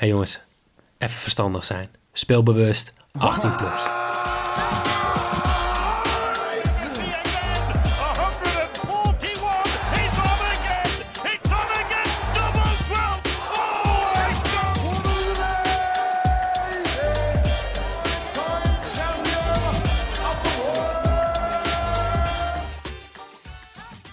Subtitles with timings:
[0.00, 0.40] hey jongens,
[0.98, 1.88] even verstandig zijn.
[2.12, 3.98] Speelbewust, 18 plus.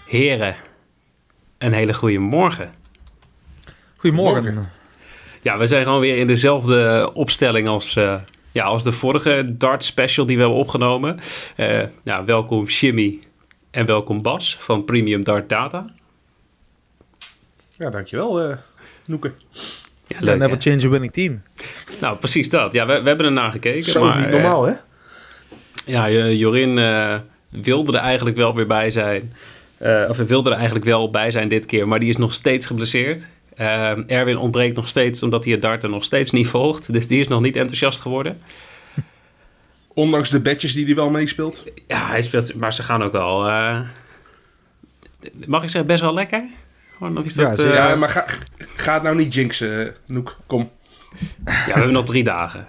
[0.06, 0.56] Heren,
[1.58, 2.74] een hele goede morgen.
[3.98, 4.76] Goedemorgen.
[5.48, 8.16] Ja, we zijn gewoon weer in dezelfde opstelling als, eh,
[8.52, 11.20] ja, als de vorige Dart Special die we hebben opgenomen.
[11.56, 13.20] Eh, ja, welkom Jimmy
[13.72, 15.90] en welkom Bas van Premium Dart Data.
[17.78, 18.58] Ja, dankjewel, eh
[19.06, 19.32] Noeke.
[20.08, 20.62] Ja, Leuk, never hè?
[20.62, 21.42] change a winning team.
[22.02, 22.74] Nou, precies dat.
[22.74, 23.84] Ja, we, we hebben ernaar gekeken.
[23.84, 24.74] Zo, maar, niet normaal, hè?
[25.86, 27.16] Ja, eh, Jorin eh,
[27.50, 29.34] wilde er eigenlijk wel weer bij zijn.
[29.78, 32.34] Eh, of hij wilde er eigenlijk wel bij zijn dit keer, maar die is nog
[32.34, 33.30] steeds geblesseerd.
[33.58, 36.94] Eh, Erwin ontbreekt nog steeds omdat hij het darten nog steeds niet volgt.
[36.94, 38.40] Dus die is nog niet enthousiast geworden.
[39.88, 41.64] Ondanks de badges die hij wel meespeelt.
[41.88, 43.48] Ja, hij speelt, maar ze gaan ook wel.
[43.48, 43.80] eh,
[45.48, 46.44] mag ik zeggen, best wel lekker?
[47.00, 47.74] Of is Ja, dat, zeker.
[47.74, 48.26] eh, ja, maar ga,
[48.76, 50.38] ga het nou niet jinxen, Noek.
[50.48, 50.70] Kom.
[51.46, 52.68] ja, we hebben nog drie dagen.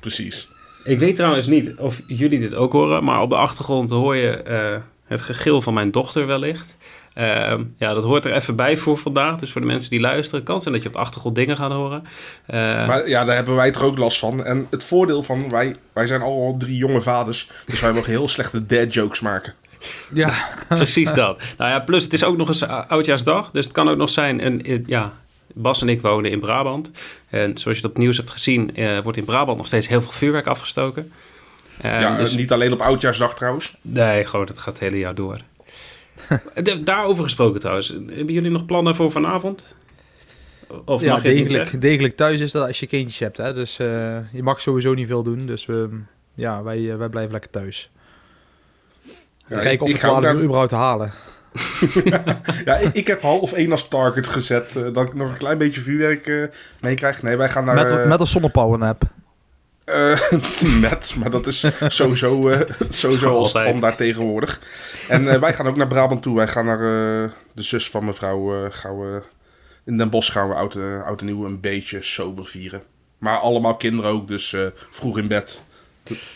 [0.00, 0.48] Precies.
[0.84, 4.30] Ik weet trouwens niet of jullie dit ook horen, maar op de achtergrond hoor je
[4.30, 6.76] eh, het gegil van mijn dochter wellicht.
[7.20, 9.38] Ehm, ja, dat hoort er even bij voor vandaag.
[9.38, 11.72] Dus voor de mensen die luisteren, kan zijn dat je op de achtergrond dingen gaat
[11.72, 12.04] horen.
[12.46, 14.44] Eh, Maar ja, daar hebben wij toch ook last van.
[14.44, 17.50] En het voordeel van, wij, wij zijn al drie jonge vaders.
[17.66, 19.54] Dus wij mogen heel slechte dad jokes maken.
[20.12, 20.32] Ja,
[20.68, 21.42] Precies dat.
[21.58, 23.50] Nou ja, plus het is ook nog eens oudjaarsdag.
[23.50, 24.40] Dus het kan ook nog zijn.
[24.40, 25.12] En eh, ja,
[25.54, 26.90] Bas en ik wonen in Brabant.
[27.28, 29.88] En zoals je het op het nieuws hebt gezien, eh, wordt in Brabant nog steeds
[29.88, 31.12] heel veel vuurwerk afgestoken.
[31.80, 33.76] Eh, ja, dus, niet alleen op oudjaarsdag trouwens.
[33.82, 35.38] Nee, gewoon, het gaat het hele jaar door.
[36.62, 37.88] De- Daarover gesproken trouwens.
[37.88, 39.74] Hebben jullie nog plannen voor vanavond?
[40.84, 43.36] Of ja degelijk, degelijk thuis is dat als je kindjes hebt.
[43.36, 43.54] Hè?
[43.54, 43.86] Dus eh,
[44.32, 45.46] je mag sowieso niet veel doen.
[45.46, 45.88] Dus we,
[46.34, 47.90] ja, wij, eh, wij blijven lekker thuis.
[49.46, 51.12] Ja, Kijken of ik, we ik, ga ook 12 uur naar- überhaupt halen.
[52.64, 54.76] ja, ik, ik heb half één als target gezet.
[54.76, 56.44] eh, dat ik nog een klein beetje vuurwerk eh
[56.80, 57.22] meekrijg.
[57.22, 57.74] Nee, wij gaan naar...
[57.74, 59.02] met, met een nap.
[59.92, 60.32] Eh,
[60.80, 64.60] met, maar dat is sowieso, eh, sowieso al standaard tegenwoordig.
[65.08, 66.36] En eh, wij gaan ook naar Brabant toe.
[66.36, 66.78] Wij gaan naar
[67.24, 68.64] eh, de zus van mevrouw.
[68.64, 69.22] eh gaan we,
[69.84, 72.82] in Den Bosch gaan we oud, oud en nieuw een beetje sober vieren.
[73.18, 75.62] Maar allemaal kinderen ook, dus eh, vroeg in bed.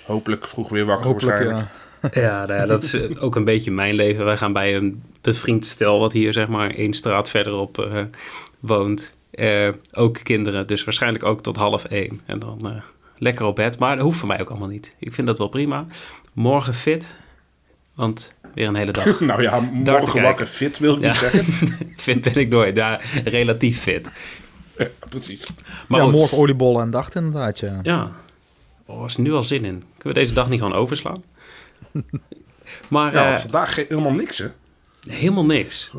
[0.07, 1.69] Hopelijk vroeg weer wakker Hopelijk, waarschijnlijk.
[1.69, 1.83] ja.
[2.13, 4.25] Ja, nou ja, dat is ook een beetje mijn leven.
[4.25, 8.03] Wij gaan bij een bevriend stel wat hier zeg maar één straat verderop eh,
[8.61, 9.13] woont.
[9.31, 12.21] Eh, ook kinderen, dus waarschijnlijk ook tot half één.
[12.27, 12.83] En dan eh,
[13.25, 13.79] lekker op bed.
[13.79, 14.95] Maar dat hoeft voor mij ook allemaal niet.
[14.99, 15.87] Ik vind dat wel prima.
[16.33, 17.09] Morgen fit,
[17.95, 19.21] want weer een hele dag.
[19.21, 21.07] Nou ja, morgen wakker fit wil ik Ja.
[21.09, 21.45] niet zeggen.
[21.97, 24.11] fit ben ik nooit, ja, relatief fit.
[24.79, 25.47] Ja, precies.
[25.89, 27.79] Maar ja, morgen oliebollen en dacht inderdaad, ja.
[27.83, 28.11] Ja.
[28.87, 29.85] Oh, is nu al zin in.
[29.99, 31.23] Kunnen we deze dag niet gewoon overslaan?
[32.89, 34.47] maar Ja, eh, vandaag helemaal niks hè.
[35.09, 35.91] helemaal niks.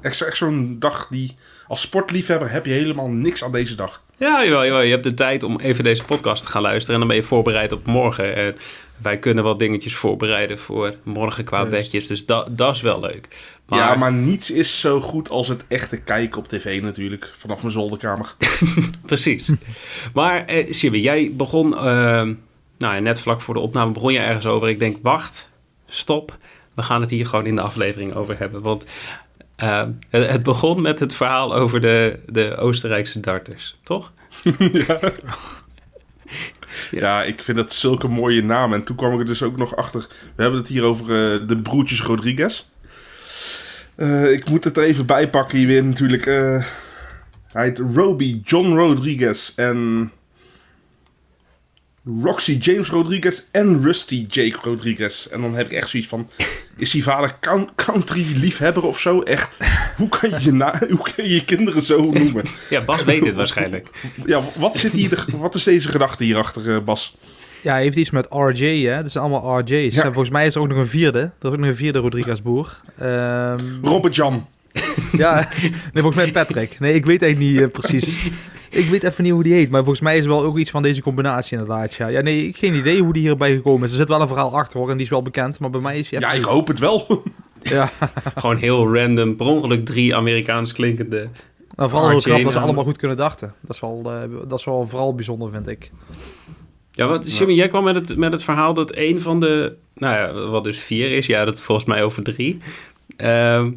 [0.00, 1.36] Echt, echt zo'n dag die...
[1.68, 4.02] Als sportliefhebber heb je helemaal niks aan deze dag.
[4.16, 4.80] Ja, jawel, jawel.
[4.82, 6.92] je hebt de tijd om even deze podcast te gaan luisteren.
[6.94, 8.34] En dan ben je voorbereid op morgen.
[8.36, 8.56] En
[9.02, 12.06] wij kunnen wat dingetjes voorbereiden voor morgen qua bedjes.
[12.06, 13.28] Dus dat, dat is wel leuk.
[13.66, 17.30] Maar, Ja, maar niets is zo goed als het echte kijken op tv natuurlijk.
[17.36, 18.34] Vanaf mijn zolderkamer.
[19.06, 19.50] Precies.
[20.14, 21.76] maar eh, Jimmy, jij begon...
[21.76, 21.82] eh,
[22.78, 24.68] nou ja, net vlak voor de opname begon je ergens over.
[24.68, 25.48] Ik denk, wacht,
[25.88, 26.36] stop.
[26.74, 28.62] We gaan het hier gewoon in de aflevering over hebben.
[28.62, 28.86] Want
[29.62, 34.12] eh, het, begon met het verhaal over de, de Oostenrijkse darters, toch?
[36.90, 38.78] Ja, ik vind dat zulke mooie namen.
[38.78, 40.06] En toen kwam ik er dus ook nog achter.
[40.36, 42.64] We hebben het hier over eh, de broertjes Rodriguez.
[43.94, 46.26] Eh, ik moet het er even bij pakken hier weer natuurlijk.
[46.26, 46.64] eh,
[47.46, 50.10] hij heet Roby John Rodriguez en
[52.04, 55.26] Roxy James Rodriguez en Rusty Jake Rodriguez.
[55.26, 56.30] En dan heb ik echt zoiets van...
[56.76, 59.20] Is die vader coun- country liefhebber of zo?
[59.20, 59.56] Echt,
[59.96, 62.44] hoe kan je, na, hoe kan je je kinderen zo noemen?
[62.70, 63.88] Ja, Bas weet dit waarschijnlijk.
[64.26, 67.16] Ja, wat, zit hier, wat is deze gedachte hierachter, eh, Bas?
[67.62, 69.02] Ja, hij heeft iets met RJ, hè.
[69.02, 69.94] Dat zijn allemaal RJ's.
[69.94, 70.00] Ja.
[70.02, 71.18] En volgens mij is er ook nog een vierde.
[71.18, 72.80] Er is ook nog een vierde Rodriguez-boer.
[72.98, 74.48] Ehm, Robert Jan.
[75.24, 75.48] ja,
[75.92, 76.78] nee, volgens mij Patrick.
[76.80, 78.16] Nee, ik weet eigenlijk niet eh, precies.
[78.70, 79.70] Ik weet even niet hoe die heet.
[79.70, 81.94] Maar volgens mij is er wel ook iets van deze combinatie inderdaad.
[81.94, 83.90] Ja, ja nee, ik heb geen idee hoe die hierbij gekomen is.
[83.90, 84.90] Er zit wel een verhaal achter hoor.
[84.90, 85.58] En die is wel bekend.
[85.58, 87.06] Maar bij mij is hij Ja, ik hoop het wel.
[87.62, 87.90] Ja,
[88.34, 91.28] Gewoon heel random, per ongeluk drie Amerikaans klinkende.
[91.76, 93.54] nou, vooral heel knap dat ze allemaal goed kunnen dachten.
[93.60, 95.90] Dat is wel, eh, dat is wel vooral bijzonder, vind ik.
[96.92, 100.14] Ja, want Jimmy, jij kwam met het, met het verhaal dat een van de, nou
[100.14, 102.58] ja, wat dus vier is, ja, dat volgens mij over drie,
[103.16, 103.70] ehm,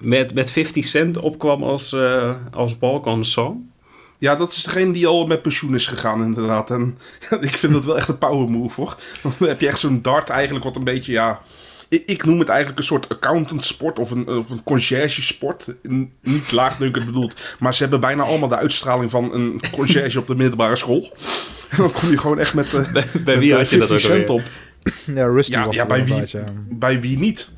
[0.00, 3.70] met, met 50 Cent opkwam als, eh als Balkan Song.
[4.18, 6.70] Ja, dat is degene die al met pensioen is gegaan, inderdaad.
[6.70, 6.98] En
[7.40, 8.96] ik vind dat wel echt een power move, hoor.
[9.22, 11.40] Dan heb je echt zo'n dart eigenlijk wat een beetje, ja...
[11.90, 15.74] Ik, ik noem het eigenlijk een soort accountant sport of een, of een conciërge sport.
[16.20, 17.56] Niet laagdunkend bedoeld.
[17.58, 21.16] Maar ze hebben bijna allemaal de uitstraling van een conciërge op de middelbare school.
[21.68, 23.78] En dan kom je gewoon echt met, eh Bij, bij wie met, had eh, je
[23.78, 24.42] dat ook 50 cent op.
[25.14, 26.24] Ja, Rusty Ja, was ja, bij wie,
[26.68, 27.52] bij wie niet?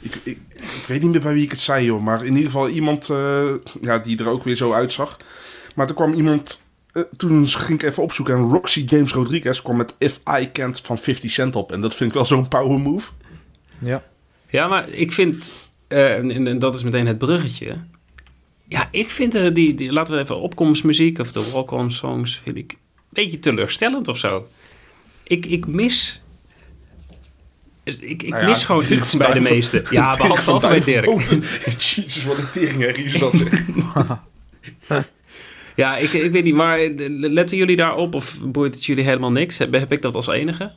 [0.00, 0.38] Ik, ik,
[0.74, 2.02] ik weet niet meer bij wie ik het zei, joh.
[2.02, 5.18] Maar in ieder geval iemand eh, ja, die er ook weer zo uitzag.
[5.74, 6.62] Maar toen kwam iemand...
[6.92, 10.80] eh, toen ging ik even opzoeken en Roxy James Rodriguez kwam met If I Can't
[10.80, 11.72] van 50 Cent op.
[11.72, 13.10] En dat vind ik wel zo'n power move.
[13.78, 14.02] Ja.
[14.48, 15.54] Ja, maar ik vind,
[15.88, 17.76] eh, en, en dat is meteen het bruggetje.
[18.68, 22.72] Ja, ik vind die, die, laten we even opkomstmuziek of de walk-on songs, vind ik
[22.72, 22.78] een
[23.08, 24.46] beetje teleurstellend of zo.
[25.22, 26.20] Ik, ik mis.
[27.86, 29.84] Ik, ik Nou ja, mis gewoon Dirk iets bij de meeste.
[29.90, 31.04] Ja, behalve bij Dirk.
[31.04, 31.46] Duivenbode.
[31.64, 33.64] Jezus, wat een is dat zeg.
[35.74, 39.32] Ja, ik, ik weet niet, maar eh, letten jullie daarop of boeit het jullie helemaal
[39.32, 39.58] niks?
[39.58, 40.72] Heb, heb ik dat als enige?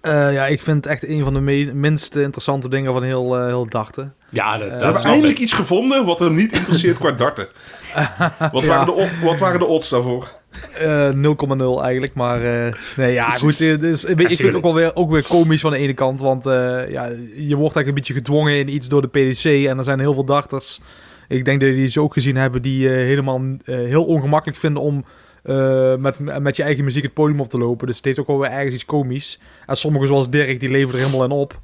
[0.00, 1.40] Eh, ja, ik vind het echt een van de
[1.74, 4.14] minst interessante dingen van heel, eh heel dachten.
[4.30, 5.44] Ja, dat, We hebben eindelijk ik.
[5.44, 7.48] iets gevonden wat hem niet interesseert qua darten.
[8.52, 10.32] Wat, waren de, wat waren de odds daarvoor?
[10.72, 13.60] Eh 0,0 eigenlijk, maar eh, nee, ja, goed.
[13.60, 15.94] eh, Dus, ik, ik vind het ook wel weer, ook weer komisch van de ene
[15.94, 16.52] kant, want eh,
[16.90, 17.04] ja,
[17.36, 20.14] je wordt eigenlijk een beetje gedwongen in iets door de PDC en er zijn heel
[20.14, 20.80] veel dachters.
[21.28, 24.82] Ik denk dat jullie ze ook gezien hebben die eh, helemaal eh, heel ongemakkelijk vinden
[24.82, 25.04] om
[25.42, 27.86] eh, met, met je eigen muziek het podium op te lopen.
[27.86, 29.40] Dus heeft ook wel weer ergens iets komisch.
[29.66, 31.60] En sommigen zoals Dirk, die leveren er helemaal in op.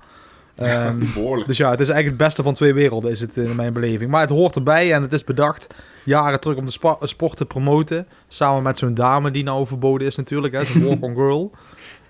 [0.60, 1.48] Ehm, Behoorlijk.
[1.48, 4.10] dus ja, het is eigenlijk het beste van twee werelden, is het in mijn beleving.
[4.10, 5.74] Maar het hoort erbij en het is bedacht
[6.04, 8.06] jaren terug om de spa- sport te promoten.
[8.28, 11.50] Samen met zo'n dame die nou verboden is natuurlijk, hè, zo'n walk-on girl.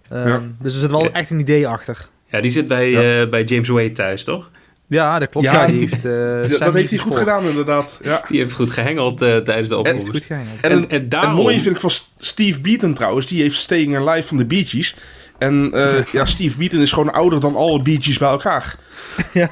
[0.08, 0.42] Ehm, Ja.
[0.60, 1.10] Dus er zit wel Ja.
[1.10, 2.08] echt een idee achter.
[2.30, 3.20] Ja, die zit bij, Ja.
[3.22, 4.50] eh, bij James Wade thuis, toch?
[4.86, 5.46] Ja, dat klopt.
[5.46, 7.98] Ja, die heeft, eh, Ja, Sam dat heeft hij goed gedaan, inderdaad.
[8.02, 8.24] Ja.
[8.28, 10.08] Die heeft goed gehengeld eh, tijdens de opkomst.
[10.08, 10.26] goed.
[10.28, 13.26] En, En- en, en daarom- het mooie vind ik van Steve Beaton trouwens.
[13.26, 14.96] Die heeft Staying Alive van de Bee Gees.
[15.40, 18.76] En eh, ja, Steve Beaton is gewoon ouder dan alle Bee Gees bij elkaar.
[19.32, 19.48] ja,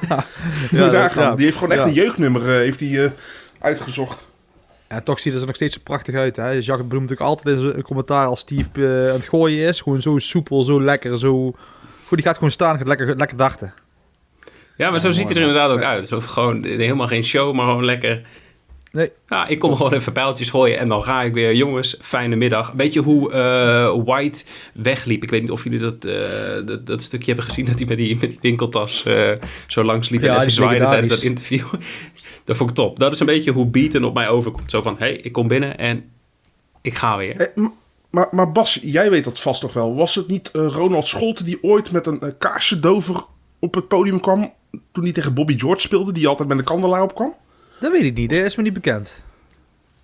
[0.71, 1.35] dat- ja.
[1.35, 1.87] Die heeft gewoon echt Ja.
[1.87, 3.11] een jeugdnummer eh, heeft hij, eh,
[3.59, 4.27] uitgezocht.
[4.89, 6.35] Ja, toch ziet het er nog steeds zo prachtig uit.
[6.35, 6.49] Hè?
[6.49, 8.69] Jacques benoemt natuurlijk altijd in zijn commentaar als Steve
[9.09, 9.81] aan het gooien is.
[9.81, 11.51] Gewoon zo soepel, zo lekker, zo...
[12.07, 13.73] Goed, die gaat gewoon staan, gaat lekker, lekker dachten.
[14.77, 16.07] Ja, maar zo ziet hij er inderdaad ook uit.
[16.07, 18.21] Zo gewoon helemaal geen show, maar gewoon lekker.
[18.91, 19.11] Nee.
[19.27, 21.55] Ja, ik kom gewoon even pijltjes gooien en dan ga ik weer.
[21.55, 22.71] Jongens, fijne middag.
[22.71, 24.43] Weet je hoe eh, White
[24.73, 25.23] wegliep?
[25.23, 26.15] Ik weet niet of jullie dat, eh,
[26.65, 27.65] dat, dat stukje hebben gezien...
[27.65, 29.31] dat hij met die, met die winkeltas eh,
[29.67, 31.65] zo langs liep Ja, en even zwaaide tijdens dat interview.
[32.45, 32.99] dat vond ik top.
[32.99, 34.71] Dat is een beetje hoe Beaton op mij overkomt.
[34.71, 36.09] Zo van, hé, hey, ik kom binnen en
[36.81, 37.51] ik ga weer.
[38.09, 39.95] Maar, maar Bas, jij weet dat vast nog wel.
[39.95, 43.23] Was het niet Ronald Scholte die ooit met een uh, kaarsendover
[43.59, 44.53] op het podium kwam...
[44.91, 47.33] toen hij tegen Bobby George speelde, die altijd met een kandelaar opkwam?
[47.79, 49.15] Dat weet ik niet, dat is me niet bekend.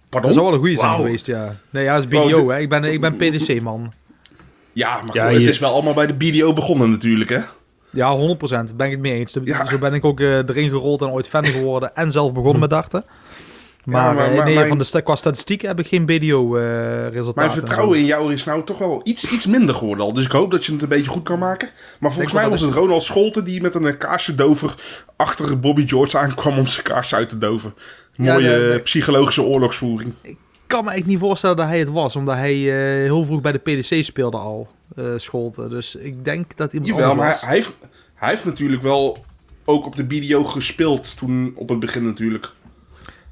[0.09, 0.31] Pardon?
[0.31, 1.03] Dat zou wel een goede zijn Wauw.
[1.03, 1.55] geweest, ja.
[1.69, 2.59] Nee, ja, dat is BDO, hè.
[2.59, 3.93] Ik ben, ik ben PDC-man.
[4.73, 7.39] Ja, maar Ja, het is wel allemaal bij de BDO begonnen natuurlijk, hè?
[7.89, 8.75] Ja, 100%.
[8.75, 9.33] Ben ik het mee eens.
[9.33, 9.65] De- Ja.
[9.65, 12.69] Zo ben ik ook eh, erin gerold en ooit fan geworden en zelf begonnen met
[12.69, 13.03] dachten.
[13.85, 17.33] Maar, maar- eh, maar nee, mijn- van de qua statistieken heb ik geen BDO-resultaten.
[17.35, 20.13] Mijn vertrouwen in jou is nou toch wel iets, iets minder geworden al.
[20.13, 21.69] Dus ik hoop dat je het een beetje goed kan maken.
[21.99, 24.75] Maar volgens mij was het Ronald Scholte die met een kaarsendover
[25.15, 27.73] achter Bobby George aankwam om zijn kaars uit te doven.
[28.11, 30.13] Ja, Mooie de- de- eh, psychologische oorlogsvoering.
[30.21, 33.41] Ik kan me echt niet voorstellen dat hij het was, omdat hij eh, heel vroeg
[33.41, 35.69] bij de PDC speelde al, eh Scholte.
[35.69, 37.75] Dus ik denk dat hij iemand Jawel, maar anders hij, hij, heeft,
[38.15, 39.25] hij heeft natuurlijk wel
[39.65, 42.51] ook op de BDO gespeeld toen op het begin natuurlijk.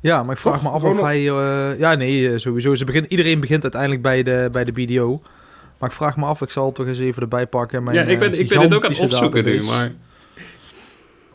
[0.03, 0.63] Ja, maar ik vraag Toch?
[0.63, 1.29] me af of Ronald- hij...
[1.29, 2.75] eh, ja, nee, eh, sowieso.
[2.75, 5.22] Ze begin, iedereen begint uiteindelijk bij de, bij de BDO.
[5.79, 7.83] Maar ik vraag me af, ik zal het toch eens even erbij pakken.
[7.83, 9.91] Mijn, ja, ik ben, eh, ik ben het ook aan het opzoeken nu, maar...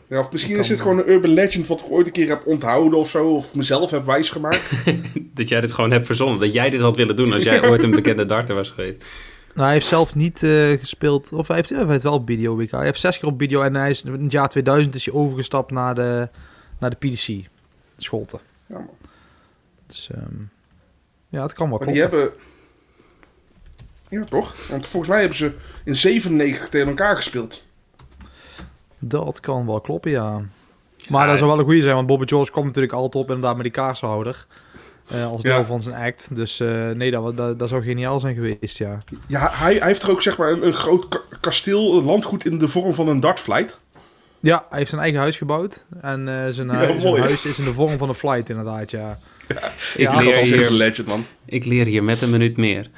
[0.09, 2.27] Ja, of misschien is dit kan gewoon een urban legend wat ik ooit een keer
[2.27, 3.27] heb onthouden of zo.
[3.27, 4.71] Of mezelf heb wijsgemaakt.
[5.33, 6.39] Dat jij dit gewoon hebt verzonnen.
[6.39, 9.05] Dat jij dit had willen doen als jij ooit een bekende darter was geweest.
[9.53, 11.31] Nou, hij heeft zelf niet eh, gespeeld.
[11.33, 12.71] Of hij heeft, hij heeft wel op BDO WK.
[12.71, 15.13] Hij heeft zes keer op BDO en hij is in het jaar 2000 is hij
[15.13, 16.29] overgestapt naar de,
[16.79, 17.47] naar de PDC.
[17.97, 18.39] Scholte.
[18.69, 18.89] Ja, man.
[19.87, 20.35] Dus ehm,
[21.29, 22.09] ja, het kan wel Maar kloppen.
[22.09, 22.39] die hebben...
[24.09, 24.67] Ja, toch?
[24.69, 27.65] Want volgens mij hebben ze in 97 tegen elkaar gespeeld.
[28.99, 30.41] Dat kan wel kloppen, ja.
[31.09, 33.27] Maar Ja, dat zou wel een goede zijn, want Bobby George komt natuurlijk altijd op
[33.29, 34.45] inderdaad met die kaarsenhouder.
[35.07, 35.65] eh, als deel Ja.
[35.65, 36.35] van zijn act.
[36.35, 39.03] Dus eh, nee, dat, dat, dat zou geniaal zijn geweest, ja.
[39.27, 42.45] Ja, hij, hij heeft er ook zeg maar een, een groot ka- kasteel, een landgoed
[42.45, 43.77] in de vorm van een dartflight.
[44.39, 45.85] Ja, hij heeft zijn eigen huis gebouwd.
[46.01, 49.19] En eh, zijn, Ja, huis is in de vorm van een flight, inderdaad, ja.
[49.47, 49.57] Ik
[49.97, 51.25] Ja, leer hier een legend, man.
[51.45, 52.89] Ik leer hier met een minuut meer.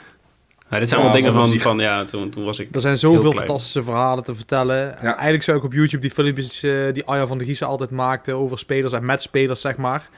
[0.70, 2.76] Maar dit zijn Ja, allemaal dingen van van, ja, toen, toen was ik...
[2.76, 4.98] Er zijn zoveel fantastische verhalen te vertellen.
[4.98, 8.34] Eigenlijk zou ik op YouTube die filmpjes eh, die Arjan van der Giezen altijd maakte
[8.34, 10.10] over spelers en met spelers, zeg maar.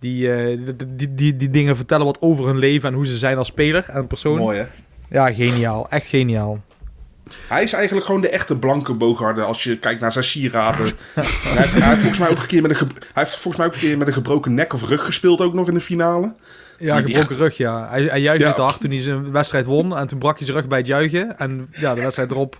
[0.00, 3.16] Die, eh, die, die, die, die dingen vertellen wat over hun leven en hoe ze
[3.16, 4.38] zijn als speler en persoon.
[4.38, 4.66] Mooi, hè?
[5.10, 5.86] Ja, geniaal.
[5.90, 6.60] Echt geniaal.
[7.48, 10.86] Hij is eigenlijk gewoon de echte blanke Bogarde als je kijkt naar zijn sieraden.
[11.14, 13.56] hij, heeft, hij, heeft volgens mij ook een keer met een ge- hij heeft volgens
[13.56, 15.80] mij ook een keer met een gebroken nek of rug gespeeld ook nog in de
[15.80, 16.32] finale.
[16.78, 17.88] Ja, Die- die- gebroken rug, ja.
[17.90, 18.46] Hij, hij juichte Ja.
[18.48, 19.96] niet te hard toen hij zijn wedstrijd won.
[19.96, 21.38] En toen brak hij zijn rug bij het juichen.
[21.38, 22.58] En ja, de wedstrijd erop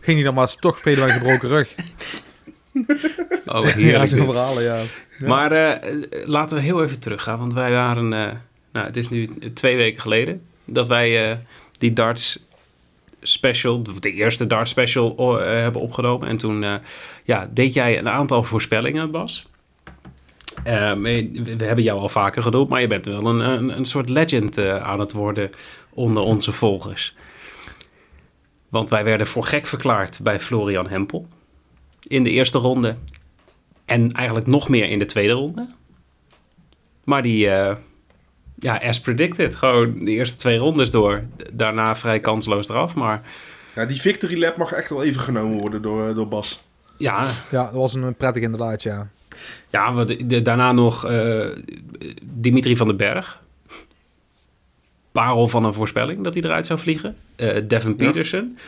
[0.00, 1.74] ging hij dan maar toch spelen met een gebroken rug.
[3.46, 4.08] Oh, ja, heerlijk.
[4.08, 4.28] zo'n dit.
[4.28, 4.76] verhalen, ja.
[4.76, 5.26] Ja.
[5.26, 5.92] Maar eh,
[6.24, 8.32] laten we heel even teruggaan, want wij waren, eh,
[8.72, 11.36] nou, het is nu twee weken geleden dat wij eh,
[11.78, 12.46] die darts
[13.22, 16.28] special, de eerste darts special eh, hebben opgenomen.
[16.28, 16.74] En toen eh,
[17.24, 19.46] ja, deed jij een aantal voorspellingen, Bas.
[20.64, 24.58] Eh, we, hebben jou al vaker genoemd, maar je bent wel een, een, soort legend
[24.58, 25.50] aan het worden
[25.90, 27.16] onder onze volgers.
[28.68, 31.28] Want wij werden voor gek verklaard bij Florian Hempel
[32.02, 32.96] in de eerste ronde.
[33.84, 35.68] En eigenlijk nog meer in de tweede ronde.
[37.04, 37.50] Maar die,
[38.58, 41.22] ja, as predicted, gewoon de eerste twee rondes door.
[41.52, 42.94] Daarna vrij kansloos eraf.
[42.94, 43.22] Maar
[43.74, 46.62] Ja, die victory lap mag echt wel even genomen worden door, door Bas.
[46.96, 49.08] ja, ja, dat was een prettig inderdaad, ja.
[49.70, 51.46] ja wat, daarna nog eh,
[52.22, 53.40] Dimitri van den Berg.
[55.12, 57.16] Parel van een voorspelling dat hij eruit zou vliegen.
[57.36, 57.96] Eh, Devin Ja.
[57.96, 58.58] Peterson.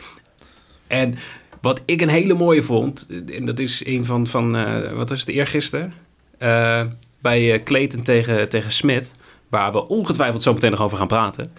[0.87, 1.15] En
[1.61, 5.19] wat ik een hele mooie vond, en dat is een van, van eh, wat is
[5.19, 5.93] het, eergisteren?
[6.37, 6.85] Eh
[7.21, 9.11] bij eh, Clayton tegen, tegen Smith,
[9.51, 11.51] waar we ongetwijfeld zo meteen nog over gaan praten.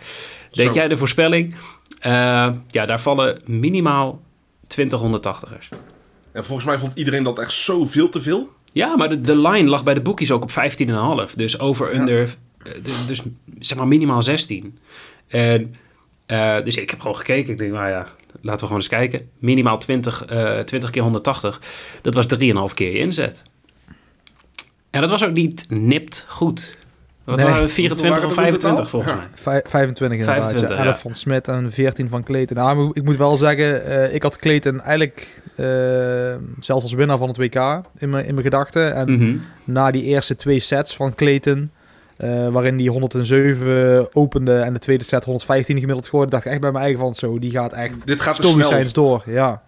[0.51, 0.73] Deed Zo.
[0.73, 1.55] jij de voorspelling?
[1.99, 4.23] Eh, ja, daar vallen minimaal
[4.67, 5.69] 20 180ers.
[6.33, 8.49] En volgens mij vond iedereen dat echt zo veel te veel.
[8.73, 10.51] Ja, maar de, de line lag bij de boekies ook op
[11.31, 11.35] 15,5.
[11.37, 12.01] Dus over Ja.
[12.01, 12.35] under,
[12.65, 12.73] eh,
[13.07, 13.23] dus
[13.59, 14.79] zeg maar minimaal 16.
[15.29, 15.75] En,
[16.27, 17.53] eh, dus ik heb gewoon gekeken.
[17.53, 18.07] Ik denk, nou ja,
[18.41, 19.29] laten we gewoon eens kijken.
[19.39, 21.61] Minimaal 20, eh 20 keer 180.
[22.03, 23.43] Dat was 3,5 keer je inzet.
[24.91, 26.79] En dat was ook niet nipt goed.
[27.25, 27.47] Wat Nee.
[27.47, 27.69] waren we?
[27.69, 28.89] 24 of Hoeveel waren er in 25 totaal?
[28.89, 29.19] volgens Ja.
[29.19, 29.27] mij.
[29.63, 30.83] Vij- 25 inderdaad, 25, ja.
[30.85, 30.91] ja.
[30.91, 32.57] 11 van Smit en 14 van Clayton.
[32.57, 35.67] Nou, ik moet wel zeggen, eh, ik had Clayton eigenlijk eh,
[36.61, 37.55] zelfs als winnaar van het WK
[37.99, 38.95] in mijn, in mijn gedachten.
[38.95, 39.37] En Mhm.
[39.65, 41.71] na die eerste twee sets van Clayton,
[42.17, 46.61] eh, waarin die 107 opende en de tweede set 115 gemiddeld gooide, dacht ik echt
[46.61, 48.53] bij mijn eigen van zo, die gaat echt Dit gaat te snel.
[48.53, 49.23] stoïcijns door.
[49.27, 49.63] Ja.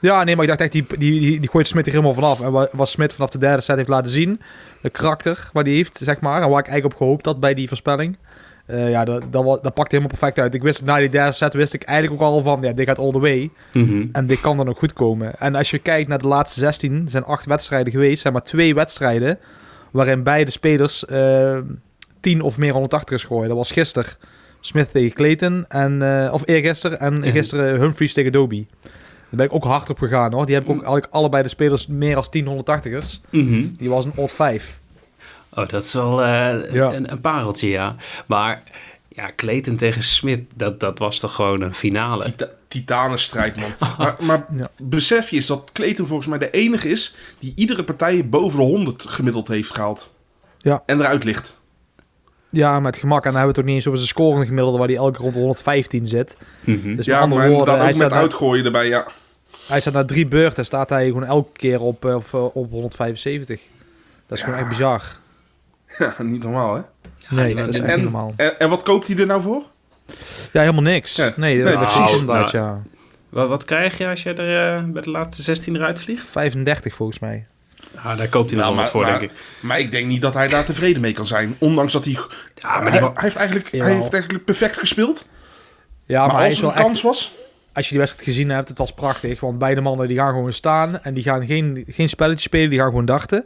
[0.00, 2.40] Ja, nee, maar ik dacht echt, die, die, die, die gooit Smit er helemaal vanaf.
[2.40, 4.40] En wa- wat Smit vanaf de derde set heeft laten zien,
[4.80, 7.54] de karakter waar die heeft, zeg maar, en waar ik eigenlijk op gehoopt had bij
[7.54, 8.16] die voorspelling.
[8.66, 10.54] eh, ja, dat, dat, dat pakte helemaal perfect uit.
[10.54, 12.98] Ik wist na die derde set wist ik eigenlijk ook al van, ja, dit gaat
[12.98, 13.50] all the way.
[13.72, 14.06] Mhm.
[14.12, 15.34] En dit kan dan ook goed komen.
[15.38, 18.20] En als je kijkt naar de laatste 16, er zijn acht wedstrijden geweest.
[18.20, 19.38] zijn maar twee wedstrijden
[19.90, 21.58] waarin beide spelers eh
[22.20, 23.48] 10 of meer 180 is gooien.
[23.48, 24.10] Dat was gisteren
[24.60, 25.64] Smith tegen Clayton.
[25.68, 27.00] En, eh, of eergisteren.
[27.00, 27.30] En Ja.
[27.30, 28.66] gisteren Humphries tegen Doby.
[29.36, 30.46] Daar ben ik ook hard op gegaan hoor.
[30.46, 33.20] Die heb ik ook eigenlijk allebei de spelers meer als 10 180ers.
[33.30, 33.64] Mhm.
[33.76, 34.80] Die was een odd 5.
[35.54, 36.92] Oh, dat is wel eh, Ja.
[36.92, 37.96] een, een pareltje, ja.
[38.26, 38.62] Maar
[39.08, 42.24] ja, Clayton tegen Smit, dat, dat was toch gewoon een finale.
[42.24, 43.70] Tita titanenstrijd, man.
[43.98, 44.70] Maar, maar Ja.
[44.76, 48.64] besef je eens dat Clayton volgens mij de enige is die iedere partij boven de
[48.64, 50.12] 100 gemiddeld heeft gehaald.
[50.58, 50.82] Ja.
[50.86, 51.54] En eruit ligt.
[52.50, 53.24] Ja, met gemak.
[53.24, 54.78] En dan hebben we het ook niet eens over zijn scorende gemiddelde...
[54.78, 56.36] waar hij elke rond de 115 zit.
[56.60, 56.94] Mhm.
[56.94, 59.06] Dus ja, maar woorden, dat hij ook met uitgooien erbij, ja.
[59.66, 60.64] Hij staat na drie beurten...
[60.64, 63.60] staat hij gewoon elke keer op, eh, op, op 175.
[64.26, 65.02] Dat is gewoon echt bizar.
[65.98, 66.82] Ja, niet normaal, hè?
[67.28, 68.32] Nee, dat is echt en- niet normaal.
[68.36, 69.62] En, en wat koopt hij er nou voor?
[70.52, 71.16] Ja, helemaal niks.
[71.16, 71.32] Ja.
[71.36, 72.82] Nee, dat nou, precies inderdaad, nou, ja.
[73.28, 76.26] Wat, wat krijg je als je er eh, bij de laatste 16 eruit vliegt?
[76.26, 77.46] 35 volgens mij.
[77.94, 79.38] Ah, daar koopt hij Nou, maar- voor, maar- denk ik.
[79.60, 81.56] Maar ik denk niet dat hij daar tevreden mee kan zijn.
[81.58, 82.12] Ondanks dat hij...
[82.54, 85.26] Ja, maar hij, die, hij heeft eigenlijk, hij heeft eigenlijk perfect gespeeld.
[86.04, 87.02] Ja, maar, maar, hij als is er wel een kans echt...
[87.02, 87.34] was...
[87.74, 89.40] Als je die wedstrijd gezien hebt, het was prachtig.
[89.40, 91.02] Want beide mannen die gaan gewoon staan.
[91.02, 93.44] En die gaan geen, geen spelletje spelen, die gaan gewoon dachten.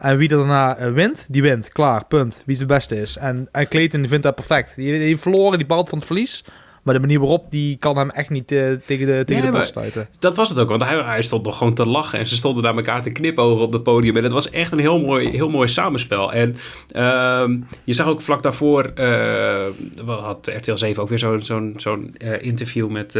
[0.00, 1.68] En wie er daarna eh, wint, die wint.
[1.68, 2.42] Klaar, punt.
[2.46, 3.16] Wie het beste is.
[3.16, 4.76] En, en Clayton vindt dat perfect.
[4.76, 6.44] Die, die heeft verloren, die baalt van het verlies.
[6.88, 9.42] Maar de manier waarop, die kan hem echt niet eh, tegen de, tegen Nee, de
[9.42, 10.08] maar- borst sluiten.
[10.18, 12.62] dat was het ook, want hij, hij stond nog gewoon te lachen en ze stonden
[12.62, 14.16] naar elkaar te knipogen op het podium.
[14.16, 16.32] En het was echt een heel mooi, heel mooi samenspel.
[16.32, 16.56] En
[16.92, 19.66] ehm, je zag ook vlak daarvoor, eh,
[20.06, 23.14] had RTL 7 ook weer zo'n zo'n zo'n eh, interview met,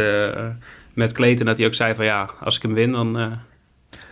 [0.93, 3.37] met Clayton, dat hij ook zei van ja, als ik hem win, dan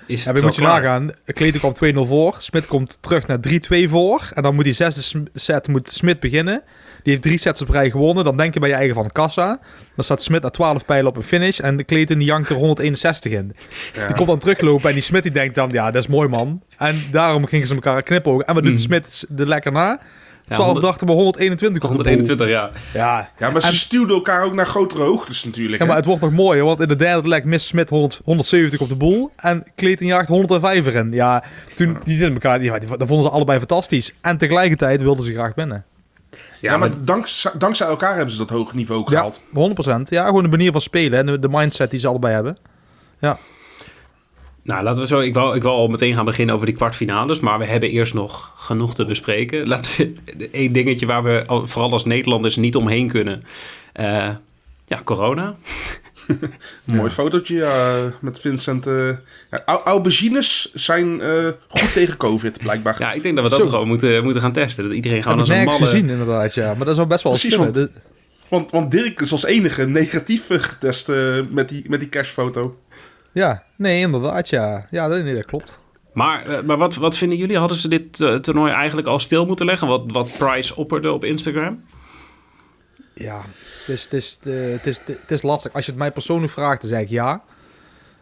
[0.06, 0.82] is Ja, moet je klaar.
[0.82, 1.12] nagaan.
[1.26, 2.36] Clayton kwam 2-0 voor.
[2.40, 4.30] Smit komt terug naar 3-2 voor.
[4.34, 6.62] En dan moet die zesde set moet Smit beginnen.
[7.08, 8.24] Die heeft drie sets op rij gewonnen.
[8.24, 9.60] Dan denk je bij je eigen van kassa.
[9.96, 11.60] Dan staat Smit naar 12 pijlen op een finish.
[11.60, 13.56] En de Clayton die jankt er 161 in.
[13.94, 14.08] Ja.
[14.08, 14.88] Die komt dan teruglopen.
[14.88, 16.62] En die Smit die denkt dan, ja, dat is mooi man.
[16.78, 18.46] En daarom gingen ze elkaar knipogen.
[18.46, 18.78] En wat doet Mm.
[18.78, 19.88] Smit er lekker na?
[19.90, 22.06] Ja, 12 100 dachten we 121 op de boel.
[22.06, 22.72] 121, ja.
[22.94, 23.30] Ja.
[23.40, 25.74] Ja, maar ze En- stuwden elkaar ook naar grotere hoogtes natuurlijk.
[25.78, 25.86] ja, hè?
[25.88, 28.90] maar het wordt nog mooier, want in de derde leg mist Smit 100, 170 op
[28.90, 31.12] de boel en Clayton jaagt 105 erin.
[31.12, 31.44] Ja,
[31.76, 34.14] toen, die zitten elkaar, ja, die, dat vonden ze allebei fantastisch.
[34.22, 35.86] En tegelijkertijd wilden ze graag winnen.
[36.62, 39.40] Ja, maar dankzij, dankzij elkaar hebben ze dat hoge niveau ook gehaald.
[39.40, 40.02] 100%.
[40.04, 42.58] Ja, gewoon de manier van spelen en de, de mindset die ze allebei hebben.
[44.64, 45.20] Nou, laten we zo.
[45.20, 47.40] Ik wil, ik wil al meteen gaan beginnen over die kwartfinales.
[47.40, 49.68] Maar we hebben eerst nog genoeg te bespreken.
[49.68, 49.92] Laten
[50.38, 50.50] we.
[50.52, 53.44] één dingetje waar we al- vooral als Nederlanders niet omheen kunnen.
[53.94, 54.30] Eh,
[54.86, 55.56] ja, corona.
[56.28, 58.88] Een mooi fotootje ja, met Vincent.
[58.88, 59.10] eh
[59.52, 62.96] ja, au- aubergines zijn eh, goed tegen COVID, blijkbaar.
[63.00, 63.70] Ja, ik denk dat we dat Zo.
[63.70, 64.84] gewoon moeten, moeten gaan testen.
[64.84, 65.78] Dat iedereen gewoon als een malle...
[65.86, 66.74] gezien inderdaad, ja.
[66.74, 67.90] Maar dat zou best wel Precies, want- De-
[68.50, 72.78] Want, want Dirk is als enige negatief getest eh, met, die, met die cashfoto.
[73.32, 74.88] ja, nee, inderdaad, ja.
[74.92, 75.80] Ja, dat, nee, dat klopt.
[76.14, 77.58] Maar, maar wat, wat vinden jullie?
[77.58, 79.88] Hadden ze dit toernooi eigenlijk al stil moeten leggen?
[79.88, 81.84] Wat, wat Price opperde op Instagram?
[83.14, 83.42] Ja,
[83.88, 85.74] het is, het, is, eh, het, is, het is lastig.
[85.74, 87.44] Als je het mij persoonlijk vraagt, dan zeg ik ja.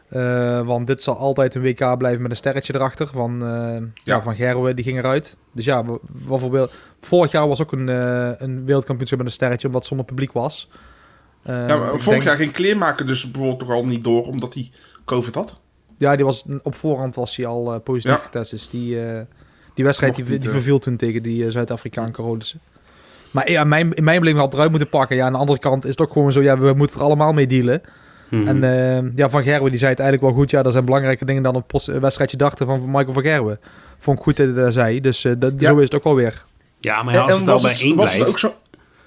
[0.09, 3.07] Eh, want dit zal altijd een WK blijven met een sterretje erachter.
[3.07, 3.81] Van, eh, ja.
[4.03, 4.21] Ja.
[4.21, 5.35] van Gerwe, die ging eruit.
[5.53, 9.27] Dus ja, wa- wat voor beeld- Vorig jaar was ook een, eh, een wereldkampioenschap met
[9.27, 10.69] een sterretje, omdat het zonder publiek was.
[11.43, 14.71] Ja, vorig denk- jaar ging kleermaker dus bijvoorbeeld toch al niet door, omdat hij
[15.05, 15.59] COVID had.
[15.97, 18.23] Ja, die was, op voorhand was hij al positief Ja.
[18.23, 18.51] getest.
[18.51, 18.97] Dus die,
[19.73, 22.59] die wedstrijd die, die verviel toen tegen die Zuid-Afrikaan Rhodessen.
[23.35, 25.15] Maar ja, mijn, in mijn beleving had het eruit moeten pakken.
[25.15, 27.33] Ja, aan de andere kant is het ook gewoon zo, ja, we moeten er allemaal
[27.33, 27.81] mee dealen.
[28.29, 28.47] Mhm.
[28.47, 30.51] En eh, ja, Van Gerwen die zei het eigenlijk wel goed.
[30.51, 33.59] Ja, dat zijn belangrijke dingen dan een een wedstrijdje dachten van Michael van Gerwen.
[33.97, 35.01] Vond ik goed dat hij dat zei.
[35.01, 35.69] Dus eh, dat, Ja.
[35.69, 36.43] zo is het ook wel weer.
[36.79, 38.53] ja, maar ja, als het al bij één was het ook zo,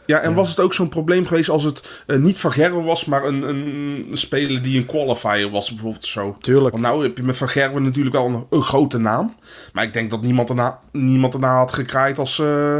[0.06, 3.04] ja, en was het ook zo'n probleem geweest als het eh, niet Van Gerwen was,
[3.04, 6.36] maar een, een, een speler die een qualifier was, bijvoorbeeld zo?
[6.38, 6.70] Tuurlijk.
[6.70, 9.34] Want nou heb je met Van Gerwen natuurlijk wel een, een grote naam.
[9.72, 12.76] Maar ik denk dat niemand erna, niemand erna had gekraaid als, eh,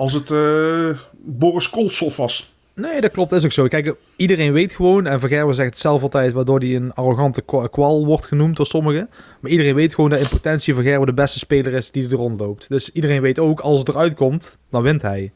[0.00, 2.54] als het eh, Boris Koltsov was.
[2.74, 3.30] Nee, dat klopt.
[3.30, 3.66] Dat is ook zo.
[3.66, 7.42] Kijk, iedereen weet gewoon, en Van Gerwen zegt het zelf altijd, waardoor hij een arrogante
[7.42, 9.08] kwa- kwal wordt genoemd door sommigen.
[9.40, 12.10] Maar iedereen weet gewoon dat in potentie Van Gerwen de beste speler is die er
[12.16, 12.68] rondloopt.
[12.68, 15.32] Dus iedereen weet ook, als het eruit komt, dan wint hij.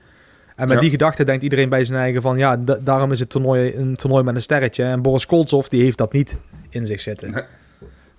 [0.56, 0.80] En met Ja.
[0.80, 3.97] die gedachte denkt iedereen bij zijn eigen van, ja, da- daarom is het toernooi een
[3.97, 4.85] toernooi met een sterretje.
[4.85, 6.37] En Boris Koltsov, die heeft dat niet
[6.71, 7.31] in zich zitten.
[7.31, 7.42] Nee.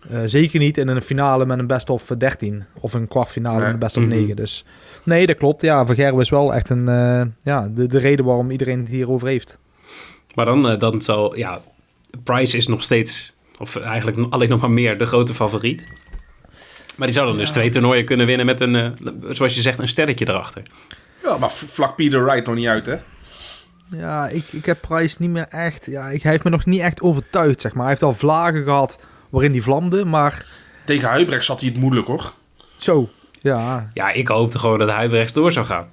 [0.09, 2.63] Eh, zeker niet in een finale met een best of 13.
[2.79, 3.63] Of een kwartfinale Nee.
[3.65, 4.11] met een best of Mhm.
[4.15, 4.35] 9.
[4.35, 4.65] Dus
[5.03, 5.61] nee, dat klopt.
[5.61, 8.89] Ja, Van Gerwen is wel echt een, eh, ja, de, de reden waarom iedereen het
[8.89, 9.57] hierover heeft.
[10.35, 11.61] Maar dan, eh, dan zal, ja,
[12.23, 15.85] Price is nog steeds, of eigenlijk alleen nog maar meer, de grote favoriet.
[16.97, 18.93] Maar die zou dan dus twee toernooien kunnen winnen met een,
[19.29, 20.61] zoals je zegt, een sterretje erachter.
[21.23, 22.95] Ja, maar vlak Peter Wright nog niet uit, hè?
[23.97, 25.85] Ja, ik, ik heb Price niet meer echt...
[25.85, 27.81] Ja, ik, hij heeft me nog niet echt overtuigd, zeg maar.
[27.81, 28.99] Hij heeft al vlagen gehad
[29.35, 30.45] waarin hij vlamde, maar
[30.85, 32.33] Tegen Huibrecht zat hij het moeilijk, hoor.
[32.77, 33.09] zo.
[33.41, 35.89] Ja, Ja, ik hoopte gewoon dat hij rechts door zou gaan.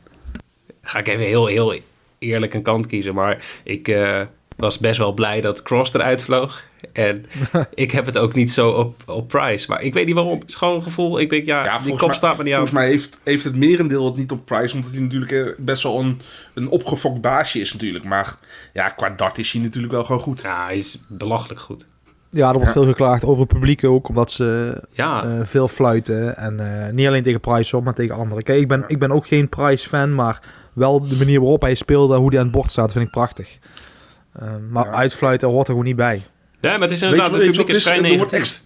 [0.82, 1.74] Ga ik even heel, heel
[2.18, 3.14] eerlijk een kant kiezen.
[3.14, 4.20] Maar ik eh,
[4.56, 6.62] was best wel blij dat Cross eruit vloog.
[6.92, 7.26] En
[7.74, 9.66] ik heb het ook niet zo op, op Price.
[9.70, 10.38] Maar ik weet niet waarom.
[10.40, 11.20] Het is gewoon een gevoel.
[11.20, 12.58] Ik denk, ja, Ja, die volgens kop mij- staat me niet aan.
[12.58, 15.82] Volgens mij heeft, heeft het merendeel het niet op prijs, omdat hij natuurlijk eh, best
[15.82, 16.20] wel een,
[16.54, 18.04] een opgefokt baasje is natuurlijk.
[18.04, 18.36] Maar
[18.72, 20.40] ja, qua dart is hij natuurlijk wel gewoon goed.
[20.40, 21.86] Ja, hij is belachelijk goed.
[22.34, 22.72] Ja er wordt Ja.
[22.72, 26.36] veel geklaagd over het publiek ook, omdat ze Ja, eh, veel fluiten.
[26.36, 28.42] En eh, niet alleen tegen Price op, maar tegen anderen.
[28.42, 30.42] Kijk, ik ben, ik ben ook geen Price-fan, maar
[30.72, 33.58] wel de manier waarop hij speelde, hoe hij aan het bord staat, vind ik prachtig.
[34.32, 34.92] Eh, maar Ja.
[34.92, 36.26] uitfluiten hoort er gewoon niet bij.
[36.60, 37.94] ja maar het is inderdaad, het weet je publiek is het?
[37.94, 38.62] Er wordt negatief.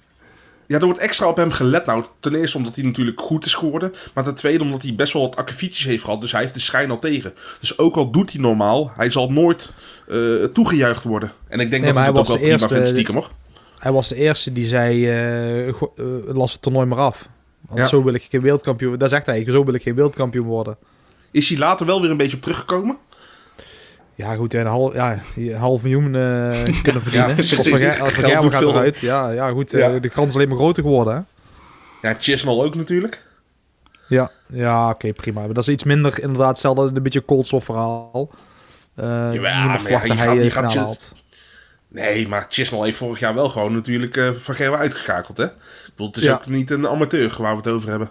[0.68, 1.86] Ja, er wordt extra op hem gelet.
[1.86, 3.92] Nou, ten eerste omdat hij natuurlijk goed is geworden.
[4.14, 6.20] Maar ten tweede omdat hij best wel wat akkefietjes heeft gehad.
[6.20, 7.34] Dus hij heeft de schijn al tegen.
[7.60, 9.70] Dus ook al doet hij normaal, hij zal nooit
[10.08, 10.16] eh,
[10.52, 11.32] toegejuicht worden.
[11.48, 12.88] En ik denk Nee, dat hij dat hij ook was wel de prima eerste- vindt
[12.88, 13.30] stiekem, hoor.
[13.86, 15.74] Hij was de eerste die zei, eh, eh,
[16.24, 17.28] las het toernooi maar af.
[17.60, 17.86] Want Ja.
[17.86, 18.98] zo wil ik geen wereldkampioen.
[18.98, 20.76] Dat zegt hij, zo wil ik geen wereldkampioen worden.
[21.30, 22.96] Is hij later wel weer een beetje op teruggekomen?
[24.14, 27.28] Ja, goed, een half, ja, een half miljoen eh, kunnen verdienen.
[27.28, 27.96] Ja, Of precies.
[27.96, 28.70] Gaat veel.
[28.70, 28.98] eruit.
[28.98, 29.98] Ja, ja goed, Ja.
[29.98, 31.14] de kans is alleen maar groter geworden.
[31.14, 32.08] Hè?
[32.08, 33.22] Ja, Chisnell ook natuurlijk.
[34.08, 35.40] Ja, ja oké, prima.
[35.40, 38.30] Maar dat is iets minder, inderdaad, hetzelfde, een beetje cold verhaal.
[38.94, 41.12] Maar niemand ja, verwacht je gaat- je gaat.
[42.02, 45.44] Nee, maar Chisnell heeft vorig jaar wel gewoon natuurlijk eh Van Gerwen uitgeschakeld, hè?
[45.44, 45.52] Ik
[45.90, 46.32] bedoel, het is Ja.
[46.34, 48.10] ook niet een amateur waar we het over hebben.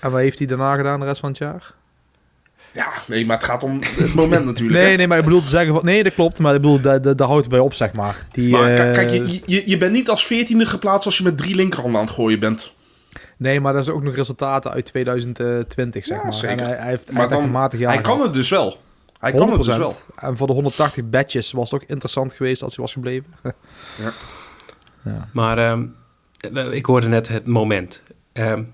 [0.00, 1.72] En wat heeft hij daarna gedaan de rest van het jaar?
[2.72, 4.80] Ja, nee, maar het gaat om het moment natuurlijk.
[4.80, 4.96] Nee, hè?
[4.96, 5.84] nee, maar ik bedoel te zeggen van...
[5.84, 8.26] Nee, dat klopt, maar ik bedoel, daar, houdt het bij op, zeg maar.
[8.32, 11.38] Die, Maar eh, kijk, je, je, je bent niet als veertiende geplaatst als je met
[11.38, 12.72] drie linkerhanden aan het gooien bent.
[13.36, 16.34] Nee, maar dat is ook nog resultaten uit 2020, zeg Ja, maar.
[16.34, 16.58] zeker.
[16.58, 18.26] En hij, hij heeft, Maar dan- een matig jaar Hij kan gehad.
[18.26, 18.80] het dus wel.
[19.20, 19.92] Hij kan het dus wel.
[19.94, 19.96] 100%.
[20.16, 23.30] En voor de 180 badges was het ook interessant geweest als hij was gebleven.
[25.04, 25.28] ja.
[25.32, 25.86] Maar ehm,
[26.72, 28.02] ik hoorde net het moment.
[28.32, 28.64] Ehm,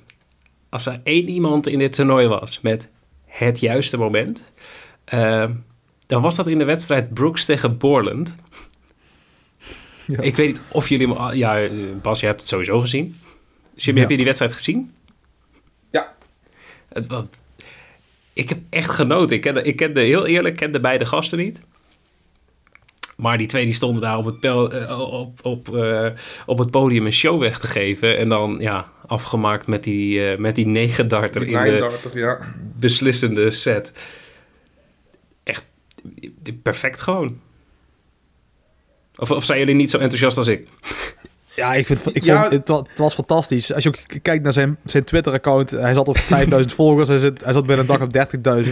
[0.69, 2.91] als er één iemand in dit toernooi was met
[3.27, 4.45] het juiste moment.
[5.05, 5.55] Ehm,
[6.07, 8.35] dan was dat in de wedstrijd Brooks tegen Borland.
[10.07, 10.21] Ja.
[10.21, 11.09] Ik weet niet of jullie...
[11.09, 11.69] hem al- Ja,
[12.03, 13.21] Bas, je hebt het sowieso gezien.
[13.75, 13.95] Ja.
[13.95, 14.95] heb je die wedstrijd gezien?
[15.91, 16.15] Ja.
[16.89, 17.29] Het, wat,
[18.37, 19.37] ik heb echt genoten.
[19.37, 21.63] Ik kende, ik kende heel eerlijk, ik kende beide gasten niet.
[23.17, 26.09] Maar die twee die stonden daar op het, pel, eh, op, op, eh,
[26.47, 28.19] op het podium een show weg te geven.
[28.19, 32.15] En dan ja, afgemaakt met die, eh, met die negen darter Die in de 39,
[32.15, 32.55] ja.
[32.79, 33.93] beslissende set.
[35.43, 35.67] Echt
[36.63, 37.41] perfect gewoon.
[39.17, 40.69] Of, of zijn jullie niet zo enthousiast als ik?
[41.57, 42.41] Ja, ik vind ik Ja.
[42.41, 43.73] vond, het, het was fantastisch.
[43.73, 47.45] Als je ook kijkt naar zijn, zijn Twitter-account, hij zat op 5000 volgers, hij, zit,
[47.45, 48.13] hij zat bij een dag op
[48.65, 48.71] 30.000.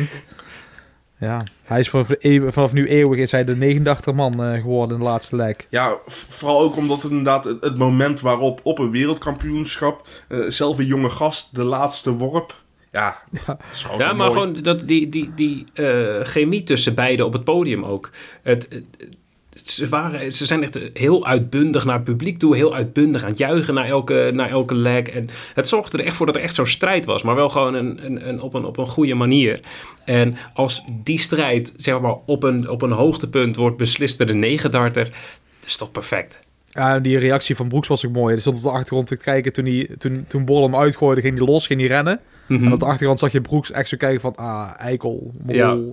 [1.18, 4.96] Ja, hij is vanaf, eeuw- vanaf nu eeuwig is hij de 89 man eh, geworden
[4.96, 5.56] in de laatste leg.
[5.68, 10.78] Ja, vooral ook omdat het inderdaad het, het moment waarop op een wereldkampioenschap eh, zelf
[10.78, 12.62] een jonge gast de laatste worp.
[12.92, 14.30] Ja, dat is gewoon Ja, maar mooi.
[14.30, 18.10] gewoon dat, die, die, die eh, chemie tussen beiden op het podium ook.
[18.42, 19.08] Het, het-
[19.62, 22.56] ze, waren, ze zijn echt heel uitbundig naar het publiek toe.
[22.56, 25.02] Heel uitbundig aan het juichen naar elke, naar elke leg.
[25.02, 27.22] En het zorgde er echt voor dat er echt zo'n strijd was.
[27.22, 29.60] Maar wel gewoon een, een, een, op, een, op een goede manier.
[30.04, 34.34] En als die strijd zeg maar, op, een, op een hoogtepunt wordt beslist bij de
[34.34, 35.04] negendarter...
[35.60, 36.38] Dat is toch perfect?
[36.64, 38.32] Ja, die reactie van Broeks was ook mooi.
[38.32, 41.38] Hij stond op de achtergrond te kijken toen, hij, toen, toen Bol hem uitgooide, ging
[41.38, 42.20] hij los, ging hij rennen.
[42.46, 42.64] Mhm.
[42.64, 45.54] En op de achtergrond zag je Broeks echt zo kijken van, ah, eikel, mol.
[45.54, 45.76] Ja.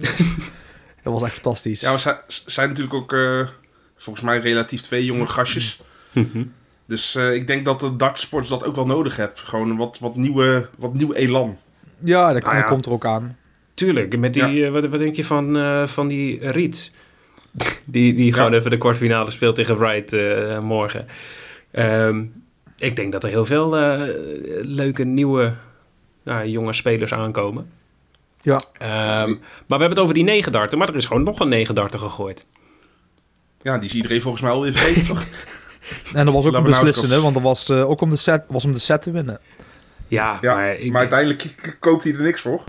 [1.03, 1.81] Dat was echt fantastisch.
[1.81, 3.47] Ja, maar zij zijn natuurlijk ook eh,
[3.95, 5.81] volgens mij relatief twee jonge gastjes.
[6.11, 6.43] Mhm.
[6.85, 9.39] Dus eh, ik denk dat de dartsports dat ook wel nodig hebt.
[9.39, 11.57] Gewoon wat, wat, nieuwe, wat nieuw elan.
[11.99, 12.61] Ja, dat, Nou ja.
[12.61, 13.37] dat komt er ook aan.
[13.73, 16.91] Tuurlijk, met die, eh, wat, wat denk je van, eh, van die Riet?
[17.85, 21.07] Die, die gewoon even de kwartfinale speelt tegen Wright eh, morgen.
[21.71, 22.23] Ehm,
[22.77, 23.99] ik denk dat er heel veel eh,
[24.61, 25.53] leuke nieuwe
[26.23, 27.69] nou, jonge spelers aankomen.
[28.41, 28.59] Ja.
[28.77, 31.49] Ehm, maar we hebben het over die negen darten, maar er is gewoon nog een
[31.49, 32.45] negen darter gegooid.
[33.61, 35.25] Ja, die is iedereen volgens mij alweer vergeten, toch?
[36.13, 38.65] En dat was ook een beslissende, want dat was eh, ook om de, set, was
[38.65, 39.39] om de set te winnen.
[40.07, 40.55] Ja, Ja,
[40.89, 42.63] maar uiteindelijk koopt hij er niks voor.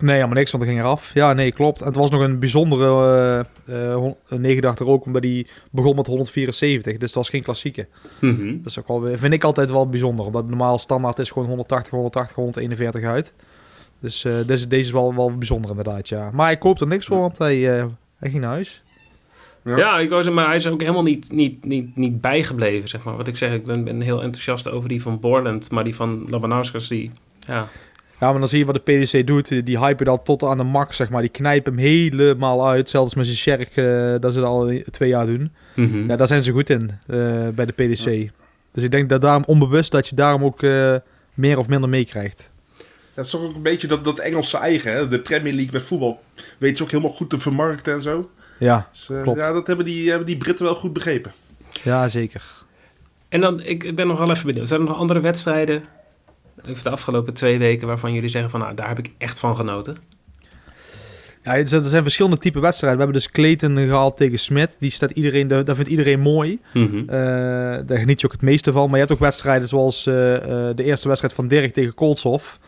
[0.00, 1.10] Nee, helemaal niks, want hij ging eraf.
[1.14, 1.80] Ja, nee, klopt.
[1.80, 6.92] En het was nog een bijzondere een negendachter ook, omdat hij begon met 174.
[6.92, 7.86] Dus het was geen klassieke.
[8.20, 8.46] Mhm.
[8.56, 10.26] Dat is ook wel, weer- vind ik altijd wel bijzonder.
[10.26, 13.32] Omdat normaal standaard is gewoon 180, 180, 141 uit.
[14.04, 16.30] Dus eh, deze, deze is wel, wel bijzonder inderdaad, ja.
[16.32, 17.84] Maar hij koopt er niks voor, want hij, eh,
[18.18, 18.82] hij ging naar huis.
[19.64, 19.76] Ja.
[19.76, 23.16] Ja, ik zeggen, maar hij is ook helemaal niet, niet, niet, niet bijgebleven, zeg maar.
[23.16, 26.26] Wat ik zeg, ik ben, ben heel enthousiast over die van Borland, maar die van
[26.28, 27.10] Labanauskas, die...
[27.46, 27.64] Ja,
[28.20, 29.66] Ja, maar dan zie je wat de PDC doet.
[29.66, 31.20] Die hypen dat tot aan de max, zeg maar.
[31.20, 32.90] Die knijpen hem helemaal uit.
[32.90, 35.52] Zelfs met zijn Sherk, eh dat ze dat al twee jaar doen.
[35.74, 36.06] Mhm.
[36.08, 38.30] Ja, daar zijn ze goed in eh, bij de PDC.
[38.72, 40.94] Dus ik denk dat daarom onbewust dat je daarom ook eh,
[41.34, 42.52] meer of minder meekrijgt.
[43.14, 45.08] Dat is toch ook een beetje dat, dat Engelse eigen, hè?
[45.08, 46.22] De Premier League met voetbal.
[46.58, 48.30] Weet je ook helemaal goed te vermarkten en zo.
[48.58, 49.40] Ja, Dus, eh, Klopt.
[49.40, 51.32] Ja, dat hebben die, hebben die Britten wel goed begrepen.
[51.82, 52.42] ja zeker.
[53.28, 54.68] En dan, ik ik ben nog wel even benieuwd.
[54.68, 55.84] Zijn er nog andere wedstrijden,
[56.68, 59.56] over de afgelopen twee weken, waarvan jullie zeggen van, nou, daar heb ik echt van
[59.56, 59.96] genoten?
[61.42, 62.98] Ja, er zijn, er zijn verschillende type wedstrijden.
[62.98, 64.76] We hebben dus Clayton gehaald tegen Smit.
[64.78, 66.60] Die staat iedereen, dat dat vindt iedereen mooi.
[66.72, 66.98] Mhm.
[66.98, 67.06] Eh,
[67.86, 68.84] daar geniet je ook het meeste van.
[68.84, 72.58] Maar je hebt ook wedstrijden zoals eh, eh, de eerste wedstrijd van Dirk tegen Koltshof.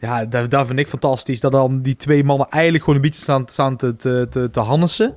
[0.00, 1.40] Ja, daar, vind ik fantastisch.
[1.40, 4.60] Dat dan die twee mannen eigenlijk gewoon een beetje staan, staan te, te, te, te
[4.60, 5.14] hannissen.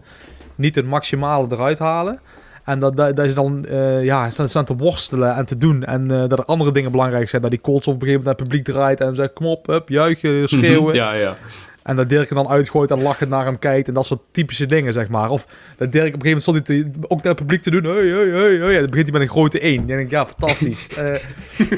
[0.56, 2.19] Niet het maximale eruit halen.
[2.63, 5.84] En dat, dat, dat is dan, eh, ja, staan, staan te worstelen en te doen.
[5.84, 7.41] En eh, dat er andere dingen belangrijk zijn.
[7.41, 9.67] Dat die Koltshof op een gegeven moment naar het publiek draait en zegt, kom op,
[9.67, 10.96] hup, juichen, schreeuwen.
[10.96, 11.38] Ja, ja.
[11.84, 13.88] En dat Dirk er dan uitgooit en lachend naar hem kijkt.
[13.88, 15.30] En dat soort typische dingen, zeg maar.
[15.30, 17.72] Of dat Dirk op een gegeven moment stond hij te- ook naar het publiek te
[17.72, 17.84] doen.
[17.84, 18.80] Hey, hey, hey, hey.
[18.80, 19.78] Dan begint hij met een grote 1.
[19.78, 20.88] Dan denk ik, ja, fantastisch.
[20.98, 21.15] Eh,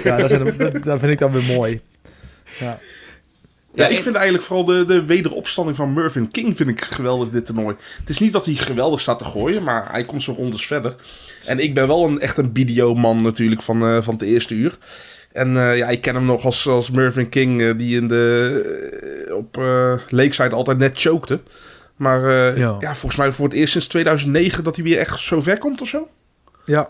[0.03, 1.81] ja, dat, zijn, dat, dat vind ik dan weer mooi.
[2.59, 2.65] Ja.
[2.65, 2.77] Ja,
[3.83, 7.29] Ja, ik en- vind eigenlijk vooral de, de wederopstanding van Mervyn King vind ik geweldig
[7.29, 7.75] dit toernooi.
[7.99, 10.95] Het is niet dat hij geweldig staat te gooien, maar hij komt zo rondes verder.
[11.45, 14.77] En ik ben wel een, echt een videoman natuurlijk van, eh, van het eerste uur.
[15.31, 19.29] En eh, ja, ik ken hem nog als, als Mervyn King, eh, die in de,
[19.33, 21.39] op eh Lakeside altijd net chokte.
[21.95, 22.75] Maar eh, Ja.
[22.79, 22.95] ja.
[22.95, 25.87] volgens mij voor het eerst sinds 2009 dat hij weer echt zo ver komt of
[25.87, 26.07] zo.
[26.65, 26.89] Ja.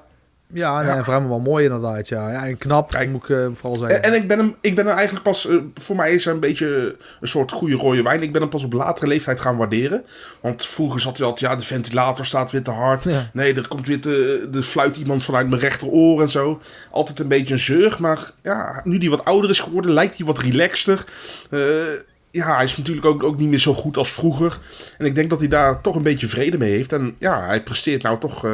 [0.53, 1.03] Ja, en Ja.
[1.03, 2.07] voor hem wel mooi inderdaad.
[2.07, 3.09] Ja, ja en knap, Kijk.
[3.09, 4.03] moet ik eh, vooral zeggen.
[4.03, 6.33] En, en ik ben hem, ik ben hem eigenlijk pas, eh, voor mij is hij
[6.33, 8.21] een beetje een soort goede rode wijn.
[8.23, 10.03] Ik ben hem pas op latere leeftijd gaan waarderen.
[10.41, 13.03] Want vroeger zat hij altijd, ja, de ventilator staat weer te hard.
[13.03, 13.29] Ja.
[13.33, 16.61] Nee, er komt weer te, er fluit iemand vanuit mijn rechteroor en zo.
[16.91, 17.99] Altijd een beetje een zeug.
[17.99, 21.05] Maar ja, nu hij wat ouder is geworden, lijkt hij wat relaxter.
[21.49, 21.59] Eh,
[22.31, 24.57] ja, hij is natuurlijk ook, ook niet meer zo goed als vroeger.
[24.97, 26.93] En ik denk dat hij daar toch een beetje vrede mee heeft.
[26.93, 28.45] En ja, hij presteert nou toch.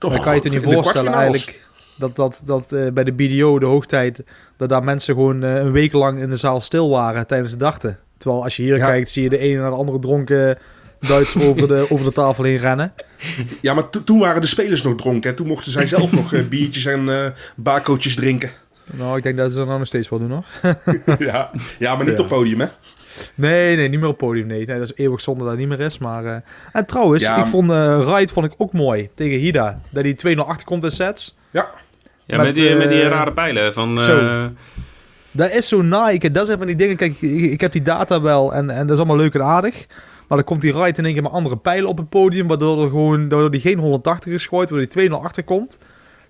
[0.00, 1.64] Toch Dan kan je het je niet voorstellen eigenlijk
[1.96, 4.22] dat, dat, dat eh, bij de BDO, de hoogtijd,
[4.56, 7.56] dat daar mensen gewoon eh, een week lang in de zaal stil waren tijdens de
[7.58, 7.98] dachten.
[8.18, 8.86] Terwijl als je hier Ja.
[8.86, 10.58] kijkt, zie je de ene naar de andere dronken
[11.00, 12.92] Duits over de, over de tafel heen rennen.
[13.60, 15.30] Ja, maar to- toen waren de spelers nog dronken.
[15.30, 18.50] En toen mochten zij zelf nog eh, biertjes en bakootjes drinken.
[18.92, 20.44] Nou, ik denk dat ze dat nog steeds wel doen hoor.
[21.18, 21.50] ja.
[21.78, 22.22] ja, maar niet Ja.
[22.22, 22.66] op podium, hè?
[23.34, 24.46] Nee, nee, niet meer op het podium.
[24.46, 25.98] Nee, nee dat is eeuwig zonde dat het niet meer is.
[25.98, 26.34] Maar, eh,
[26.72, 27.36] En trouwens, Ja.
[27.36, 29.80] ik vond eh Wright vond ik ook mooi tegen Hida.
[29.90, 31.36] Dat hij 2-0 achterkomt in sets.
[31.50, 31.68] Ja.
[32.26, 33.96] Ja, Met, met, die, met die eh, rare pijlen van...
[33.98, 34.48] eh, zo.
[35.32, 36.30] Dat is zo Nike.
[36.30, 36.96] Dat zijn van die dingen.
[36.96, 39.86] Kijk, ik, ik heb die data wel en, en dat is allemaal leuk en aardig.
[40.28, 42.46] Maar dan komt die Wright in één keer met andere pijlen op het podium.
[42.48, 44.70] Waardoor er gewoon waardoor die geen 180 is gooit.
[44.70, 45.78] Waardoor die 2-0 achterkomt.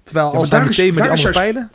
[0.02, 1.70] Terwijl als hij daar is- meteen met die is andere juist- pijlen...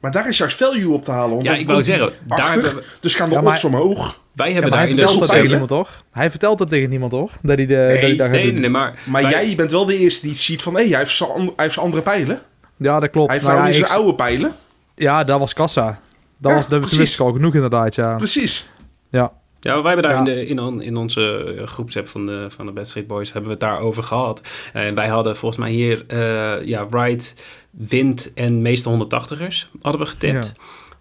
[0.00, 1.42] Maar daar is juist value op te halen.
[1.42, 4.20] Ja, ik wou hij zeggen, daar achter, dus gaan de Ja, maar- odds omhoog.
[4.34, 6.04] Wij Ja, hebben maar hij daar de vertelt dat tegen niemand, toch?
[6.10, 7.30] Hij vertelt dat tegen niemand, toch?
[7.42, 8.52] Dat hij, de, dat hij gaat Nee, doen.
[8.52, 8.98] nee, nee, maar...
[9.04, 10.74] Maar wij- jij bent wel de eerste die ziet van...
[10.76, 12.40] Hé, hij heeft zijn hij heeft zijn andere pijlen.
[12.76, 13.26] Ja, dat klopt.
[13.30, 14.52] Hij heeft Nou nou ja, niet ik- zijn oude pijlen.
[14.94, 16.00] ja, dat was Kassa.
[16.38, 16.98] Dat, Ja, was, dat precies.
[16.98, 18.14] wist ik al genoeg inderdaad, ja.
[18.16, 18.68] Precies.
[19.10, 20.18] Ja, Ja, wij hebben daar Ja.
[20.18, 23.26] in, de, in, on- in onze eh, groepsapp van de, van de Bad Street Boys
[23.32, 24.40] hebben we het daarover gehad.
[24.72, 27.34] En wij hadden volgens mij hier, eh ja, Wright,
[27.70, 30.52] Wind en meeste 180ers hadden we getipt.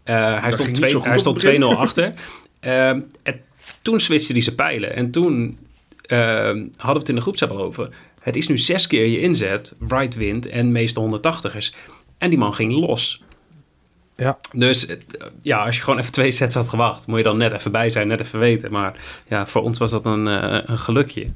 [0.03, 1.61] Eh, hij stond twee- hij stond het begin.
[1.75, 2.13] 2-0 achter.
[2.63, 3.39] Ehm, en
[3.81, 4.95] toen switchte hij zijn pijlen.
[4.95, 5.57] En toen
[6.03, 7.89] ehm, hadden we het in de groepsapp al over.
[8.21, 11.75] Het is nu zes keer je inzet, Wright wint en meeste 180ers.
[12.17, 13.23] En die man ging los.
[14.15, 14.37] Ja.
[14.51, 14.97] Dus eh,
[15.41, 17.89] ja, als je gewoon even twee sets had gewacht, moet je dan net even bij
[17.89, 18.71] zijn, net even weten.
[18.71, 18.93] Maar
[19.27, 21.27] ja, voor ons was dat een, eh, een gelukje.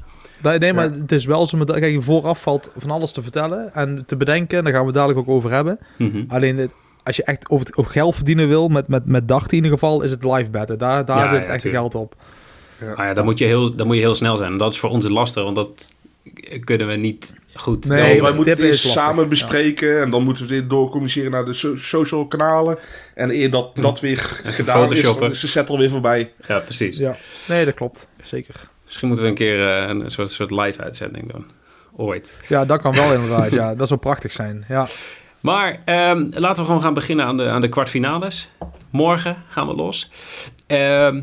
[0.41, 0.99] Nee, nee, maar Ja.
[1.01, 1.57] het is wel zo.
[1.57, 4.63] met- Kijk, vooraf valt van alles te vertellen en te bedenken.
[4.63, 5.79] Daar gaan we het dadelijk ook over hebben.
[5.97, 6.23] Mhm.
[6.27, 6.71] Alleen het,
[7.07, 9.71] als je echt over, het, over geld verdienen wil, met, met, met dacht in ieder
[9.71, 10.77] geval, is het live betten.
[10.77, 11.81] Daar, daar Ja, zit ja, het tuurlijk.
[11.81, 12.15] geld op.
[12.95, 14.51] Maar ja, dan, moet je heel, dan moet je heel snel zijn.
[14.51, 15.93] En dat is voor ons lastig, want dat
[16.63, 17.85] kunnen we niet goed.
[17.85, 18.91] Nee, Ja, Ja, wij moeten het lastig.
[18.91, 20.01] samen bespreken.
[20.01, 22.77] En dan moeten we dit doorcommuniceren naar de so- social kanalen.
[23.15, 26.31] En eer dat dat weer gedaan is, dan is de set alweer voorbij.
[26.47, 26.97] ja, precies.
[26.97, 27.15] Ja,
[27.47, 28.07] nee, dat klopt.
[28.21, 28.55] Zeker.
[28.83, 31.45] Misschien moeten we een keer eh, een soort, soort live-uitzending doen.
[31.95, 32.33] Ooit.
[32.47, 33.51] Ja, dat kan wel inderdaad.
[33.51, 34.65] Ja, dat zou prachtig zijn.
[34.67, 34.87] Ja,
[35.39, 38.50] Maar ehm, laten we gewoon gaan beginnen aan de, aan de kwartfinales.
[38.89, 40.10] Morgen gaan we los.
[40.67, 41.21] Ehm,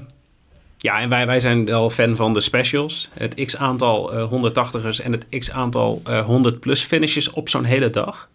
[0.78, 3.08] ja, en wij, wij zijn wel fan van de specials.
[3.12, 8.28] Het x-aantal eh 180ers en het x-aantal eh 100-plus finishes op zo'n hele dag.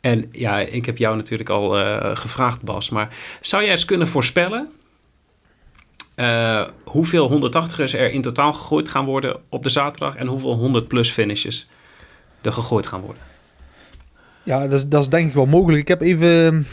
[0.00, 2.90] En ja, ik heb jou natuurlijk al eh, gevraagd, Bas.
[2.90, 4.72] Maar zou jij eens kunnen voorspellen...
[6.14, 10.16] eh, hoeveel 180ers er in totaal gegooid gaan worden op de zaterdag...
[10.16, 11.68] en hoeveel 100-plus finishes
[12.42, 13.22] er gegooid gaan worden?
[14.48, 15.80] Ja dat, is, dat is denk ik wel mogelijk.
[15.80, 16.66] Ik heb even...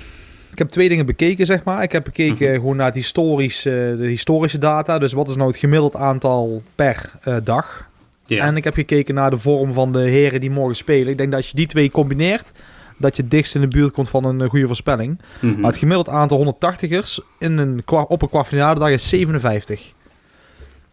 [0.52, 1.84] Ik heb twee dingen bekeken, zeg maar.
[1.84, 2.56] Ik heb bekeken Mhm.
[2.56, 5.00] gewoon naar het historisch, eh, de historische data.
[5.00, 7.90] Dus wat is nou het gemiddeld aantal per eh, dag?
[8.28, 11.08] En ik heb gekeken naar de vorm van de heren die morgen spelen.
[11.12, 12.52] Ik denk dat als je die twee combineert,
[12.98, 15.20] dat je het dichtst in de buurt komt van een eh, goede voorspelling.
[15.40, 15.60] Mhm.
[15.60, 19.94] Maar het gemiddeld aantal 180ers in een, op een kwartfinale dag is 57.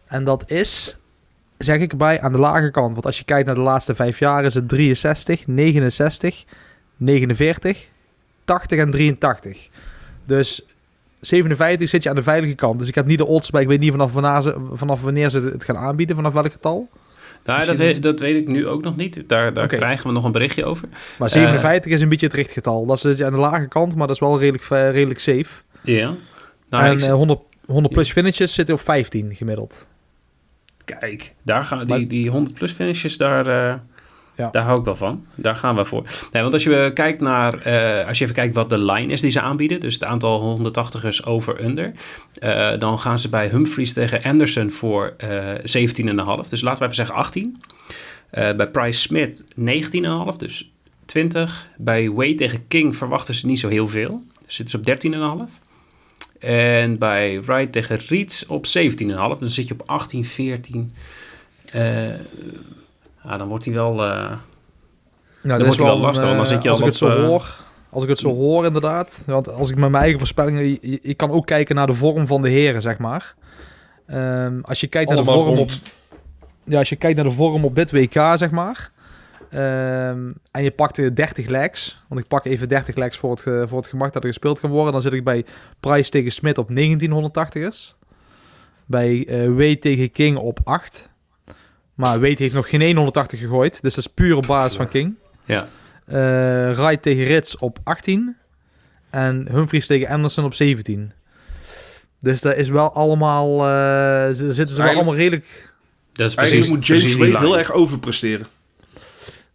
[0.07, 0.97] En dat is,
[1.59, 2.92] zeg ik erbij, aan de lage kant.
[2.92, 6.45] Want als je kijkt naar de laatste vijf jaar is het 63, 69,
[7.02, 7.88] 49,
[8.44, 9.68] 80 en 83.
[10.24, 10.62] Dus
[11.20, 12.78] 57 zit je aan de veilige kant.
[12.78, 13.62] Dus ik heb niet de odds bij.
[13.62, 16.88] Ik weet niet vanaf wanneer ze, vanaf wanneer ze het gaan aanbieden, vanaf welk getal.
[17.44, 19.28] Nou, dat, weet, dat weet ik nu ook nog niet.
[19.28, 20.88] Daar, daar krijgen we nog een berichtje over.
[21.18, 22.86] Maar 57 is een beetje het richtgetal.
[22.86, 25.62] Dat is aan de lage kant, maar dat is wel redelijk, eh, redelijk safe.
[25.82, 26.10] Ja.
[26.70, 29.86] Nou, en ik- eh, 100, 100 plus finishes zitten op 15 gemiddeld.
[30.84, 33.74] kijk, daar gaan, Maar- die, die 100 plus finishes, daar, eh,
[34.35, 35.25] Daar hou ik wel van.
[35.35, 36.03] Daar gaan we voor.
[36.33, 39.21] Nee, want als je kijkt naar, eh, als je even kijkt wat de line is
[39.21, 41.92] die ze aanbieden, dus het aantal 180ers over-under,
[42.35, 45.29] eh, dan gaan ze bij Humphries tegen Anderson voor eh
[45.64, 46.49] 17,5.
[46.49, 47.62] Dus laten we even zeggen 18.
[48.31, 50.71] Eh, bij Price Smith 19,5, dus
[51.05, 51.68] 20.
[51.77, 54.23] Bij Wade tegen King verwachten ze niet zo heel veel.
[54.47, 55.51] Dus zitten ze op 13,5.
[56.38, 59.38] En bij Wright tegen Reeds op 17,5.
[59.38, 60.90] Dan zit je op 18, 14.
[63.24, 63.92] Ja, dan wordt hij wel...
[63.92, 64.37] eh, Nou,
[65.42, 66.87] Dan dat wordt is hij wel een, lastig, want dan eh, zit je als al
[66.87, 67.56] ik het zo eh, hoor,
[67.90, 71.30] als ik het zo hoor inderdaad, want als ik met mijn eigen voorspellingen, je kan
[71.30, 73.35] ook kijken naar de vorm van de heren, zeg maar.
[74.06, 75.70] Ehm, als je kijkt naar de vorm op,
[76.64, 78.90] ja, als je kijkt naar de vorm op dit WK, zeg maar,
[79.50, 83.40] ehm, en je pakt eh, 30 legs, want ik pak even 30 legs voor het,
[83.68, 85.44] voor het gemak dat er gespeeld kan worden, dan zit ik bij
[85.80, 87.94] Price tegen Smit op 1980ers,
[88.87, 91.11] bij eh Wade tegen King op 8.
[91.94, 95.14] Maar Wade heeft nog geen 180 gegooid, dus dat is puur op basis van King.
[95.44, 95.68] ja.
[96.07, 98.37] Eh Wright tegen Rits op 18.
[99.11, 101.12] En Humphries tegen Anderson op 17.
[102.20, 103.50] Dus dat is wel allemaal...
[103.59, 105.72] eh, ze zitten ze wel allemaal redelijk...
[106.12, 108.46] Dat is precies, Eigenlijk moet James Wade heel erg overpresteren.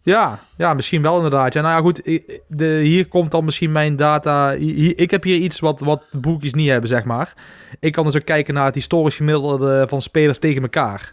[0.02, 1.52] Ja, ja, misschien wel inderdaad.
[1.52, 2.04] Ja, nou ja, goed.
[2.48, 4.54] De, hier komt dan misschien mijn data.
[4.56, 7.34] Hier, ik heb hier iets wat, wat de boekjes niet hebben, zeg maar.
[7.80, 11.12] Ik kan dus ook kijken naar het historisch gemiddelde van spelers tegen elkaar.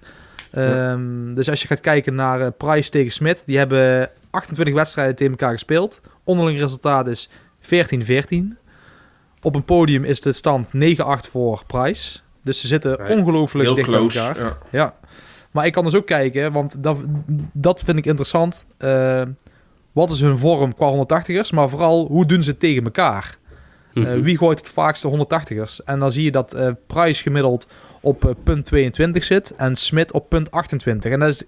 [0.55, 5.15] Ehm, Dus als je gaat kijken naar eh, Price tegen Smit, die hebben 28 wedstrijden
[5.15, 6.01] tegen elkaar gespeeld.
[6.23, 8.57] Onderling resultaat is 14-14.
[9.41, 12.19] Op een podium is de stand 9-8 voor Price.
[12.43, 14.17] Dus ze zitten ongelooflijk Heel dicht close.
[14.17, 14.43] bij elkaar.
[14.43, 14.57] Ja.
[14.79, 14.93] Ja,
[15.51, 16.97] maar ik kan dus ook kijken, want dat,
[17.53, 18.65] dat vind ik interessant.
[18.77, 19.21] Eh,
[19.91, 23.35] wat is hun vorm qua 180ers, maar vooral hoe doen ze het tegen elkaar?
[23.93, 24.21] Eh, Mhm.
[24.21, 25.83] wie gooit het vaakste 180ers?
[25.83, 27.67] En dan zie je dat eh Price gemiddeld
[28.05, 31.11] op eh, punt 22 zit en Smit op punt 28.
[31.11, 31.43] En dat is,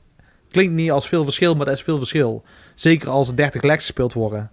[0.51, 2.43] klinkt niet als veel verschil, maar dat is veel verschil.
[2.75, 4.51] Zeker als er 30 legs gespeeld worden.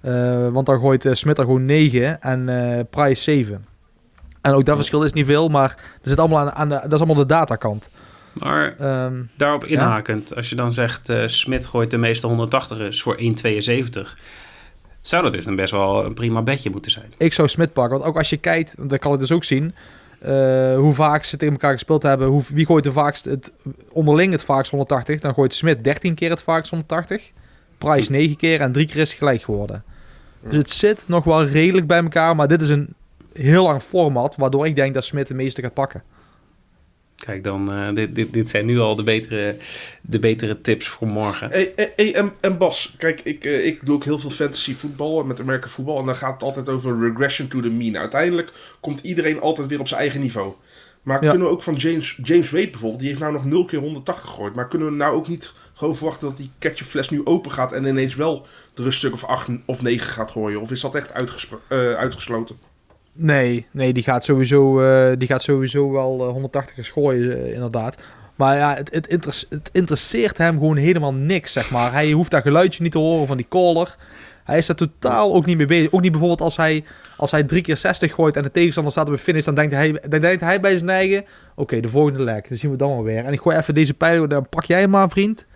[0.00, 3.66] Eh, want dan gooit eh, Smit er gewoon 9 en eh Price 7.
[4.40, 5.70] En ook dat verschil is niet veel, maar
[6.02, 7.90] er zit allemaal aan, aan de, dat is allemaal de datakant.
[8.32, 11.08] Maar Ehm daarop inhakend, als je dan zegt...
[11.08, 13.22] eh Smit gooit de meeste 180ers voor 1,72...
[15.00, 17.12] zou dat dus een best wel een prima bedje moeten zijn.
[17.18, 17.98] ik zou Smit pakken.
[17.98, 19.74] Want ook als je kijkt, dan kan ik dus ook zien...
[20.22, 22.28] eh, hoe vaak ze tegen elkaar gespeeld hebben.
[22.28, 23.52] Hoe, wie gooit de vaakst het,
[23.92, 25.20] onderling het vaakst 180?
[25.20, 27.32] Dan gooit Smit 13 keer het vaakst 180.
[27.78, 29.84] Price 9 keer en drie keer is gelijk geworden.
[30.40, 32.36] Dus het zit nog wel redelijk bij elkaar.
[32.36, 32.94] Maar dit is een
[33.32, 34.36] heel lang format.
[34.36, 36.02] Waardoor ik denk dat Smit de meeste gaat pakken.
[37.26, 39.56] Kijk, dan, eh, dit, dit, dit zijn nu al de betere,
[40.00, 41.50] de betere tips voor morgen.
[41.50, 44.74] Hey, hey, hey, en, en Bas, kijk, ik, eh, ik doe ook heel veel fantasy
[44.74, 45.98] voetbal met Amerika voetbal.
[45.98, 47.98] En dan gaat het altijd over regression to the mean.
[47.98, 50.52] Uiteindelijk komt iedereen altijd weer op zijn eigen niveau.
[51.02, 51.30] Maar Ja.
[51.30, 54.24] kunnen we ook van James, James Wade bijvoorbeeld, die heeft nou nog 0 keer 180
[54.24, 54.54] gegooid.
[54.54, 57.84] Maar kunnen we nou ook niet gewoon verwachten dat die ketchupfles nu open gaat en
[57.84, 60.60] ineens wel er een stuk of 8 of 9 gaat gooien?
[60.60, 62.56] Of is dat echt eh, uitgesloten?
[63.12, 67.96] Nee, nee die, gaat sowieso, eh, die gaat sowieso wel eh, 180 gooien, eh, inderdaad.
[68.36, 71.92] Maar ja, het, het, interesse- het interesseert hem gewoon helemaal niks, zeg maar.
[71.92, 73.96] Hij hoeft dat geluidje niet te horen van die caller.
[74.44, 75.92] Hij is er totaal ook niet mee bezig.
[75.92, 76.84] Ook niet bijvoorbeeld als hij,
[77.16, 79.72] als hij drie keer 60 gooit en de tegenstander staat op een finish, dan denkt
[79.74, 82.88] hij, dan denkt hij bij zijn eigen, oké, de volgende leg, dan zien we dan
[82.90, 83.24] wel weer.
[83.24, 85.46] En ik gooi even deze pijl, dan pak jij hem maar, vriend.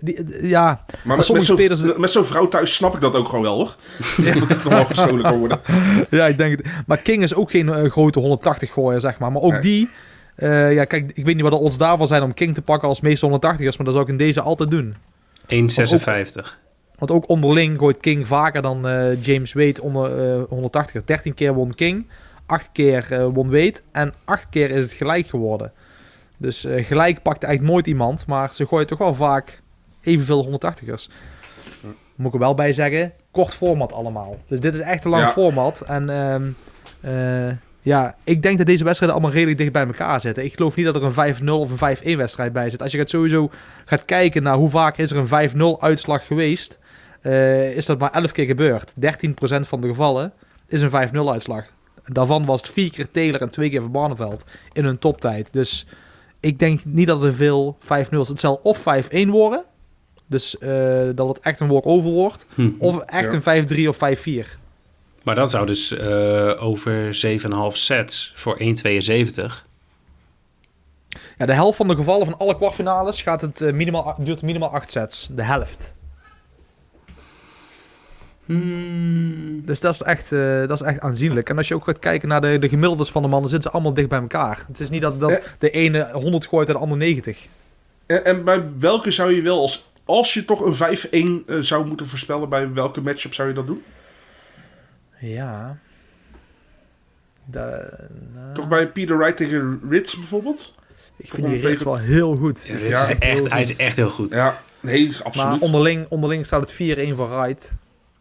[0.00, 3.14] Die, ja, Maar met, met sommige zo'n spelers- met zo'n vrouw thuis snap ik dat
[3.14, 3.74] ook gewoon wel, hoor.
[4.16, 5.60] dat het nog wel gestolen kan worden.
[6.10, 6.66] ja, ik denk het.
[6.86, 9.32] Maar King is ook geen eh, grote 180 gooier, zeg maar.
[9.32, 9.60] Maar ook Nee.
[9.60, 9.88] die...
[10.36, 12.88] eh, ja, kijk, ik weet niet wat de odds daarvan zijn om King te pakken
[12.88, 14.94] als meeste 180ers, maar dat zou ik in deze altijd doen.
[15.46, 16.58] 1,56.
[16.98, 21.04] Want ook onderling gooit King vaker dan eh, James Wade onder eh 180.
[21.04, 22.06] 13 keer won King,
[22.46, 25.72] 8 keer eh, won Wade en 8 keer is het gelijk geworden.
[26.38, 29.62] Dus eh, gelijk pakt eigenlijk nooit iemand, maar ze gooien toch wel vaak
[30.02, 31.08] evenveel 180ers.
[32.14, 34.36] Moet ik er wel bij zeggen, kort format allemaal.
[34.48, 35.28] Dus dit is echt een lang Ja.
[35.30, 35.80] format.
[35.80, 36.50] En ehm,
[37.00, 40.44] eh, ja, ik denk dat deze wedstrijden allemaal redelijk dicht bij elkaar zitten.
[40.44, 42.82] Ik geloof niet dat er een 5-0 of een 5-1 wedstrijd bij zit.
[42.82, 43.50] Als je gaat sowieso
[43.84, 46.78] gaat kijken naar hoe vaak is er een 5-0 uitslag geweest,
[47.20, 48.92] eh, is dat maar 11 keer gebeurd.
[48.96, 50.32] 13% van de gevallen
[50.68, 51.64] is een 5-0 uitslag.
[52.04, 55.52] Daarvan was het vier keer Taylor en twee keer Van Barneveld in hun toptijd.
[55.52, 55.86] Dus
[56.40, 58.28] ik denk niet dat er veel 5-0's.
[58.28, 59.64] Het zal of 5-1 worden,
[60.30, 62.68] dus eh, dat het echt een walk-over wordt, Hm.
[62.78, 63.36] of echt Ja.
[63.36, 64.58] een 5-3 of 5-4.
[65.22, 69.66] Maar dat zou dus eh, over 7,5 sets voor 1,72.
[71.38, 74.68] Ja, de helft van de gevallen van alle kwartfinales gaat het, eh, minimaal, duurt minimaal
[74.70, 75.28] 8 sets.
[75.32, 75.94] De helft.
[78.44, 79.64] Hmm.
[79.64, 81.48] Dus dat is, echt, eh, dat is echt aanzienlijk.
[81.50, 83.74] En als je ook gaat kijken naar de, de gemiddeldes van de mannen, zitten ze
[83.76, 84.64] allemaal dicht bij elkaar.
[84.68, 85.36] Het is niet dat, dat Eh.
[85.58, 87.46] de ene 100 gooit en de ander 90.
[88.06, 90.74] En, en bij welke zou je wel, als, als je toch een
[91.44, 93.82] 5-1 eh, zou moeten voorspellen, bij welke matchup zou je dat doen?
[95.20, 95.76] Ja.
[97.44, 97.98] Da-
[98.34, 100.74] nou, Toch bij Peter Wright tegen Ritz bijvoorbeeld?
[101.16, 102.66] ik vind die reeks wel heel goed.
[102.66, 103.78] Ja, is echt, heel hij is goed.
[103.78, 104.32] echt heel goed.
[104.32, 105.60] Ja, nee, Maar absoluut.
[105.60, 107.74] onderling, onderling staat het 4-1 voor Wright.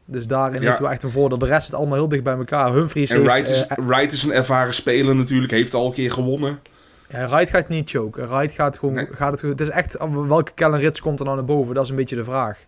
[0.05, 0.67] Dus daarin Ja.
[0.67, 1.37] heeft wel echt een voordeel.
[1.37, 2.73] De rest zit allemaal heel dicht bij elkaar.
[2.73, 3.31] Humphries En heeft...
[3.31, 6.59] Wright is, eh, Wright is een ervaren speler natuurlijk, heeft al een keer gewonnen.
[7.09, 8.27] Ja, Wright gaat niet choken.
[8.27, 8.93] Wright gaat gewoon.
[8.93, 9.07] Nee.
[9.11, 9.97] Gaat het, het is echt.
[10.27, 11.75] Welke Kellen Rits komt er nou naar boven?
[11.75, 12.65] Dat is een beetje de vraag.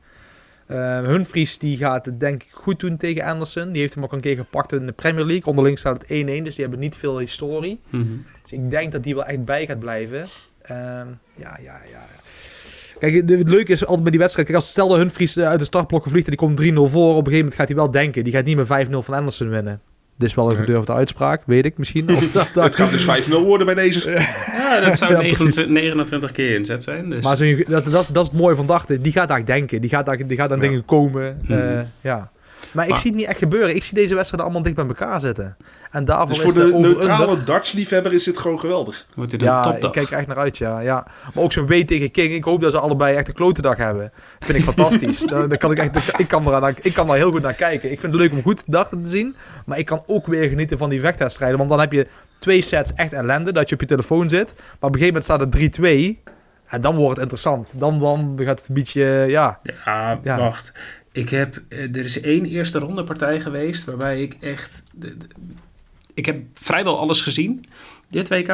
[0.66, 3.72] Eh Humphries die gaat het denk ik goed doen tegen Anderson.
[3.72, 5.46] Die heeft hem ook een keer gepakt in de Premier League.
[5.46, 7.80] Onderling staat het 1-1, dus die hebben niet veel historie.
[7.90, 8.06] Mhm.
[8.42, 10.28] Dus ik denk dat die wel echt bij gaat blijven.
[10.62, 12.06] Ehm, ja, ja, ja.
[13.00, 14.48] Kijk, het leuke is altijd bij die wedstrijd.
[14.48, 17.10] Kijk, als stel dat Humphries eh, uit de startblokken vliegt en die komt 3-0 voor.
[17.10, 18.24] Op een gegeven moment gaat hij wel denken.
[18.24, 19.82] Die gaat niet met 5-0 van Anderson winnen.
[20.22, 22.16] Dit is wel een gedurfde uitspraak, weet ik misschien.
[22.16, 24.10] Als dat, Het gaat dus 5-0 worden bij deze.
[24.52, 25.66] Ja, dat zou Ja, 29, precies.
[25.82, 27.10] 29 keer inzet zijn.
[27.10, 27.24] Dus.
[27.24, 29.02] Maar zo'n- dat, dat, is- dat is het mooie van dachten.
[29.02, 29.82] Die gaat daar denken.
[29.82, 30.68] Die gaat daar, die gaat aan Ja.
[30.68, 31.38] dingen komen.
[31.48, 32.32] Eh, ja.
[32.72, 33.76] Maar ik zie het niet echt gebeuren.
[33.76, 35.58] Ik zie deze wedstrijden allemaal dicht bij elkaar zitten.
[35.92, 39.06] En daarvoor Dus is voor de over-under- neutrale dartsliefhebber is dit gewoon geweldig.
[39.16, 39.84] Wordt dit een Ja, topdag.
[39.84, 40.80] ik kijk er echt naar uit, ja.
[40.80, 41.08] ja.
[41.34, 42.34] Maar ook zo'n W tegen King.
[42.34, 44.12] Ik hoop dat ze allebei echt een klote dag hebben.
[44.40, 45.20] Vind ik fantastisch.
[45.32, 47.54] daar, daar kan ik, echt, daar- ik, kan er, ik kan daar heel goed naar
[47.54, 47.92] kijken.
[47.92, 49.36] Ik vind het leuk om goed darten te zien.
[49.66, 51.58] Maar ik kan ook weer genieten van die vechtwedstrijden.
[51.58, 52.08] Want dan heb je
[52.40, 53.52] twee sets echt ellende.
[53.54, 54.54] Dat je op je telefoon zit.
[54.58, 55.50] Maar op een gegeven moment staat er
[56.18, 56.30] 3-2.
[56.68, 57.74] En dan wordt het interessant.
[57.76, 59.60] Dan, dan gaat het een beetje, ja...
[59.86, 60.38] Ja, Ja.
[60.38, 60.72] wacht.
[61.12, 64.84] Ik heb, eh, er is één eerste ronde partij geweest waarbij ik echt...
[64.94, 65.28] de- de-
[66.14, 67.64] ik heb vrijwel alles gezien,
[68.10, 68.48] dit WK.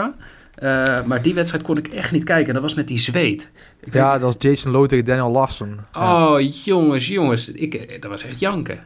[0.55, 2.53] Eh, maar die wedstrijd kon ik echt niet kijken.
[2.53, 3.51] Dat was met die zweet.
[3.79, 5.77] Ik Ja, weet- dat is Jason Lowe tegen Daniel Larson.
[5.93, 6.33] Ja.
[6.33, 7.51] Oh, jongens, jongens.
[7.51, 8.79] Ik, eh, dat was echt janken.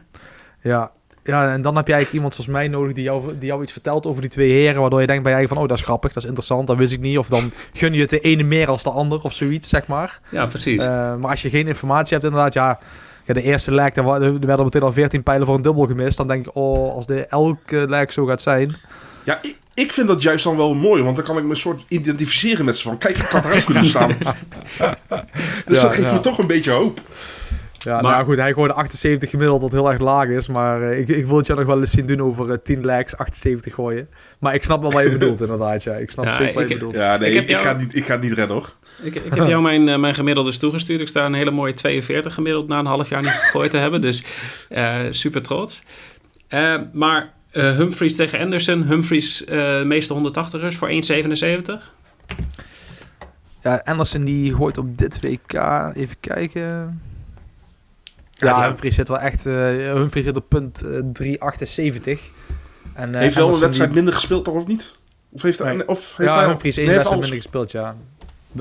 [0.62, 0.90] Ja.
[1.24, 3.72] ja, en dan heb je eigenlijk iemand zoals mij nodig die jou, die jou iets
[3.72, 4.80] vertelt over die twee heren.
[4.80, 6.92] Waardoor je denkt bij jij van, oh dat is grappig, dat is interessant, dat wist
[6.92, 7.18] ik niet.
[7.18, 10.20] Of dan gun je het de ene meer als de ander of zoiets, zeg maar.
[10.30, 10.76] Ja, precies.
[10.78, 12.78] Maar als je geen informatie hebt inderdaad, ja...
[13.24, 16.16] ja de eerste daar wa- er werden meteen al 14 pijlen voor een dubbel gemist.
[16.16, 18.74] Dan denk ik, oh, als de elke leg zo gaat zijn.
[19.24, 21.56] Ja, ik, ik vind dat juist dan wel mooi, want dan kan ik me een
[21.56, 24.08] soort identificeren met ze van, kijk, ik had eruit kunnen staan.
[24.18, 24.26] dus
[24.78, 24.94] Ja,
[25.66, 26.12] dat geeft ja.
[26.12, 27.00] me toch een beetje hoop.
[27.84, 30.48] Ja, Maar- nou goed, hij gooide 78 gemiddeld, wat heel erg laag is.
[30.48, 32.84] Maar eh, ik, ik wil het je nog wel eens zien doen over eh, 10
[32.84, 34.08] legs, 78 gooien.
[34.38, 35.92] Maar ik snap wel wat je bedoelt inderdaad, ja.
[35.94, 36.94] Ik snap Ja, zeker wat je bedoelt.
[36.96, 38.72] Ja, nee, Ik ik, jou- ga niet, ik ga het niet redden hoor.
[39.02, 41.00] Ik, ik heb jou mijn, eh, mijn gemiddeldes toegestuurd.
[41.00, 44.00] Ik sta een hele mooie 42 gemiddeld na een half jaar niet gegooid te hebben.
[44.00, 44.24] Dus
[44.68, 45.82] eh, super trots.
[46.48, 48.82] Eh, maar eh, Humphries tegen Anderson.
[48.82, 51.82] Humphries eh meeste 180ers voor 1,77.
[53.62, 55.52] Ja, Anderson die gooit op dit WK,
[55.94, 57.00] even kijken.
[58.34, 58.66] Ja.
[58.66, 62.30] Humphries zit wel echt, eh Humphries zit op punt eh, 378.
[62.94, 64.92] En, eh, heeft wel een wedstrijd die- minder gespeeld toch, of niet?
[65.30, 65.88] Of heeft, Nee.
[65.88, 67.96] of heeft Ja, hij Humphries één nee, wedstrijd alles- minder gespeeld, ja.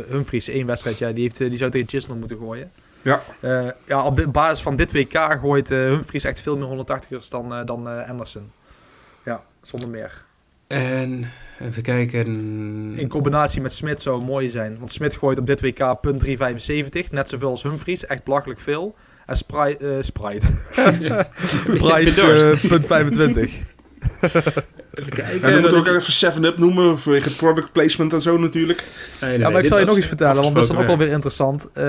[0.10, 1.12] Humphries één wedstrijd, ja.
[1.12, 2.72] Die, heeft, eh, die zou tegen Chisholm moeten gooien.
[3.02, 3.22] Ja.
[3.40, 7.30] Eh, ja, op de basis van dit WK gooit eh, Humphries echt veel meer 180ers
[7.30, 8.52] dan, eh, dan eh, Anderson.
[9.26, 10.24] Ja, zonder meer.
[10.68, 12.26] En even kijken.
[12.98, 14.80] In combinatie met Smit zou het mooi zijn.
[14.80, 17.12] Want Smit gooit op dit WK punt 375.
[17.12, 18.06] Net zoveel als Humphries.
[18.06, 18.96] Echt belachelijk veel.
[19.32, 19.88] En Sprite...
[19.88, 20.48] eh Sprite.
[22.64, 23.52] Eh, punt 25.
[24.22, 25.42] Even kijken.
[25.44, 28.80] En dan moeten we ook even 7-Up noemen, vanwege product placement en zo natuurlijk.
[28.80, 28.86] ik-
[29.22, 30.88] Nee, nee, Ja, maar ik zal je nog iets vertellen, want dat is dan ook
[30.88, 31.70] wel weer interessant.
[31.74, 31.84] Eh,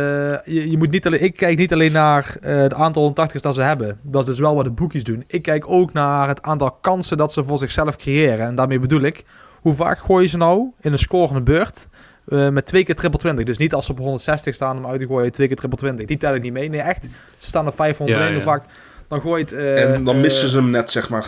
[0.44, 3.54] je, je moet niet alleen, ik kijk niet alleen naar eh, het aantal 180's dat
[3.54, 3.98] ze hebben.
[4.02, 5.24] Dat is dus wel wat de boekjes doen.
[5.26, 8.46] Ik kijk ook naar het aantal kansen dat ze voor zichzelf creëren.
[8.46, 9.24] En daarmee bedoel ik,
[9.60, 11.88] hoe vaak gooien ze nou in een scorende beurt
[12.28, 13.44] eh, met twee keer triple 20?
[13.44, 16.06] Dus niet als ze op 160 staan om uit te gooien, twee keer triple 20.
[16.06, 16.68] Die tel ik niet mee.
[16.68, 17.04] Nee, echt.
[17.38, 18.30] Ze staan op 501.
[18.32, 18.42] Ja, ja.
[18.42, 18.64] vaak
[19.08, 19.52] dan gooit...
[19.52, 21.26] eh, en dan eh, missen ze hem net, zeg maar.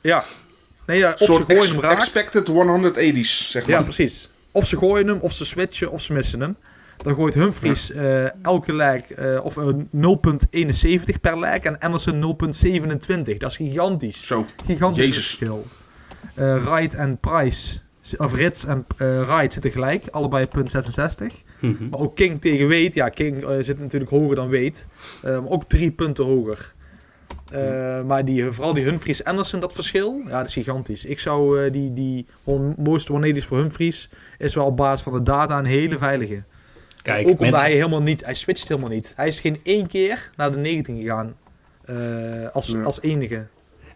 [0.00, 0.24] Ja.
[0.86, 1.96] Nee, ja, of Een ze soort gooien ex- hem raak.
[1.96, 3.76] expected 180's, zeg maar.
[3.76, 4.30] Ja, precies.
[4.50, 6.56] Of ze gooien hem, of ze switchen, of ze missen hem.
[6.96, 8.72] Dan gooit Humphries eh, elke
[9.08, 13.36] eh, of een 0,71 per leg en Anderson 0,27.
[13.38, 14.26] Dat is gigantisch.
[14.26, 14.46] Zo.
[14.66, 15.26] Gigantisch Jezus.
[15.26, 15.66] verschil.
[16.34, 17.78] Eh Wright en Price,
[18.16, 21.42] of Rits en eh Wright zitten gelijk, allebei punt 66.
[21.60, 21.88] Mhm.
[21.88, 24.72] Maar ook King tegen Wade, ja, King eh, zit natuurlijk hoger dan Wade.
[25.22, 26.72] Eh, maar ook drie punten hoger.
[27.50, 31.04] Eh, maar die, vooral die Humphries Anderson, dat verschil, ja, dat is gigantisch.
[31.04, 32.26] Ik zou eh, die, die
[32.76, 36.42] most 180's voor Humphries is wel op basis van de data een hele veilige.
[37.02, 39.12] Kijk, ook omdat mensen, hij helemaal niet, hij switcht helemaal niet.
[39.16, 41.34] Hij is geen één keer naar de 19 gegaan
[41.84, 42.82] eh, als, Ja.
[42.82, 43.46] als enige.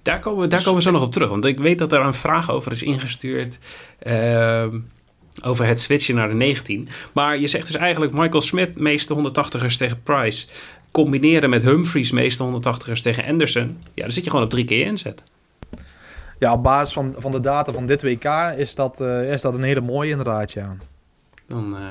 [0.09, 1.29] Daar komen, we- daar komen we zo nog op terug.
[1.29, 3.59] Want ik weet dat er een vraag over is ingestuurd.
[3.99, 4.79] ehm,
[5.45, 6.89] over het switchen naar de 19.
[7.13, 10.47] Maar je zegt dus eigenlijk Michael Smith meeste 180ers tegen Price.
[10.91, 13.79] Combineren met Humphries meeste 180ers tegen Anderson.
[13.95, 15.25] Ja, dan zit je gewoon op drie keer inzet.
[16.39, 18.25] Ja, op basis van, van de data van dit WK
[18.57, 20.77] is dat, eh, is dat een hele mooie inderdaad, ja.
[21.49, 21.83] Dan eh,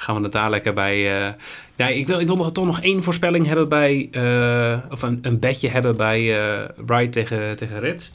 [0.00, 1.26] gaan we het daar lekker bij.
[1.26, 1.32] eh,
[1.76, 4.08] Ja, ik wil, ik wil nog, toch nog één voorspelling hebben bij.
[4.10, 8.12] eh, of een, een bedje hebben bij eh Wright tegen, tegen Rits.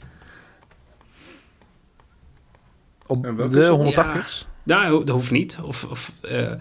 [3.06, 4.14] Op de is dat?
[4.16, 4.46] 180's?
[4.62, 5.58] Nou, dat hoeft niet.
[5.62, 6.52] Of, of, eh,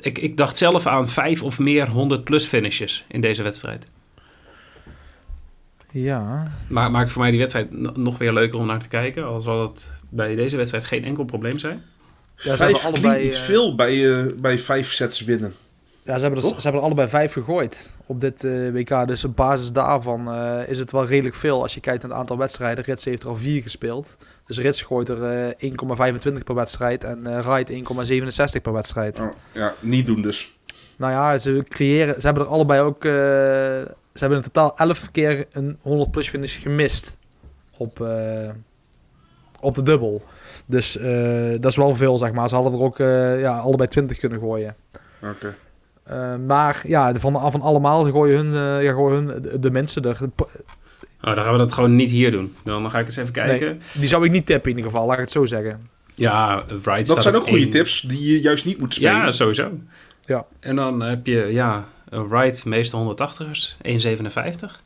[0.00, 3.90] ik, ik dacht zelf aan vijf of meer 100 plus finishes in deze wedstrijd.
[5.92, 6.52] Ja.
[6.68, 9.26] Maar maakt voor mij die wedstrijd no- nog weer leuker om naar te kijken.
[9.26, 11.82] Al zal het bij deze wedstrijd geen enkel probleem zijn.
[12.36, 15.54] Ze hebben Vijf allebei, klinkt iets eh, veel bij, eh, bij vijf sets winnen.
[16.02, 19.06] Ja, ze hebben, er, ze hebben er allebei vijf gegooid op dit eh, WK.
[19.06, 22.20] Dus op basis daarvan eh, is het wel redelijk veel als je kijkt naar het
[22.20, 22.84] aantal wedstrijden.
[22.84, 24.16] Rits heeft er al vier gespeeld.
[24.46, 27.70] Dus Rits gooit er eh 1,25 per wedstrijd en eh Wright
[28.56, 29.20] 1,67 per wedstrijd.
[29.20, 30.56] Oh, ja, niet doen dus.
[30.96, 35.10] Nou ja, ze creëren, ze hebben er allebei ook, eh, ze hebben in totaal 11
[35.10, 37.18] keer een 100 plus finish gemist
[37.76, 38.50] op, eh,
[39.60, 40.22] op de dubbel.
[40.66, 42.48] Dus eh, dat is wel veel, zeg maar.
[42.48, 44.74] Ze hadden er ook eh, ja, allebei 20 kunnen gooien.
[45.22, 45.56] Oké.
[46.02, 50.02] Eh, maar ja, van, van allemaal gooien hun, eh, ja, gooien hun de, de mensen
[50.02, 50.18] er.
[51.22, 52.54] Oh, dan gaan we dat gewoon niet hier doen.
[52.64, 53.80] Dan ga ik eens even kijken.
[53.92, 55.88] Die zou ik niet tippen in ieder geval, laat ik het zo zeggen.
[56.14, 57.70] Ja, Wright Dat zijn ook goede één.
[57.70, 59.12] tips die je juist niet moet spelen.
[59.12, 59.70] Ja, sowieso.
[60.24, 60.46] Ja.
[60.60, 64.80] En dan heb je, ja, een Wright, meeste 180ers, 1,57.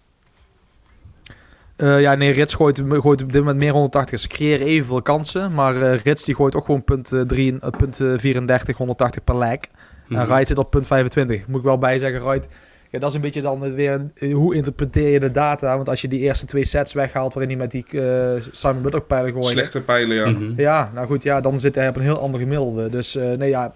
[1.80, 4.20] Eh, ja, nee, Rits gooit, gooit op dit moment meer 180.
[4.20, 8.00] Ze creëren evenveel kansen, maar eh, Rits die gooit ook gewoon punt, drie- eh, punt
[8.00, 9.54] eh, 34, 180 per leg.
[9.58, 10.26] En Mhm.
[10.26, 11.46] Wright zit op punt 25.
[11.46, 12.46] Moet ik wel bij zeggen, Wright...
[12.90, 14.10] Ja, dat is een beetje dan weer...
[14.32, 15.76] Hoe interpreteer je de data?
[15.76, 19.02] Want als je die eerste twee sets weghaalt waarin hij met die eh, Simon Butler
[19.02, 19.44] pijlen gooit...
[19.44, 20.30] Slechte pijlen, ja.
[20.30, 20.60] Mhm.
[20.60, 22.88] Ja, nou goed, ja, dan zit hij op een heel ander gemiddelde.
[22.88, 23.74] Dus eh, nee, ja...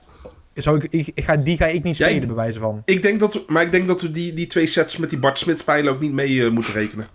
[0.54, 2.82] Zou ik, ik, ik ga, die ga ik niet Jij- spelen, bij wijze van.
[2.84, 5.18] Ik denk dat we, maar ik denk dat we die, die twee sets met die
[5.18, 7.06] Bart Smit pijlen ook niet mee moeten rekenen.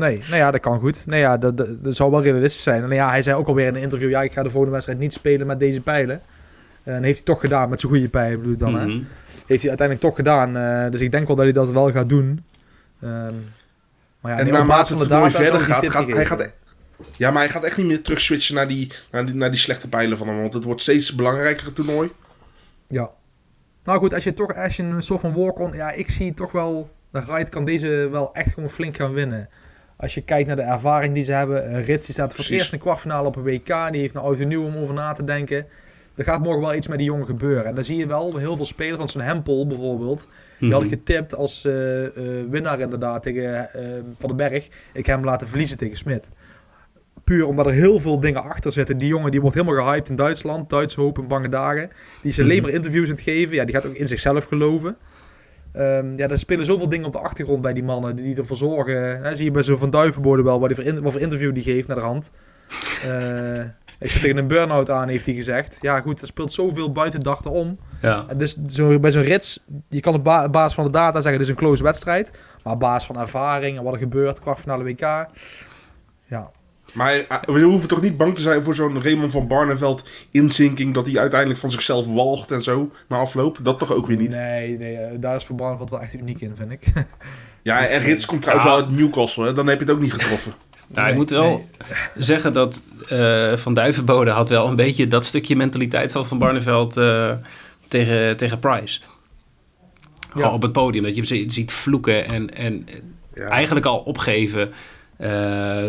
[0.00, 1.06] Nee, nou ja, dat kan goed.
[1.06, 2.82] Nee, ja, dat, dat, dat zou wel realistisch zijn.
[2.82, 4.10] En nou ja, hij zei ook alweer in een interview...
[4.10, 6.20] Ja, ik ga de volgende wedstrijd niet spelen met deze pijlen.
[6.82, 8.86] En heeft hij toch gedaan, met zijn goede pijlen bedoel ik dan, hè.
[8.86, 9.02] Mhm.
[9.46, 10.56] Heeft hij uiteindelijk toch gedaan.
[10.56, 12.44] eh, dus ik denk wel dat hij dat wel gaat doen.
[13.00, 13.34] Ehm,
[14.20, 16.52] maar ja, en naarmate basis het van de toernooi verder gaat, gaat hij gaat...
[17.16, 19.60] Ja, maar hij gaat echt niet meer terug switchen naar die, naar die, naar die
[19.60, 20.40] slechte pijlen van hem.
[20.40, 22.10] Want het wordt steeds belangrijker toernooi.
[22.88, 23.10] Ja.
[23.84, 25.72] Nou goed, als je toch als je een soort van walk-on...
[25.72, 26.90] Ja, ik zie toch wel...
[27.10, 29.48] De Wright kan deze wel echt gewoon flink gaan winnen.
[30.00, 31.64] Als je kijkt naar de ervaring die ze hebben.
[31.64, 33.66] eh, Rits die staat voor het eerst in de kwartfinale op een WK.
[33.92, 35.66] Die heeft een auto nieuw om over na te denken.
[36.14, 37.64] Er gaat morgen wel iets met die jongen gebeuren.
[37.64, 38.96] En dan zie je wel heel veel spelers.
[38.96, 40.28] Want zo'n Hempel bijvoorbeeld.
[40.58, 40.96] Die had ik Mhm.
[40.98, 42.12] getipt als eh, eh,
[42.50, 43.68] winnaar inderdaad tegen
[44.18, 44.68] Van den Berg.
[44.92, 46.28] Ik heb hem laten verliezen tegen Smit.
[47.24, 48.98] Puur omdat er heel veel dingen achter zitten.
[48.98, 50.70] Die jongen die wordt helemaal gehyped in Duitsland.
[50.70, 51.90] Duitse hoop en bange dagen.
[52.22, 52.62] Die is alleen Mhm.
[52.62, 53.54] maar interviews aan het geven.
[53.54, 54.96] Ja, die gaat ook in zichzelf geloven.
[55.72, 59.22] Ehm, ja, er spelen zoveel dingen op de achtergrond bij die mannen die ervoor zorgen.
[59.22, 61.54] Hè, zie je bij zo'n Van Duivenbode wel, wat, die voor in- wat voor interview
[61.54, 62.30] die geeft naar de hand.
[63.04, 63.62] Eh
[63.98, 65.78] ik zit tegen een burn-out aan, heeft hij gezegd.
[65.80, 67.78] Ja, goed, er speelt zoveel buiten dag om.
[68.02, 68.24] Ja.
[68.28, 71.32] En Dus zo, bij zo'n rits, je kan op ba- basis van de data zeggen,
[71.32, 72.38] dit is een close wedstrijd.
[72.64, 75.00] Maar op basis van ervaring en wat er gebeurt, kwartfinale WK.
[76.26, 76.50] Ja,
[76.92, 80.94] Maar eh, we hoeven toch niet bang te zijn voor zo'n Raymond van Barneveld inzinking.
[80.94, 83.58] Dat hij uiteindelijk van zichzelf walgt en zo na afloop.
[83.62, 84.30] Dat toch ook weer niet.
[84.30, 86.84] nee, nee eh, daar is voor Barneveld wel echt uniek in, vind ik.
[87.62, 88.76] Ja, en Rits komt trouwens Ja.
[88.76, 89.44] wel uit Newcastle.
[89.44, 89.52] Hè?
[89.52, 90.52] Dan heb je het ook niet getroffen.
[90.86, 92.24] Nou, ik Nee, moet wel nee.
[92.24, 96.96] zeggen dat eh, Van Duivenbode had wel een beetje dat stukje mentaliteit van Van Barneveld
[96.96, 97.32] eh,
[97.88, 99.00] tegen, tegen Price.
[100.30, 100.54] Gewoon Ja.
[100.54, 102.86] op het podium, dat je hem zi- ziet vloeken en, en
[103.34, 103.48] Ja.
[103.48, 104.74] eigenlijk al opgeven eh,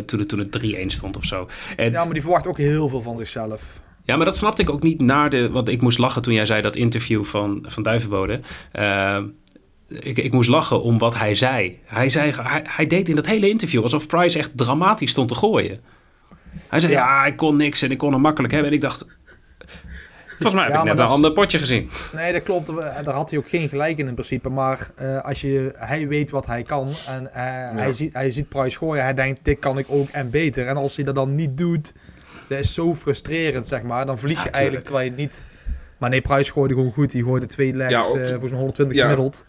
[0.05, 1.47] toen, het, toen het 3-1 stond of zo.
[1.75, 3.81] En, Ja, maar die verwacht ook heel veel van zichzelf.
[4.03, 5.49] Ja, maar dat snapte ik ook niet naar de...
[5.49, 8.39] Want ik moest lachen toen jij zei dat interview van, van Duivenbode.
[8.71, 9.17] Eh,
[9.87, 11.79] ik, ik moest lachen om wat hij zei.
[11.85, 15.35] Hij, zei hij, hij deed in dat hele interview alsof Price echt dramatisch stond te
[15.35, 15.77] gooien.
[16.69, 17.25] Hij zei, ja, Ja.
[17.25, 18.69] ik kon niks en ik kon hem makkelijk hebben.
[18.71, 19.05] En ik dacht...
[20.41, 21.89] Volgens mij heb Ja, ik net een ander potje gezien.
[22.13, 22.69] Nee, dat klopt.
[22.69, 24.49] Eh, Daar had hij ook geen gelijk in in principe.
[24.49, 27.43] Maar eh, als je, hij weet wat hij kan en eh,
[27.81, 29.03] hij, ziet, hij ziet Price gooien.
[29.03, 30.67] Hij denkt, dit kan ik ook en beter.
[30.67, 31.93] En als hij dat dan niet doet,
[32.47, 34.05] dat is zo frustrerend, zeg maar.
[34.05, 34.71] Dan verlies Ja, je tuurlijk.
[34.71, 35.43] eigenlijk terwijl je niet...
[35.97, 37.11] Maar nee, Price gooide gewoon goed.
[37.11, 39.01] Die gooide twee legs, Ja, eh, volgens mij 120 ja.
[39.03, 39.45] gemiddeld.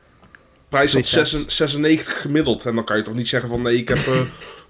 [0.69, 1.31] Prijs had Twee sets.
[1.31, 2.67] 96 96 gemiddeld.
[2.67, 4.21] En dan kan je toch niet zeggen van nee, ik heb, eh,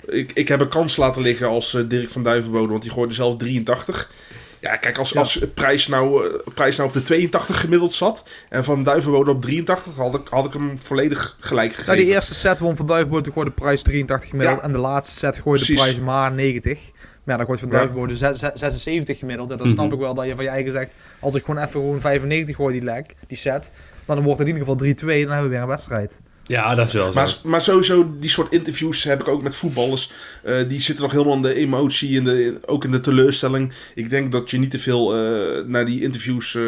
[0.20, 2.68] ik, ik heb een kans laten liggen als Dirk van Duivenbode.
[2.70, 4.10] Want die gooide zelf 83.
[4.62, 5.18] Ja, kijk, als, Ja.
[5.20, 9.42] als Prijs, nou, eh, Prijs nou op de 82 gemiddeld zat en Van Duivenbode op
[9.42, 12.04] 83, had ik, had ik hem volledig gelijk Nou, gegeven.
[12.06, 14.58] die eerste set won Van Duivenbode, gooide Price 83 gemiddeld.
[14.58, 14.64] Ja.
[14.66, 15.82] En de laatste set gooide Precies.
[15.84, 16.90] Price maar 90.
[16.92, 17.68] Maar ja, dan gooit Van.
[17.68, 19.50] Duivenbode zes- zes- 76 gemiddeld.
[19.50, 19.76] En dan Mhm.
[19.76, 20.94] snap ik wel dat je van je eigen zegt...
[21.20, 23.72] Als ik gewoon even gewoon 95 gooi die leg, die set...
[24.06, 26.20] Dan wordt het in ieder geval 3-2 en dan hebben we weer een wedstrijd.
[26.46, 27.12] Ja, dat is wel zo.
[27.12, 30.10] Maar, maar sowieso, die soort interviews heb ik ook met voetballers.
[30.42, 33.72] Eh, die zitten nog helemaal in de emotie, in de, ook in de teleurstelling.
[33.94, 36.62] Ik denk dat je niet te veel eh, naar die interviews, eh,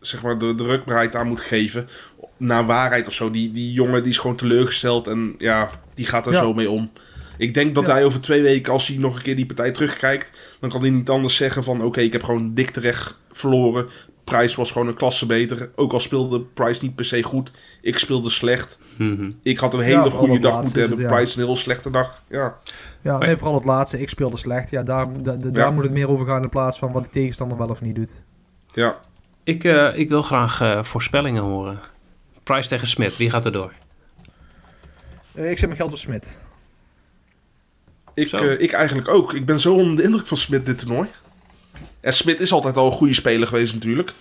[0.00, 1.88] zeg maar, de, de rukbaarheid aan moet geven.
[2.36, 3.30] Naar waarheid of zo.
[3.30, 6.38] Die, die jongen die is gewoon teleurgesteld en ja, die gaat er Ja.
[6.40, 6.90] zo mee om.
[7.38, 7.92] Ik denk dat Ja.
[7.92, 10.30] hij over twee weken, als hij nog een keer die partij terugkijkt,
[10.60, 13.88] dan kan hij niet anders zeggen van oké, ik heb gewoon dik terecht verloren.
[14.24, 15.70] Price was gewoon een klasse beter.
[15.74, 17.50] Ook al speelde Price niet per se goed.
[17.82, 18.78] Ik speelde slecht.
[19.42, 20.98] Ik had een hele goede dag moeten hebben.
[20.98, 21.14] het, ja.
[21.16, 22.22] Price een heel slechte dag.
[22.28, 22.56] Ja.
[23.02, 24.00] Ja, nee, vooral het laatste.
[24.00, 24.70] Ik speelde slecht.
[24.70, 27.08] Ja, daar, da- da- daar moet het meer over gaan in plaats van wat de
[27.10, 28.24] tegenstander wel of niet doet.
[28.74, 28.98] ja.
[29.44, 31.78] Ik, eh, ik wil graag eh, voorspellingen horen.
[32.42, 33.72] Price tegen Smit, wie gaat er door?
[35.34, 36.38] Eh, ik zet mijn geld op Smit.
[38.14, 39.32] Ik, eh, ik eigenlijk ook.
[39.34, 41.08] Ik ben zo onder de indruk van Smit dit toernooi.
[42.00, 44.12] En Smit is altijd al een goede speler geweest natuurlijk.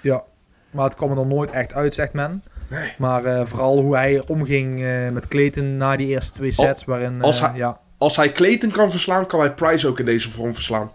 [0.00, 0.22] Ja,
[0.70, 2.42] maar het kwam er nog nooit echt uit, zegt men.
[2.72, 2.92] Nee.
[2.98, 6.84] Maar eh, vooral hoe hij omging eh, met Clayton na die eerste twee sets.
[6.84, 10.04] waarin, eh, als hij- ja, Als hij Clayton kan verslaan, kan hij Price ook in
[10.04, 10.92] deze vorm verslaan.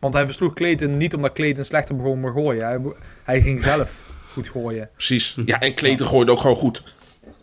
[0.00, 2.64] want hij versloeg Clayton niet omdat Clayton slechter begon met gooien.
[2.66, 2.78] Hij,
[3.24, 4.00] hij ging zelf
[4.32, 4.88] goed gooien.
[4.92, 5.36] Precies.
[5.46, 6.82] Ja, en Clayton gooide ook gewoon goed.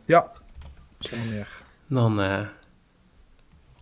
[0.05, 0.31] Ja,
[0.99, 1.47] zonder meer.
[1.87, 2.39] Dan, eh,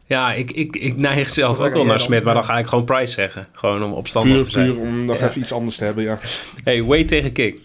[0.06, 2.24] Ja, ik, ik, ik neig zelf ook wel naar dan?
[2.24, 3.48] maar dan ga ik gewoon Price zeggen.
[3.52, 4.74] Gewoon om opstandig Puur, te zijn.
[4.74, 5.28] puur om nog Ja.
[5.28, 6.20] even iets anders te hebben, ja.
[6.64, 7.60] Hey, Wade tegen King.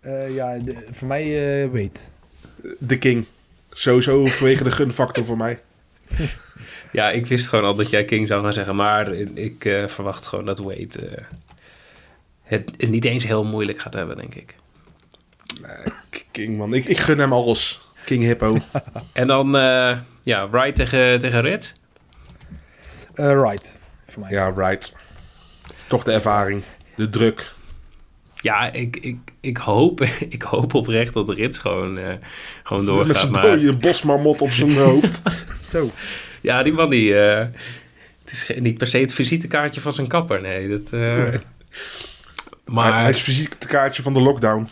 [0.00, 1.22] Eh, ja, de- voor mij
[1.62, 2.10] eh weet.
[2.78, 3.24] De King.
[3.70, 5.60] Sowieso vanwege de gunfactor voor mij.
[6.92, 10.26] Ja, ik wist gewoon al dat jij King zou gaan zeggen, maar ik eh, verwacht
[10.26, 11.24] gewoon dat Wade eh,
[12.42, 14.54] het, het niet eens heel moeilijk gaat hebben, denk ik.
[16.10, 16.74] K- King, man.
[16.74, 17.82] Ik, ik gun hem alles.
[18.04, 18.54] King Hippo.
[19.12, 21.72] En dan, eh, ja, Wright tegen, tegen Ritz.
[23.14, 24.30] Eh, right, voor mij.
[24.30, 24.96] ja, right.
[25.86, 26.62] Toch de ervaring.
[26.96, 27.52] De druk.
[28.40, 32.14] Ja, ik, ik, ik, hoop, ik hoop oprecht dat Rits gewoon, eh,
[32.62, 33.16] gewoon Met doorgaat.
[33.16, 35.22] zijn Maar dode bosmarmot op zijn hoofd.
[35.72, 35.90] Zo.
[36.40, 37.20] ja, die man die...
[37.20, 37.46] eh,
[38.24, 40.68] het is niet per se het visitekaartje van zijn kapper, nee.
[40.68, 41.40] Dat, eh, Maar...
[42.64, 44.68] Maar, Hij is het kaartje van de lockdown.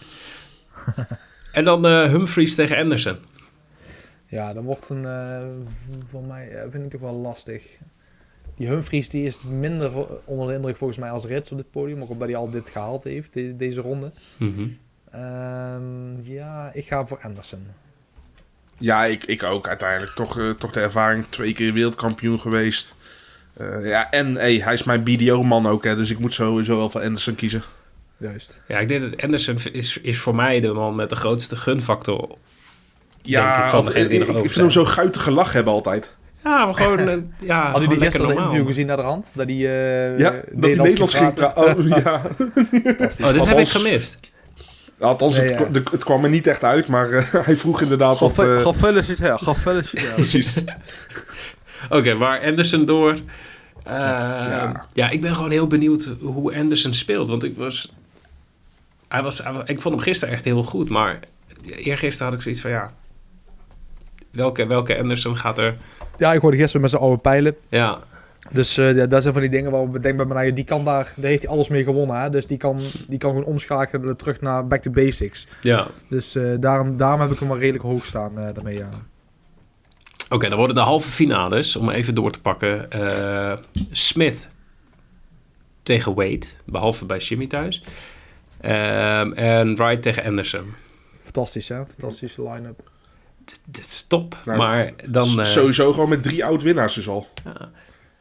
[1.52, 3.16] en dan eh, Humphries tegen Anderson.
[4.26, 5.42] Ja, dat wordt een, eh,
[6.10, 7.62] voor mij vind ik toch wel lastig.
[8.56, 9.92] Die Humphries die is minder
[10.24, 12.70] onder de indruk volgens mij als Rits op dit podium, ook omdat hij al dit
[12.70, 14.12] gehaald heeft, de- deze ronde.
[14.36, 14.66] Mhm.
[15.10, 17.66] Ehm, ja, ik ga voor Anderson.
[18.78, 20.12] Ja, ik, ik ook uiteindelijk.
[20.14, 21.24] Toch, eh, toch de ervaring.
[21.28, 22.94] Twee keer wereldkampioen geweest.
[23.56, 25.84] Eh, ja, en hey, hij is mijn BDO-man ook.
[25.84, 27.62] Hè, dus ik moet sowieso wel voor Anderson kiezen.
[28.16, 28.60] Juist.
[28.68, 32.36] Ja, ik denk dat Anderson is, is voor mij de man met de grootste gunfactor.
[33.22, 35.52] Ja, ik, van want degene die ik, nog ik over vind hem zo guitige lach
[35.52, 36.14] hebben altijd.
[36.46, 36.98] Ja, maar gewoon...
[36.98, 38.44] eh, ja, Had je gewoon die lekker gisteren de normaal.
[38.44, 39.30] interview gezien naar de hand?
[39.34, 41.78] Dat hij eh Ja, dat hij Nederlands ging praten.
[41.78, 42.22] Oh, ja.
[43.24, 44.20] Oh, dit heb ik gemist.
[44.98, 45.62] Althans, Nee, het, ja.
[45.64, 46.88] kwa- de- het kwam er niet echt uit.
[46.88, 48.38] Maar eh, hij vroeg inderdaad wat...
[48.38, 50.14] eh, Gefeliciteerd, gefeliciteerd.
[50.22, 50.64] precies.
[51.90, 53.12] Oké, maar Anderson door.
[53.12, 54.86] Eh, Ja.
[54.92, 55.10] ja.
[55.10, 57.28] ik ben gewoon heel benieuwd hoe Anderson speelt.
[57.28, 57.92] Want ik was,
[59.08, 60.88] hij was, hij was- Ik vond hem gisteren echt heel goed.
[60.88, 61.18] Maar
[61.64, 62.92] eergisteren had ik zoiets van ja.
[64.30, 65.76] Welke, welke Anderson gaat er.
[66.16, 67.56] Ja, ik hoorde gisteren met zijn oude pijlen.
[67.68, 67.98] Ja,
[68.52, 70.84] Dus eh, ja, dat zijn van die dingen waarop ik denk bij mij, die kan
[70.84, 72.20] daar, daar heeft hij alles mee gewonnen.
[72.20, 72.30] Hè?
[72.30, 75.46] Dus die kan, die kan gewoon omschakelen terug naar back to basics.
[75.60, 75.86] ja.
[76.08, 78.76] Dus eh, daarom, daarom heb ik hem wel redelijk hoog staan eh, daarmee.
[78.78, 78.88] Ja.
[80.30, 81.76] Oké, dan worden de halve finales.
[81.76, 82.90] Om even door te pakken.
[82.90, 83.56] eh,
[83.90, 84.48] Smith
[85.82, 86.46] tegen Wade.
[86.64, 87.84] Behalve bij Jimmy thuis.
[88.60, 90.74] Ehm, en Wright tegen Anderson.
[91.22, 91.76] Fantastisch, hè?
[91.76, 92.85] Fantastische line-up.
[93.46, 94.36] Dit, dit is top.
[94.44, 95.40] Nou, maar dan...
[95.40, 97.26] eh, Sowieso gewoon met drie oud-winnaars dus al.
[97.44, 97.70] ja.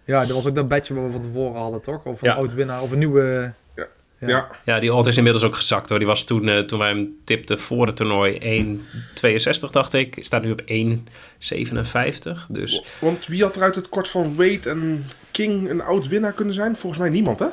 [0.06, 2.04] Ja, dat was ook dat badge wat we van tevoren hadden, toch?
[2.04, 2.36] Of een Ja.
[2.36, 3.54] oud winnaar, of een nieuwe...
[3.76, 3.88] Ja.
[4.20, 4.48] Ja.
[4.66, 4.80] Ja.
[4.80, 5.98] Die odd is inmiddels ook gezakt hoor.
[5.98, 10.18] Die was toen, eh, toen wij hem tipten voor het toernooi 1,62 dacht ik.
[10.20, 12.46] Staat nu op 1,57.
[12.50, 16.54] Dus Want wie had er uit het kort van Wade en King een oud-winnaar kunnen
[16.54, 16.78] zijn?
[16.78, 17.48] Volgens mij niemand, hè?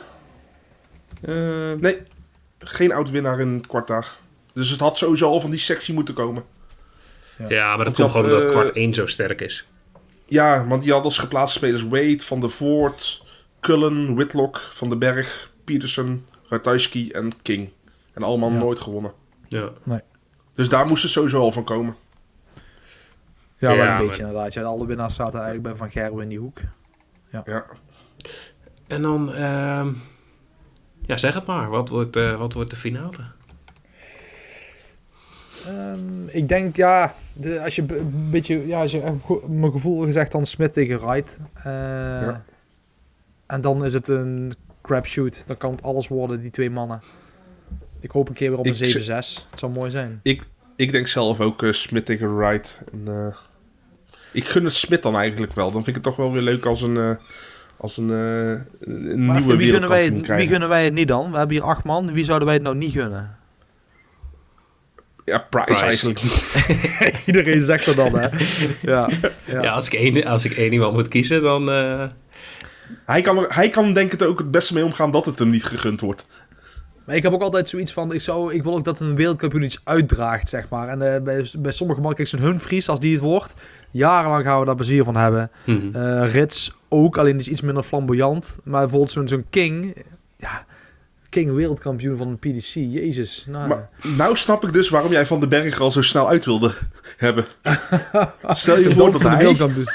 [1.23, 1.97] eh, Nee,
[2.59, 4.17] geen oud-winnaar in het kwart daar.
[4.55, 6.43] Dus het had sowieso al van die sectie moeten komen.
[7.49, 9.67] Ja, maar dat komt had, gewoon omdat eh, kwart 1 zo sterk is.
[10.27, 13.25] Ja, want die had als geplaatste spelers Wade, Van der Voort,
[13.61, 17.71] Cullen, Whitlock, Van den Berg, Peterson, Ratajski en King.
[18.13, 18.57] En allemaal Ja.
[18.59, 19.13] nooit gewonnen.
[19.49, 19.71] Ja.
[20.55, 21.97] Dus daar moest het sowieso al van komen.
[23.59, 24.53] Ja, wel Ja, een maar- beetje inderdaad.
[24.53, 26.59] Ja, alle winnaars zaten eigenlijk bij Van Gerwen in die hoek.
[27.31, 27.65] Ja.
[28.87, 29.89] En dan, ehm,
[31.07, 31.69] ja zeg het maar.
[31.71, 33.17] Wat wordt, eh, wat wordt de finale?
[35.67, 39.13] Ehm, ik denk, ja, de, als je een beetje, ja, als je
[39.49, 41.39] mijn gevoel gezegd dan Smit tegen Wright.
[41.55, 42.29] Eh,
[43.47, 44.53] En dan is het een
[44.83, 45.47] crapshoot.
[45.47, 47.03] Dan kan het alles worden, die twee mannen.
[48.01, 49.47] Ik hoop een keer weer op een Ik 7-6.
[49.51, 50.21] Het zou mooi zijn.
[50.77, 52.81] Ik denk zelf ook uh, Smit tegen Wright.
[52.93, 53.37] En, eh,
[54.33, 55.71] ik gun het Smit dan eigenlijk wel.
[55.71, 57.17] Dan vind ik het toch wel weer leuk als een, eh,
[57.77, 58.87] als een, eh,
[59.17, 61.31] nieuwe wie, gunnen wij, wie gunnen wij het niet dan?
[61.31, 62.13] We hebben hier acht man.
[62.13, 63.37] Wie zouden wij het nou niet gunnen?
[65.25, 65.85] Ja, Price, Price.
[65.85, 66.67] eigenlijk niet.
[67.27, 68.29] Iedereen zegt er dan, hè?
[68.83, 69.09] ja.
[69.47, 71.71] Ja, als, ik één, als ik één iemand moet kiezen, dan...
[71.71, 72.05] eh,
[73.07, 75.39] Hij kan, er, hij kan denk ik er ook het beste mee omgaan dat het
[75.39, 76.29] hem niet gegund wordt.
[77.07, 79.63] Maar ik heb ook altijd zoiets van, ik, zou, ik wil ook dat een wereldkampioen
[79.63, 80.89] iets uitdraagt, zeg maar.
[80.89, 83.55] En eh, bij, bij sommige mannen, kijk, zo'n Humphries, als die het wordt,
[83.91, 85.51] jarenlang gaan we daar plezier van hebben.
[85.93, 88.57] Eh, Rits ook, alleen die is iets minder flamboyant.
[88.65, 89.95] Maar bijvoorbeeld zo'n zo'n King,
[90.37, 90.65] ja,
[91.33, 93.45] King wereldkampioen van de PDC, jezus.
[93.49, 96.45] Nou, Maar nou snap ik dus waarom jij Van den Berg al zo snel uit
[96.45, 96.75] wilde
[97.17, 97.45] hebben.
[98.43, 99.37] Stel je voor dat hij...
[99.37, 99.89] wereldkampioen.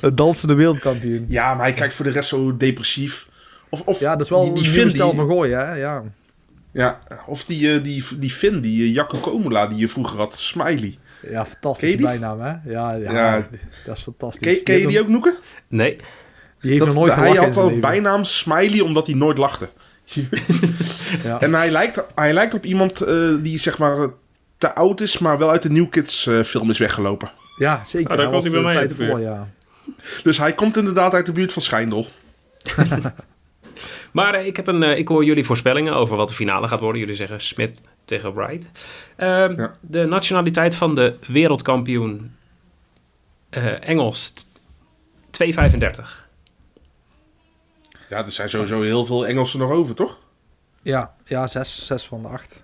[0.00, 1.24] Een dansende wereldkampioen.
[1.28, 3.28] Ja, maar hij kijkt voor de rest zo depressief.
[3.68, 5.58] Of, of Ja, dat is wel die, die een Finn nieuwe stijl die, van gooien,
[5.58, 5.74] hè?
[5.74, 6.02] Ja.
[6.72, 10.34] ja, Of die, eh, die, die Finn, die uh, Jacco Komula die je vroeger had.
[10.38, 10.98] Smiley.
[11.30, 12.48] ja, fantastische bijnaam, hè?
[12.48, 13.48] Ja, ja, Ja.
[13.86, 14.54] dat is fantastisch.
[14.54, 15.38] Ken, ken je die ook, Noeke?
[15.68, 15.96] Nee.
[16.60, 19.68] Die heeft Dat, nog nooit hij had al bijnaam Smiley omdat hij nooit lachte.
[21.24, 21.40] Ja.
[21.40, 24.08] En hij lijkt, hij lijkt op iemand eh, die zeg maar eh,
[24.58, 27.30] te oud is, maar wel uit de New Kids eh, film is weggelopen.
[27.56, 28.10] Ja, zeker.
[28.10, 29.10] Ah, daar Hij hij bij mij uit de buurt.
[29.10, 29.48] voor, ja.
[30.22, 32.06] Dus hij komt inderdaad uit de buurt van Schijndel.
[34.12, 36.80] Maar eh, ik, heb een, eh, ik hoor jullie voorspellingen over wat de finale gaat
[36.80, 37.00] worden.
[37.00, 38.70] Jullie zeggen Smit tegen Wright.
[39.16, 39.74] Ehm, Ja.
[39.80, 42.34] De nationaliteit van de wereldkampioen
[43.50, 44.32] eh, Engels
[45.30, 46.27] 235.
[48.08, 50.18] Ja, er zijn sowieso heel veel Engelsen nog over, toch?
[50.82, 52.62] Ja, ja zes, zes van de acht.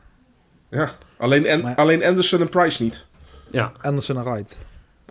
[0.70, 0.90] Ja.
[1.18, 3.06] Alleen, en, Maar- alleen Anderson en Price niet.
[3.50, 4.58] Ja, Anderson en Wright.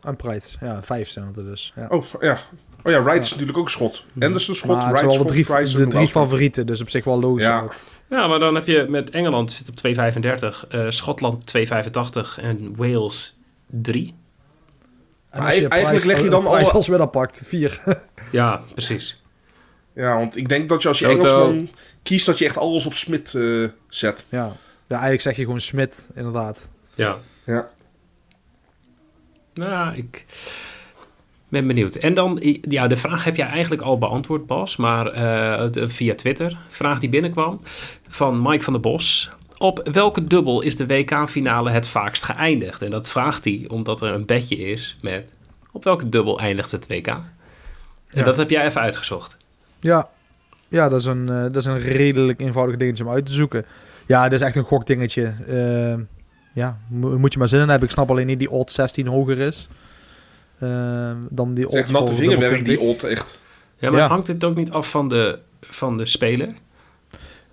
[0.02, 0.46] En Pride.
[0.62, 1.74] Ja, vijf zijn het er dus.
[1.76, 1.86] Ja.
[1.90, 2.38] Oh, ja.
[2.84, 4.06] Oh ja, Wright is natuurlijk ook schot.
[4.20, 6.90] Anderson schot, maar Wright zijn wel schot, de drie, Price de drie favorieten, dus op
[6.90, 7.46] zich wel logisch.
[7.46, 7.62] Ja.
[7.62, 7.88] uit.
[8.10, 13.38] ja maar dan heb je met Engeland zit op 235, eh, Schotland 285 en Wales
[13.68, 14.08] 3.
[15.30, 17.82] En Maar als je eigenlijk Price- leg je dan Price alle- als winnaar pakt, vier.
[18.32, 19.23] Ja, precies.
[19.96, 21.18] Ja, want ik denk dat je als je Toto.
[21.22, 21.70] Engelsman
[22.04, 24.26] kiest, dat je echt alles op Smit eh, zet.
[24.30, 24.46] ja.
[24.88, 26.70] ja, eigenlijk zeg je gewoon Smit, inderdaad.
[26.96, 27.18] Ja.
[27.46, 27.70] Ja.
[29.54, 30.26] Nou, ik
[31.50, 31.96] ben benieuwd.
[31.96, 36.16] En dan, ja, de vraag heb jij eigenlijk al beantwoord, Bas, maar eh, de- via
[36.16, 36.58] Twitter.
[36.70, 37.62] Vraag die binnenkwam
[38.08, 39.30] van Mike van der Bos.
[39.58, 42.82] Op welke dubbel is de WK-finale het vaakst geëindigd?
[42.82, 45.30] En dat vraagt hij omdat er een bedje is met
[45.72, 47.08] op welke dubbel eindigt het WK?
[47.08, 47.24] En
[48.10, 48.24] Ja.
[48.24, 49.38] dat heb jij even uitgezocht.
[49.84, 50.10] Ja,
[50.68, 53.66] ja dat, is een, eh, dat is een redelijk eenvoudig dingetje om uit te zoeken.
[54.08, 55.34] Ja, dat is echt een gokdingetje.
[55.48, 56.02] Eh,
[56.54, 57.88] ja, mo- moet je maar zin in hebben.
[57.88, 59.68] Ik snap alleen niet die odd 16 hoger is.
[60.60, 62.86] Eh, dan die echt odd natte voor vingerwerk, die 20.
[62.88, 63.40] old, echt.
[63.78, 64.08] Ja, maar Ja.
[64.08, 66.50] hangt het ook niet af van de, van de speler?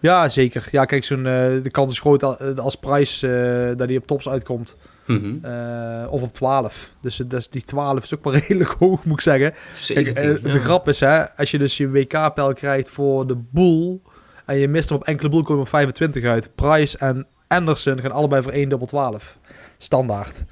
[0.01, 0.69] Ja, zeker.
[0.71, 3.31] Ja, kijk, zo'n, eh, de kans is groot al- als prijs eh,
[3.77, 4.77] dat hij op tops uitkomt.
[5.07, 5.45] Mhm.
[5.45, 6.93] Eh, of op 12.
[7.01, 9.51] Dus, het- dus die 12 is ook wel redelijk hoog, moet ik zeggen.
[9.53, 10.15] Kijk, 17.
[10.23, 10.53] eh, ja.
[10.53, 14.03] De grap is, hè, als je dus je WK-pijl krijgt voor de boel...
[14.47, 16.51] en je mist hem op enkele boel, kom je op 25 uit.
[16.55, 19.39] Price en Anderson gaan allebei voor 1 dubbel 12.
[19.79, 20.45] Standaard.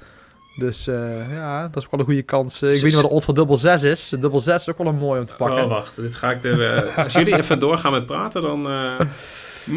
[0.59, 2.61] Dus eh, ja, dat is ook wel een goede kans.
[2.61, 4.09] Eh, ik weet niet wat de odd voor dubbel 6 is.
[4.19, 5.63] Dubbel 6 is ook wel een mooi om te pakken.
[5.63, 5.95] Oh, wacht.
[5.95, 8.65] Dit ga ik er, eh, als jullie even doorgaan met praten, dan...
[8.67, 8.99] eh,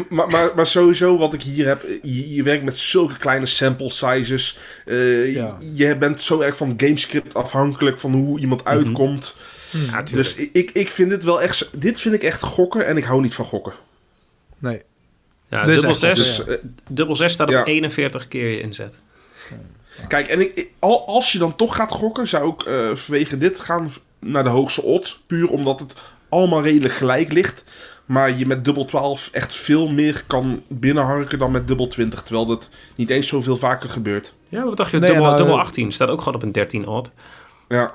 [0.09, 3.89] Maar, maar, maar sowieso wat ik hier heb, je, je werkt met zulke kleine sample
[3.89, 4.57] sizes.
[4.85, 5.57] Eh, Ja.
[5.73, 9.35] je, je bent zo erg van gamescript afhankelijk van hoe iemand uitkomt.
[9.71, 10.01] Hm, ja.
[10.01, 13.21] Dus ik, ik vind dit wel echt, dit vind ik echt gokken en ik hou
[13.21, 13.73] niet van gokken.
[14.57, 14.81] Nee.
[15.49, 16.57] ja, dus dubbel echt wel, 6 Dus
[16.89, 17.63] Dubbel 6 staat op Ja.
[17.63, 18.99] 41 keer je inzet.
[20.07, 23.37] Kijk, en ik, ik- al, als je dan toch gaat gokken, zou ik eh, vanwege
[23.37, 23.89] dit gaan
[24.19, 25.19] naar de hoogste odd.
[25.27, 25.93] Puur omdat het
[26.29, 27.63] allemaal redelijk gelijk ligt.
[28.05, 32.21] Maar je met dubbel 12 echt veel meer kan binnenharken dan met dubbel 20.
[32.23, 34.33] Terwijl dat niet eens zoveel vaker gebeurt.
[34.49, 34.97] Ja, wat dacht je?
[34.99, 37.11] Nee, dubbel, nou, dubbel eh, 18 staat ook gewoon op een 13 odd.
[37.67, 37.91] Ja.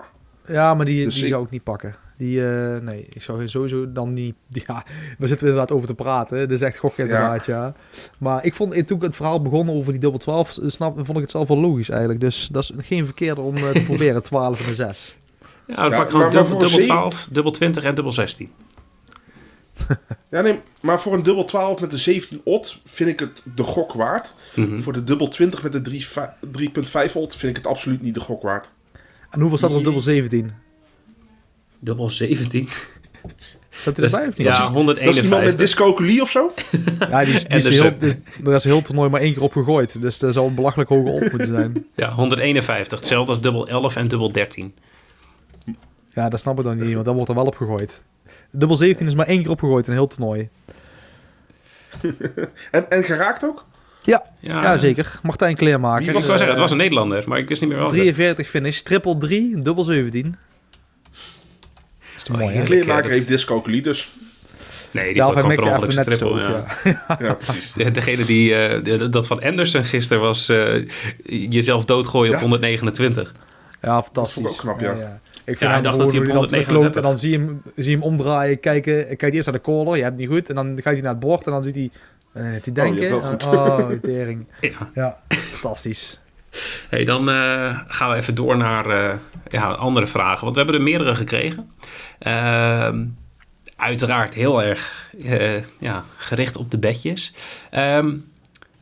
[0.47, 1.95] Ja, maar die, Dus die ik- zou ik niet pakken.
[2.19, 4.35] Die, eh, nee, ik zou sowieso dan niet...
[4.67, 4.85] Ja,
[5.19, 6.39] we zitten inderdaad over te praten.
[6.39, 7.75] Dat is echt gokken inderdaad, ja.
[8.19, 11.23] Maar ik vond, toen ik het verhaal begon over die dubbel 12, snap, vond ik
[11.23, 12.21] het zelf wel logisch eigenlijk.
[12.21, 15.17] Dus dat is geen verkeerde om eh, te proberen, 12 en de 6.
[15.67, 18.13] Ja, dan Ja, pak ik gewoon dubbel, voor dubbel een 12, dubbel 20 en dubbel
[18.13, 18.51] 16.
[20.31, 23.63] Ja, nee, maar voor een dubbel 12 met de 17 odd vind ik het de
[23.63, 24.35] gok waard.
[24.55, 24.79] Mhm.
[24.79, 28.15] Voor de dubbel 20 met de 3 va- 3.5 odd vind ik het absoluut niet
[28.15, 28.71] de gok waard.
[29.31, 30.53] En hoeveel staat er op dubbel 17?
[31.81, 32.69] Dubbel 17.
[33.71, 34.47] Staat hij erbij of niet?
[34.47, 35.57] Ja, Dat is iemand met 151.
[35.57, 36.53] dyscalculie of zo?
[37.11, 38.13] Ja, die is, die is heel, dus,
[38.45, 40.01] er is heel toernooi maar één keer op gegooid.
[40.01, 41.87] Dus er zal een belachelijk hoge op moeten zijn.
[41.95, 42.99] Ja, 151.
[42.99, 44.75] Hetzelfde als dubbel 11 en dubbel 13.
[46.15, 48.03] Ja, dat snap ik dan niet, want dan wordt er wel op gegooid.
[48.51, 50.49] Dubbel 17 is maar één keer opgegooid in een heel toernooi.
[52.71, 53.65] En, en geraakt ook?
[54.03, 55.21] Ja, Ja, ja zeker.
[55.23, 55.99] Martijn Kleermaker.
[55.99, 56.31] Wie Ik was dat?
[56.31, 57.95] zeggen, het was een Nederlander, maar ik wist niet meer welke.
[57.95, 60.37] 43 finish, triple 3, dubbel 17.
[62.19, 62.63] Is te Oh, mooi, hè?
[62.63, 64.13] Kleermaker dat- heeft dyscalculie, dus.
[64.91, 66.41] Nee, die hij gewoon per mikte ongeluk even zijn net triple.
[66.41, 67.07] Ja.
[67.09, 67.17] ja.
[67.27, 67.73] Ja, precies.
[67.73, 70.85] De- Degene die, eh, de- dat van Anderson gisteren was eh,
[71.51, 72.41] jezelf doodgooien op Ja.
[72.41, 73.35] 129.
[73.83, 74.35] Ja, fantastisch.
[74.35, 75.21] vond ik ook knap, ja.
[75.45, 77.31] Ik vind Ja, hem ik dacht dat hij op dan terugloopt 139 en dan zie
[77.31, 79.17] je hem, zie je hem omdraaien, kijken.
[79.17, 80.49] Kijkt eerst naar de caller, je hebt niet goed.
[80.49, 81.91] En dan gaat hij naar het bord en dan ziet hij...
[82.33, 82.99] eh, hij je denken.
[83.09, 83.45] hebt wel goed.
[83.45, 84.47] Oh, tering.
[84.61, 84.91] Ja.
[84.95, 86.21] Ja, fantastisch.
[87.05, 89.17] Dan eh, gaan we even door naar eh,
[89.51, 90.45] ja, andere vragen.
[90.45, 91.71] Want we hebben er meerdere gekregen.
[92.19, 93.07] Ehm,
[93.77, 97.33] uiteraard heel erg eh, ja, gericht op de bedjes.
[97.71, 98.17] Ehm,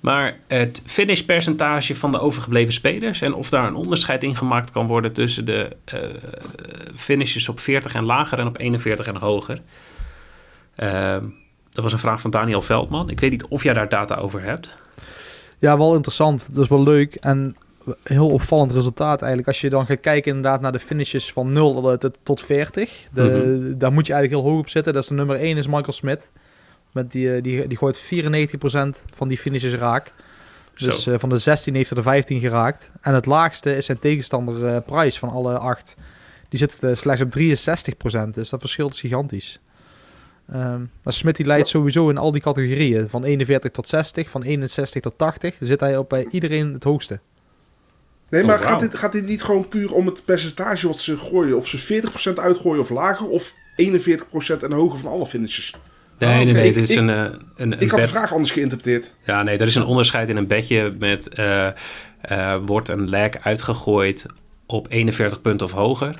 [0.00, 3.20] maar het finishpercentage van de overgebleven spelers...
[3.20, 5.12] en of daar een onderscheid in gemaakt kan worden...
[5.12, 5.76] tussen de
[6.94, 9.60] finishes op 40 en lager en op 41 en hoger.
[10.76, 11.24] Ehm,
[11.72, 13.10] dat was een vraag van Daniel Veldman.
[13.10, 14.68] Ik weet niet of jij daar data over hebt.
[15.58, 16.54] Ja, wel interessant.
[16.54, 17.14] Dat is wel leuk.
[17.14, 17.56] En
[18.02, 19.48] heel opvallend resultaat eigenlijk.
[19.48, 23.08] Als je dan gaat kijken inderdaad naar de finishes van 0 tot- tot 40.
[23.12, 23.78] De, Mhm.
[23.78, 24.92] Daar moet je eigenlijk heel hoog op zitten.
[24.92, 26.30] Dat is de nummer 1 is Michael Smith.
[26.92, 30.12] Met die, eh, die, die gooit 94% van die finishes raak.
[30.78, 31.12] Dus Zo.
[31.12, 32.90] eh, van de 16 heeft er de 15 geraakt.
[33.00, 35.96] En het laagste is zijn tegenstander eh Price van alle acht.
[36.48, 38.34] Die zit eh, slechts op 63%.
[38.34, 39.60] Dus dat verschilt is gigantisch.
[40.52, 43.08] Ehm maar Smit die leidt sowieso in al die categorieën.
[43.08, 45.58] Van 41 tot 60, van 61 tot 80.
[45.58, 47.18] Dan zit hij op bij iedereen het hoogste.
[48.30, 48.80] Nee, maar Oh, gaat, wauw.
[48.90, 51.56] dit, gaat dit niet gewoon puur om het percentage wat ze gooien?
[51.56, 53.28] Of ze 40% uitgooien of lager?
[53.28, 55.74] Of 41% en hoger van alle finishes?
[56.18, 56.52] Nee, nee, oké.
[56.60, 56.68] nee.
[56.68, 57.16] Ik- Dit is ik- een, eh,
[57.56, 59.12] een, een Ik had de vraag anders geïnterpreteerd.
[59.24, 61.28] Ja, nee, er is een onderscheid in een bedje met...
[61.28, 61.66] eh,
[62.20, 64.26] eh, wordt een lag uitgegooid
[64.66, 66.14] op 41 punten of hoger...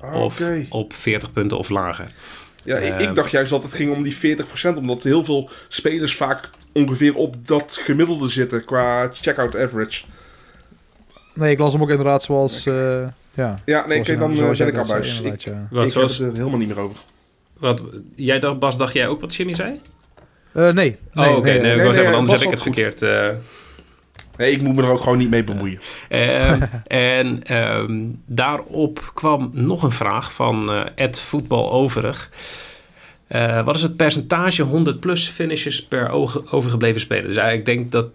[0.00, 2.12] Ah, of op 40 punten of lager.
[2.68, 3.00] Ja, ik, Ehm.
[3.08, 7.14] ik dacht juist dat het ging om die 40%, omdat heel veel spelers vaak ongeveer
[7.14, 10.04] op dat gemiddelde zitten qua checkout average.
[11.34, 12.66] Nee, ik las hem ook inderdaad zoals...
[12.66, 13.00] eh,
[13.34, 15.16] ja, Ja, nee, kijk, dan eh, ben jij ik buis.
[15.16, 15.52] zei, Ik, ja.
[15.52, 16.98] Wat ik heb zoals, het er helemaal niet meer over.
[17.58, 17.82] wat,
[18.14, 19.80] jij dacht, Bas, dacht jij ook wat Jimmy zei?
[20.52, 20.96] Eh, nee.
[21.14, 21.46] Oh, nee, oké.
[21.48, 23.00] Nee, ik nee, wou zeggen, nee, anders Bas heb ik het had verkeerd.
[24.38, 25.80] Nee, ik moet me er ook gewoon niet mee bemoeien.
[26.08, 32.30] Ehm, en ehm, daarop kwam nog een vraag van eh Ed Voetbal Overig.
[33.26, 36.10] Eh, wat is het percentage 100 plus finishes per
[36.50, 37.26] overgebleven speler?
[37.26, 38.08] Dus eigenlijk denk ik dat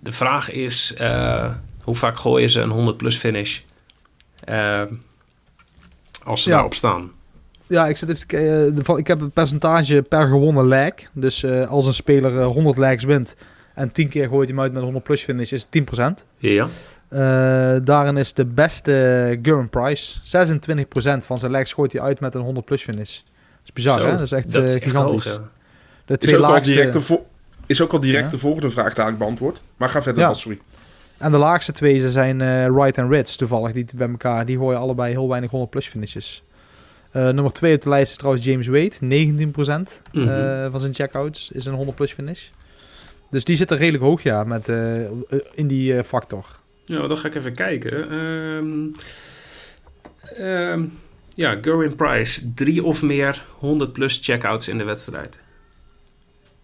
[0.00, 1.52] de vraag is: eh,
[1.82, 3.60] hoe vaak gooien ze een 100 plus finish
[4.44, 4.86] Ehm,
[6.24, 6.54] als ze Ja.
[6.54, 7.10] daarop staan?
[7.66, 10.92] Ja, ik, zit even ik heb het percentage per gewonnen lag.
[11.12, 13.36] Dus eh, als een speler eh, 100 lags wint
[13.76, 16.26] en 10 keer gooit hij hem uit met 100 plus finish, is het 10%.
[16.36, 16.66] Ja.
[17.08, 17.18] Eh,
[17.84, 20.18] daarin is de beste Gurren Price.
[20.22, 23.16] 26% van zijn lags gooit hij uit met een 100 plus finish.
[23.16, 23.24] Dat
[23.64, 24.12] is bizar, Zo, hè?
[24.12, 25.24] Dat is echt, dat is eh, echt gigantisch.
[25.24, 25.50] hoog.
[26.04, 27.26] De Is twee al laagste, direct de vo-
[27.66, 28.30] is ook al direct Ja.
[28.30, 29.62] de volgende vraag dadelijk beantwoord.
[29.76, 30.28] Maar ga verder, Ja.
[30.28, 30.58] Bas, sorry.
[31.18, 33.72] En de laagste twee ze zijn eh Wright en Ritz toevallig.
[33.72, 36.42] Die bij elkaar, die gooien allebei heel weinig 100 plus finishes.
[37.10, 38.92] Eh, nummer 2 op de lijst is trouwens James Wade.
[39.00, 40.28] 19% Mhm.
[40.28, 42.48] eh, van zijn checkouts is een 100 plus finish.
[43.30, 45.00] Dus die zit er redelijk hoog ja, met, eh,
[45.54, 46.46] in die eh, factor.
[46.84, 48.10] Ja, dan ga ik even kijken.
[48.10, 48.86] Ehm,
[50.42, 50.84] ehm,
[51.34, 55.38] ja, Gerwin Price, drie of meer 100 plus checkouts in de wedstrijd.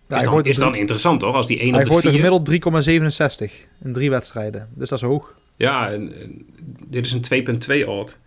[0.09, 1.35] Ja, is dan, is dan interessant toch?
[1.35, 2.21] Als die 1 hij op de gooit er 4...
[2.21, 2.49] gemiddeld
[3.49, 3.53] 3,67
[3.83, 4.69] in drie wedstrijden.
[4.75, 5.35] Dus dat is hoog.
[5.57, 6.47] Ja, en, en
[6.87, 8.19] dit is een 2.2 odd.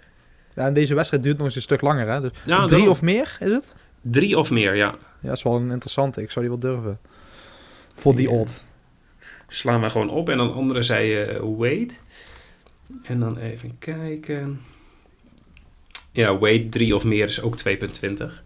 [0.56, 2.08] Ja, en deze wedstrijd duurt nog eens een stuk langer.
[2.10, 2.22] Hè?
[2.22, 3.76] Dus Ja, drie of meer is het?
[4.02, 4.96] Drie of meer, ja.
[5.22, 6.22] Ja, dat is wel een interessante.
[6.22, 7.00] Ik zou die wel durven.
[7.96, 8.36] Voor die Ja.
[8.36, 8.66] odd.
[9.48, 10.30] Slaan we gewoon op.
[10.30, 11.88] En dan andere zei eh Wade.
[13.04, 14.62] En dan even kijken.
[16.12, 18.44] Ja, Wade, drie of meer is ook 2.20.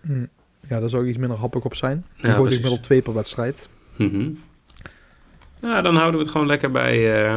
[0.00, 0.24] Hm.
[0.68, 2.04] Ja, daar zou ik iets minder happig op zijn.
[2.16, 2.56] Ja, Dan gooit ik precies.
[2.56, 3.68] gemiddeld twee per wedstrijd.
[3.96, 4.30] Mhm.
[5.60, 7.36] Nou, dan houden we het gewoon lekker bij, eh,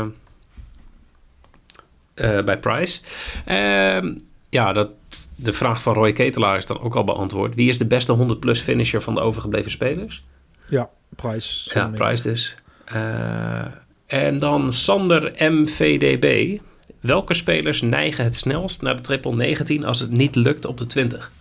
[2.14, 3.02] eh, bij Price.
[3.46, 4.16] Ehm,
[4.50, 4.90] ja, dat,
[5.36, 7.56] de vraag van Roy Ketelaar is dan ook al beantwoord.
[7.56, 10.26] Wie is de beste 100-plus finisher van de overgebleven spelers?
[10.68, 11.70] Ja, prijs.
[11.74, 12.56] Ja, Price dus.
[12.86, 13.66] Eh,
[14.06, 16.60] en dan Sander MVDB.
[17.00, 20.86] Welke spelers neigen het snelst naar de triple 19 als het niet lukt op de
[20.86, 21.32] 20?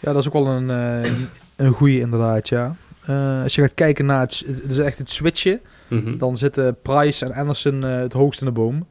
[0.00, 1.10] Ja, dat is ook wel een, eh,
[1.56, 2.76] een goede inderdaad, ja.
[3.04, 6.18] Eh, als je gaat kijken naar het, het is echt het switchen, Mhm.
[6.18, 8.86] dan zitten Price en Anderson het hoogst in de boom.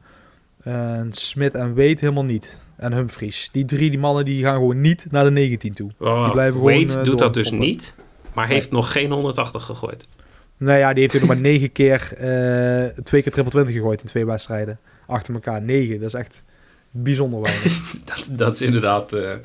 [0.62, 2.58] En Smith en Wade helemaal niet.
[2.76, 3.48] En Humphries.
[3.52, 5.90] Die drie die mannen die gaan gewoon niet naar de 19 toe.
[5.98, 7.92] Oh, die blijven Wade gewoon, doet dat dus niet,
[8.38, 10.04] maar heeft nog geen 180 gegooid.
[10.56, 14.00] Nou ja, die heeft er nog maar negen keer, eh, twee keer triple 20 gegooid
[14.00, 14.78] in twee wedstrijden.
[15.06, 16.00] Achter elkaar, negen.
[16.00, 16.42] Dat is echt
[16.90, 17.94] bijzonder weinig.
[18.04, 19.38] Dat, dat is inderdaad eh Ja,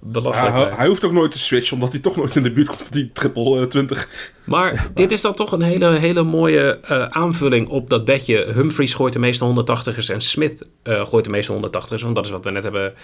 [0.00, 0.76] belachelijk.
[0.76, 2.92] hij, hoeft ook nooit te switchen, omdat hij toch nooit in de buurt komt van
[2.92, 4.32] die triple eh, 20.
[4.44, 8.52] Maar dit is dan toch een hele, hele mooie eh, aanvulling op dat bedje.
[8.54, 12.02] Humphries gooit de meeste 180ers en Smith eh, gooit de meeste 180ers.
[12.02, 12.94] Want dat is wat we net hebben,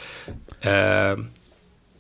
[0.58, 1.12] eh,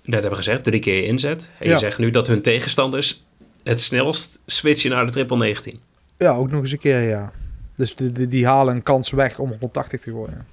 [0.02, 0.64] net hebben gezegd.
[0.64, 1.50] Drie keer inzet.
[1.58, 3.24] En je zegt nu dat hun tegenstanders
[3.62, 5.80] het snelst switchen naar de triple 19.
[6.16, 7.32] ja, ook nog eens een keer, ja.
[7.76, 10.46] Dus die, die, die halen een kans weg om 180 te gooien.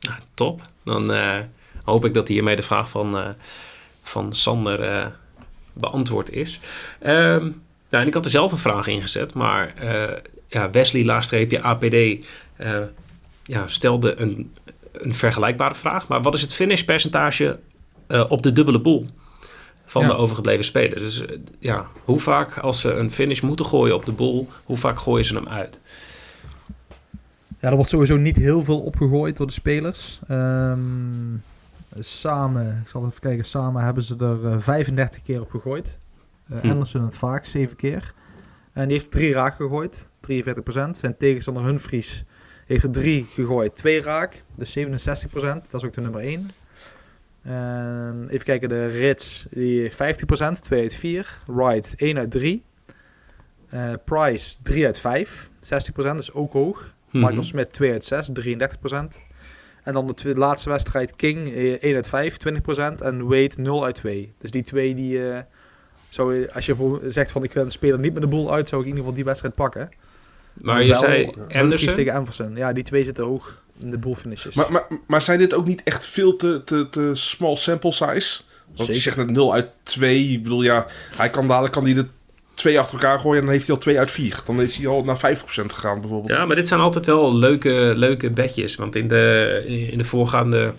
[0.00, 0.60] Nou, top.
[0.84, 1.38] Dan eh,
[1.84, 3.28] hoop ik dat hiermee de vraag van, eh,
[4.02, 5.06] van Sander eh,
[5.72, 6.60] beantwoord is.
[6.98, 7.42] Ehm,
[7.88, 10.16] nou, en ik had er zelf een vraag ingezet, maar eh,
[10.48, 12.26] ja, Wesley laagstreepje APD
[13.44, 14.54] ja, stelde een,
[14.92, 16.08] een vergelijkbare vraag.
[16.08, 17.58] Maar wat is het finishpercentage
[18.10, 19.06] eh, op de dubbele boel
[19.84, 20.08] van Ja.
[20.08, 21.02] de overgebleven spelers?
[21.02, 24.76] Dus eh, ja, hoe vaak als ze een finish moeten gooien op de boel, hoe
[24.76, 25.80] vaak gooien ze hem uit?
[27.60, 30.20] Ja, er wordt sowieso niet heel veel opgegooid door de spelers.
[30.28, 30.78] Ehm,
[31.98, 35.98] samen, ik zal even kijken, samen hebben ze er eh, 35 keer op gegooid.
[36.48, 36.68] Eh Hm.
[36.70, 38.12] Anderson het vaak, 7 keer.
[38.72, 40.96] En die heeft drie raak gegooid, 43%.
[40.96, 42.24] Zijn tegenstander Humphries
[42.66, 45.64] heeft er drie gegooid, twee raak, dus 67%.
[45.70, 46.50] Dat is ook de nummer 1.
[47.42, 50.22] En even kijken, de Rits, die heeft
[50.56, 51.38] 50%, 2 uit 4.
[51.46, 52.62] Wright, 1 uit 3.
[53.68, 56.94] Eh, Price 3 uit 5, 60%, is ook hoog.
[57.10, 57.24] Mhm.
[57.24, 59.20] Michael Smith 2 uit 6, 33%.
[59.82, 63.00] En dan de, laatste wedstrijd King eh, 1 uit 5, 20%.
[63.02, 64.32] En Wade 0 uit 2.
[64.38, 65.30] Dus die twee die...
[65.30, 65.38] eh,
[66.08, 68.52] zou, je- als je voor, zegt van ik wil een speler niet met de boel
[68.52, 69.88] uit, zou ik in ieder geval die wedstrijd pakken.
[70.52, 71.24] Maar je zei
[71.60, 71.94] Anderson.
[71.94, 72.56] tegen Anderson.
[72.56, 74.54] Ja, die twee zitten hoog de boel finishes.
[74.54, 78.40] Maar, maar, maar zijn dit ook niet echt veel te, te, te small sample size?
[78.76, 80.28] Want je zegt net 0 uit 2.
[80.28, 82.06] Ik bedoel, ja, hij kan dadelijk kan hij de
[82.54, 84.42] twee achter elkaar gooien en dan heeft hij al 2 uit 4.
[84.46, 86.32] Dan is hij al naar 50% gegaan bijvoorbeeld.
[86.38, 88.76] Ja, maar dit zijn altijd wel leuke, leuke bedjes.
[88.76, 90.72] Want in de, in de voorgaande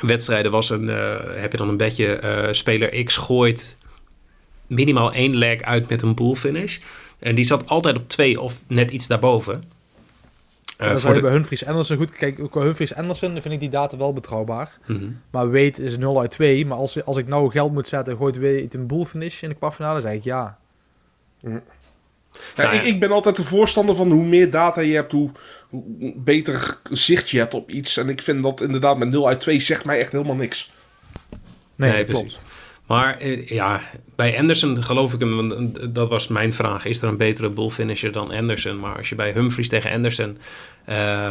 [0.00, 2.06] wedstrijden was een, eh, heb je dan een bedje...
[2.06, 3.76] eh, speler X gooit
[4.66, 6.78] minimaal één leg uit met een bull finish.
[7.18, 9.64] En die zat altijd op twee of net iets daarboven.
[10.78, 12.48] Eh, dan voor zou je de- bij Humphries Anderson goed kijken.
[12.48, 14.78] Qua Humphries Anderson vind ik die data wel betrouwbaar.
[14.86, 15.08] Mhm.
[15.30, 16.66] Maar Wade is 0 uit 2.
[16.66, 19.54] Maar als, als ik nou geld moet zetten, gooit Wade een boel finish in de
[19.54, 20.58] kwartfinale, zeg ik ja.
[21.40, 21.48] Ja,
[22.56, 22.80] Nou ja.
[22.80, 25.30] ik, ik ben altijd de voorstander van hoe meer data je hebt, hoe,
[25.68, 25.82] hoe
[26.16, 27.96] beter zicht je hebt op iets.
[27.96, 30.72] En ik vind dat inderdaad met 0 uit 2 zegt mij echt helemaal niks.
[31.74, 32.26] Nee, Nee, dat klopt.
[32.26, 32.44] precies.
[32.88, 33.80] Maar eh, ja,
[34.16, 36.84] bij Anderson geloof ik hem, eh, dat was mijn vraag.
[36.84, 38.80] Is er een betere bull finisher dan Anderson?
[38.80, 40.38] Maar als je bij Humphries tegen Anderson...
[40.84, 41.30] eh,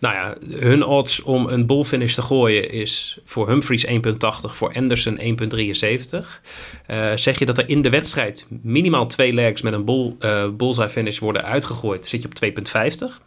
[0.00, 3.92] nou ja, hun odds om een bull finish te gooien is voor Humphries 1,80,
[4.40, 6.40] voor Anderson 1,73.
[6.86, 10.48] Eh, zeg je dat er in de wedstrijd minimaal twee legs met een bull, eh,
[10.48, 13.20] bullseye finish worden uitgegooid, zit je op 2,50.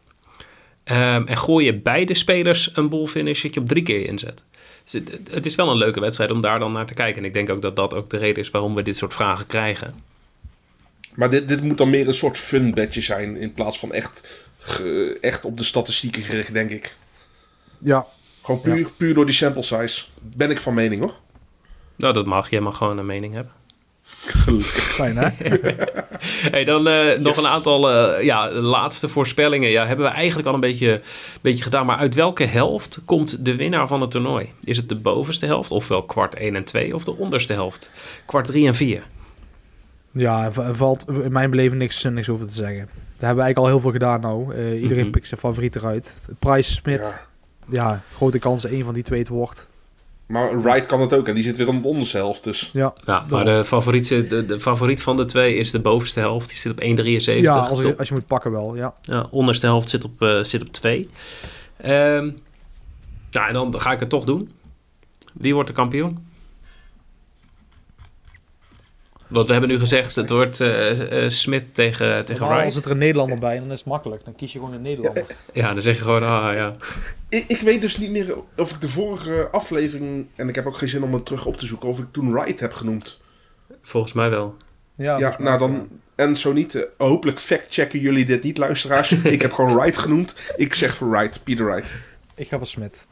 [0.83, 4.43] Ehm, en gooi je beide spelers een bull finish, zit je op drie keer inzet.
[4.83, 7.21] Dus het, is wel een leuke wedstrijd om daar dan naar te kijken.
[7.21, 9.47] En ik denk ook dat dat ook de reden is waarom we dit soort vragen
[9.47, 9.93] krijgen.
[11.13, 14.43] Maar dit, dit moet dan meer een soort fun bedje zijn in plaats van echt,
[14.59, 16.95] ge- echt op de statistieken gericht, denk ik.
[17.79, 18.05] Ja,
[18.41, 20.03] Gewoon puur, puur door die sample size.
[20.21, 21.13] Ben ik van mening hoor.
[21.95, 22.49] Nou, dat mag.
[22.49, 23.53] Jij mag gewoon een mening hebben.
[24.71, 25.29] Fijn hè?
[26.51, 29.69] Hey, dan eh, nog een aantal eh, ja, laatste voorspellingen.
[29.69, 31.01] Ja, hebben we eigenlijk al een beetje,
[31.41, 31.85] beetje gedaan.
[31.85, 34.49] Maar uit welke helft komt de winnaar van het toernooi?
[34.63, 37.91] Is het de bovenste helft, ofwel kwart 1 en 2, of de onderste helft?
[38.25, 39.03] Kwart 3 en 4.
[40.11, 42.75] ja, er va- valt in mijn beleving niks, niks over te zeggen.
[42.85, 44.55] Daar hebben we eigenlijk al heel veel gedaan nou.
[44.55, 45.11] Eh, iedereen Mhm.
[45.11, 46.21] pikt zijn favoriet eruit.
[46.39, 47.23] Price Smith,
[47.69, 47.83] Ja.
[47.89, 48.01] ja.
[48.15, 49.67] grote kans dat een van die twee het wordt.
[50.25, 52.43] Maar Wright kan het ook en die zit weer aan de onderste helft.
[52.43, 56.19] Dus Ja, Ja, maar de favoriet, de, de favoriet van de twee is de bovenste
[56.19, 56.49] helft.
[56.49, 57.41] Die zit op 1,73.
[57.41, 58.93] ja als, je, als je moet pakken wel, ja.
[59.01, 61.09] Ja, onderste helft zit op, eh, zit op 2.
[61.77, 62.29] Ehm
[63.29, 64.51] ja, en dan ga ik het toch doen.
[65.33, 66.31] Wie wordt de kampioen?
[69.27, 72.73] Want we hebben nu gezegd, het wordt eh eh, Smit tegen, tegen Wright.
[72.73, 74.23] zit er een Nederlander bij en dan is het makkelijk.
[74.25, 75.25] Dan kies je gewoon een Nederlander.
[75.53, 76.75] Ja, dan zeg je gewoon, ah ja.
[77.33, 80.77] Ik, ik weet dus niet meer of ik de vorige aflevering, en ik heb ook
[80.77, 83.21] geen zin om het terug op te zoeken, of ik toen Wright heb genoemd.
[83.81, 84.57] Volgens mij wel.
[84.93, 89.11] Ja, Ja, nou dan, en zo niet, eh, hopelijk fact-checken jullie dit niet, luisteraars.
[89.37, 90.35] ik heb gewoon Wright genoemd.
[90.55, 91.91] Ik zeg voor Wright, Peter Wright.
[92.35, 93.05] Ik ga voor Smit.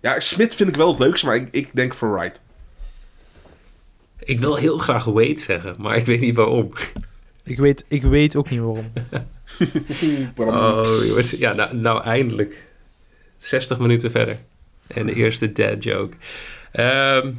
[0.00, 2.40] Ja, Smit vind ik wel het leukste, maar ik, ik denk voor Wright.
[4.18, 6.72] ik wil heel graag Wade zeggen, maar ik weet niet waarom.
[7.48, 8.90] Ik weet, ik weet ook niet waarom.
[10.36, 11.30] Oh, jongens.
[11.30, 12.66] Ja, nou, nou eindelijk.
[13.36, 14.36] 60 minuten verder.
[14.86, 16.16] En de eerste dad joke.
[16.72, 17.32] Ehm,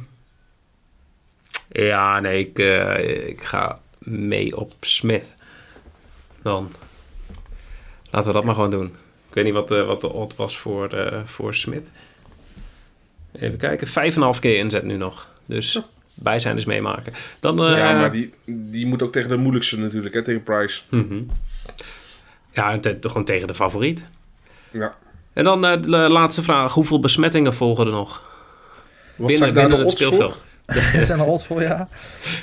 [1.68, 5.34] ja, nee, ik, eh, ik ga mee op Smith.
[6.42, 6.72] Dan.
[8.10, 8.86] Laten we dat maar gewoon doen.
[9.28, 11.88] Ik weet niet wat de, wat de odd was voor, eh voor Smith.
[13.32, 13.86] Even kijken.
[14.34, 15.28] 5,5 keer inzet nu nog.
[15.46, 15.82] Dus bij
[16.40, 17.12] zijn dus meemaken.
[17.40, 20.80] Dan, eh, ja, maar die, die moet ook tegen de moeilijkste natuurlijk, hè, tegen Price.
[20.90, 21.20] mhm.
[22.52, 24.02] Ja, en te- gewoon tegen de favoriet.
[24.70, 24.94] Ja.
[25.32, 26.72] En dan eh, de laatste vraag.
[26.74, 28.22] Hoeveel besmettingen volgen er nog?
[29.16, 30.40] Wat binnen binnen de het speelveld.
[30.94, 31.88] Er zijn er odds voor, ja.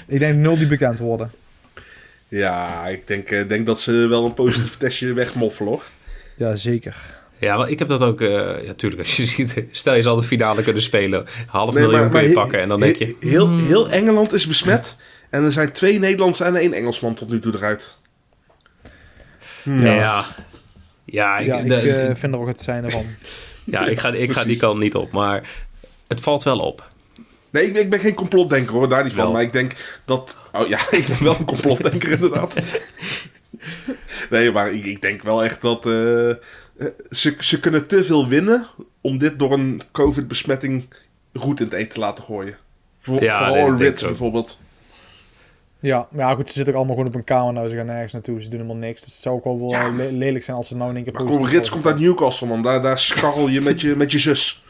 [0.07, 1.31] Ik denk nul die bekend worden.
[2.27, 5.83] Ja, ik denk, eh, denk dat ze wel een positief testje wegmoffelen, hoor.
[6.37, 6.95] Ja, zeker.
[7.39, 8.21] Ja, wel, ik heb dat ook...
[8.21, 9.63] eh ja, tuurlijk, als je ziet...
[9.71, 11.25] Stel je zal de finale kunnen spelen.
[11.47, 12.61] Half Nee, miljoen kun je he- pakken.
[12.61, 13.05] En dan denk je...
[13.19, 14.95] he- Heel, heel Engeland is besmet.
[15.29, 17.97] En er zijn twee Nederlandse en één Engelsman tot nu toe eruit.
[19.63, 19.83] Ja.
[19.83, 20.25] Ja,
[21.05, 23.05] ja, ik, Ja, ik de- eh, vind er ook het zijn van.
[23.63, 25.11] ja, ik ga, ik ga die kant niet op.
[25.11, 25.49] Maar
[26.07, 26.85] het valt wel op.
[27.49, 29.23] Nee, ik ben, ik ben geen complotdenker hoor, daar niet van.
[29.23, 29.31] Wel.
[29.33, 29.71] Maar ik denk
[30.05, 30.37] dat...
[30.51, 32.79] Oh ja, ik ben wel een complotdenker inderdaad.
[34.29, 35.85] Nee, maar ik, ik denk wel echt dat...
[35.85, 36.29] eh,
[37.09, 38.67] ze, ze kunnen te veel winnen
[39.01, 40.85] om dit door een COVID-besmetting
[41.33, 42.57] goed in het eten te laten gooien.
[42.99, 44.59] Voor, Ja, vooral nee, Rits bijvoorbeeld.
[45.79, 47.69] Ja, maar ja, goed, ze zitten ook allemaal gewoon op een kamer nou.
[47.69, 48.41] Ze gaan nergens naartoe.
[48.43, 49.01] Ze doen helemaal niks.
[49.01, 49.89] Dus het zou ook wel wel Ja.
[49.91, 52.47] le- lelijk zijn als ze nou in één keer Maar kom, Rits komt uit Newcastle,
[52.47, 52.61] man.
[52.61, 54.63] Daar, daar scharrel je met je, met je zus.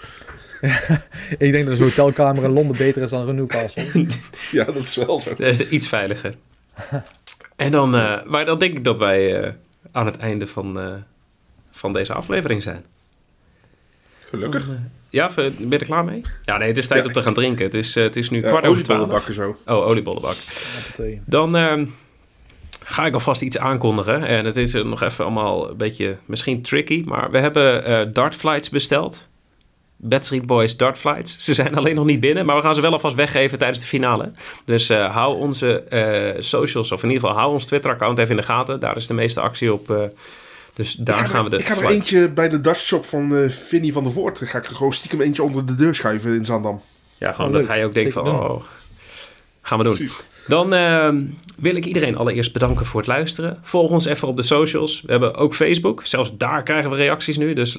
[1.38, 3.86] Ik denk dat een hotelkamer in Londen beter is dan een Newcastle.
[4.52, 5.30] Ja, dat is wel zo.
[5.30, 6.36] Dat is iets veiliger.
[7.56, 9.52] En dan, eh, maar dan denk ik dat wij eh,
[9.92, 10.94] aan het einde van, eh,
[11.78, 12.86] van deze aflevering zijn.
[14.30, 14.68] Gelukkig.
[15.10, 16.22] Ja, ben je er klaar mee?
[16.44, 17.08] Ja, nee, het is tijd Ja.
[17.08, 17.66] om te gaan drinken.
[17.66, 19.00] Het is, eh, het is nu Ja, kwart over twaalf.
[19.02, 19.34] oliebollenbakken
[19.66, 19.74] zo.
[19.74, 20.36] Oh, oliebollenbak.
[21.26, 21.86] Dan ehm,
[22.84, 24.24] ga ik alvast iets aankondigen.
[24.26, 27.02] En het is eh, nog even allemaal een beetje misschien tricky.
[27.06, 29.28] Maar we hebben eh dartflights besteld.
[30.00, 31.38] Bad Street Boys dartflights.
[31.40, 32.46] Ze zijn alleen nog niet binnen.
[32.46, 34.32] Maar we gaan ze wel alvast weggeven tijdens de finale.
[34.66, 38.38] Dus eh, hou onze eh, socials, of in ieder geval hou ons Twitter-account even in
[38.38, 38.80] de gaten.
[38.80, 40.12] Daar is de meeste actie op.
[40.78, 41.62] eh, dus daar ik ga gaan er, we de...
[41.62, 44.40] ik ga er flight- eentje bij de Dutch shop van eh Vinnie van der Voort.
[44.44, 46.82] Ga ik er gewoon stiekem eentje onder de deur schuiven in Zandam.
[47.18, 48.40] Ja, gewoon Oh, dat hij ook denkt Zeker van...
[48.40, 48.50] doen.
[48.50, 48.64] Oh,
[49.62, 49.96] gaan we doen.
[49.96, 50.24] Precies.
[50.48, 51.24] Dan ehm,
[51.58, 53.58] wil ik iedereen allereerst bedanken voor het luisteren.
[53.62, 55.02] Volg ons even op de socials.
[55.02, 56.06] We hebben ook Facebook.
[56.06, 57.54] Zelfs daar krijgen we reacties nu.
[57.54, 57.78] Dus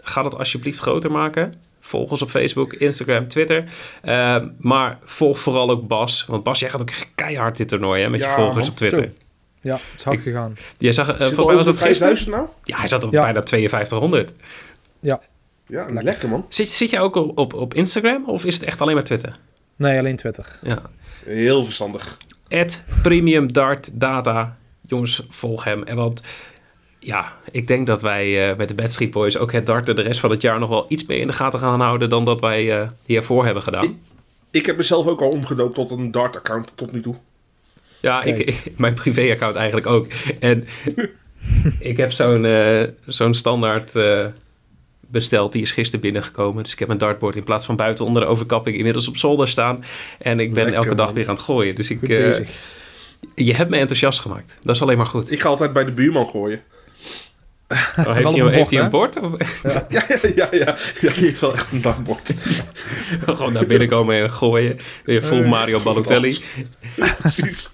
[0.00, 1.54] ga dat alsjeblieft groter maken.
[1.80, 3.64] Volg ons op Facebook, Instagram, Twitter.
[4.02, 6.24] Ehm, maar volg vooral ook Bas.
[6.28, 8.68] Want Bas, jij gaat ook keihard dit toernooi hè, met je volgers man.
[8.68, 9.02] op Twitter.
[9.02, 9.23] Zo.
[9.64, 10.56] Ja, het is hard Ik- gegaan.
[10.78, 11.96] Jij zag, uh, volgens mij was de gisteren.
[11.96, 12.46] 5000 nou?
[12.64, 13.22] Ja, hij zat op Ja.
[13.22, 14.32] bijna 5200.
[15.00, 16.46] Ja, lekker, man.
[16.48, 19.36] Zit, zit jij ook op, op, op Instagram of is het echt alleen maar Twitter?
[19.76, 20.58] Nee, alleen Twitter.
[20.62, 20.82] Ja.
[21.24, 22.18] Heel verstandig.
[22.48, 24.56] At Premium Dart Data.
[24.86, 25.82] Jongens, volg hem.
[25.82, 26.20] En want
[26.98, 30.02] ja, ik denk dat wij eh, met de Bad Street Boys ook het darten de
[30.02, 32.40] rest van het jaar nog wel iets meer in de gaten gaan houden dan dat
[32.40, 34.00] wij eh hiervoor hebben gedaan.
[34.50, 37.14] Ik heb mezelf ook al omgedoopt tot een Dart-account tot nu toe.
[38.04, 40.06] Ja, ik, mijn privé-account eigenlijk ook.
[40.40, 40.66] En
[41.90, 44.26] ik heb zo'n eh, zo'n standaard eh,
[45.00, 45.52] besteld.
[45.52, 46.62] Die is gisteren binnengekomen.
[46.62, 49.48] Dus ik heb mijn dartboard in plaats van buiten onder de overkapping inmiddels op zolder
[49.48, 49.84] staan.
[50.18, 51.14] En ik ben Lekker, elke dag man.
[51.14, 51.74] weer aan het gooien.
[51.74, 52.38] Dus ik, eh,
[53.34, 54.58] je hebt me enthousiast gemaakt.
[54.62, 55.30] Dat is alleen maar goed.
[55.30, 56.60] Ik ga altijd bij de buurman gooien.
[57.68, 59.18] Oh, heeft, hij, een heeft hij een bord,
[59.62, 60.76] Ja, ja, ja, ja.
[61.00, 62.34] ja die heeft wel echt een dartbord.
[63.26, 64.78] Gewoon naar binnen komen en gooien.
[65.04, 66.38] Weer full Eh, Mario Balotelli.
[67.18, 67.70] Precies.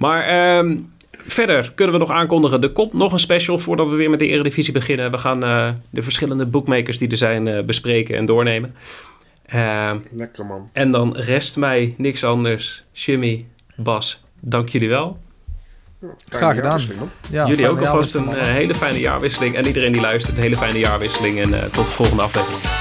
[0.00, 0.78] Maar ehm,
[1.10, 2.62] verder kunnen we nog aankondigen.
[2.62, 5.10] Er komt nog een special voordat we weer met de Eredivisie beginnen.
[5.10, 8.74] We gaan eh, de verschillende bookmakers die er zijn eh, bespreken en doornemen.
[9.46, 10.68] Ehm, Lekker, man.
[10.72, 12.84] en dan rest mij niks anders.
[12.92, 13.46] Jimmy,
[13.76, 15.18] Bas, dank jullie wel.
[16.00, 17.10] Fijne Graag gedaan.
[17.30, 19.54] Ja, jullie ook alvast een eh, hele fijne jaarwisseling.
[19.54, 21.40] En iedereen die luistert, een hele fijne jaarwisseling.
[21.40, 22.79] En eh, tot de volgende aflevering.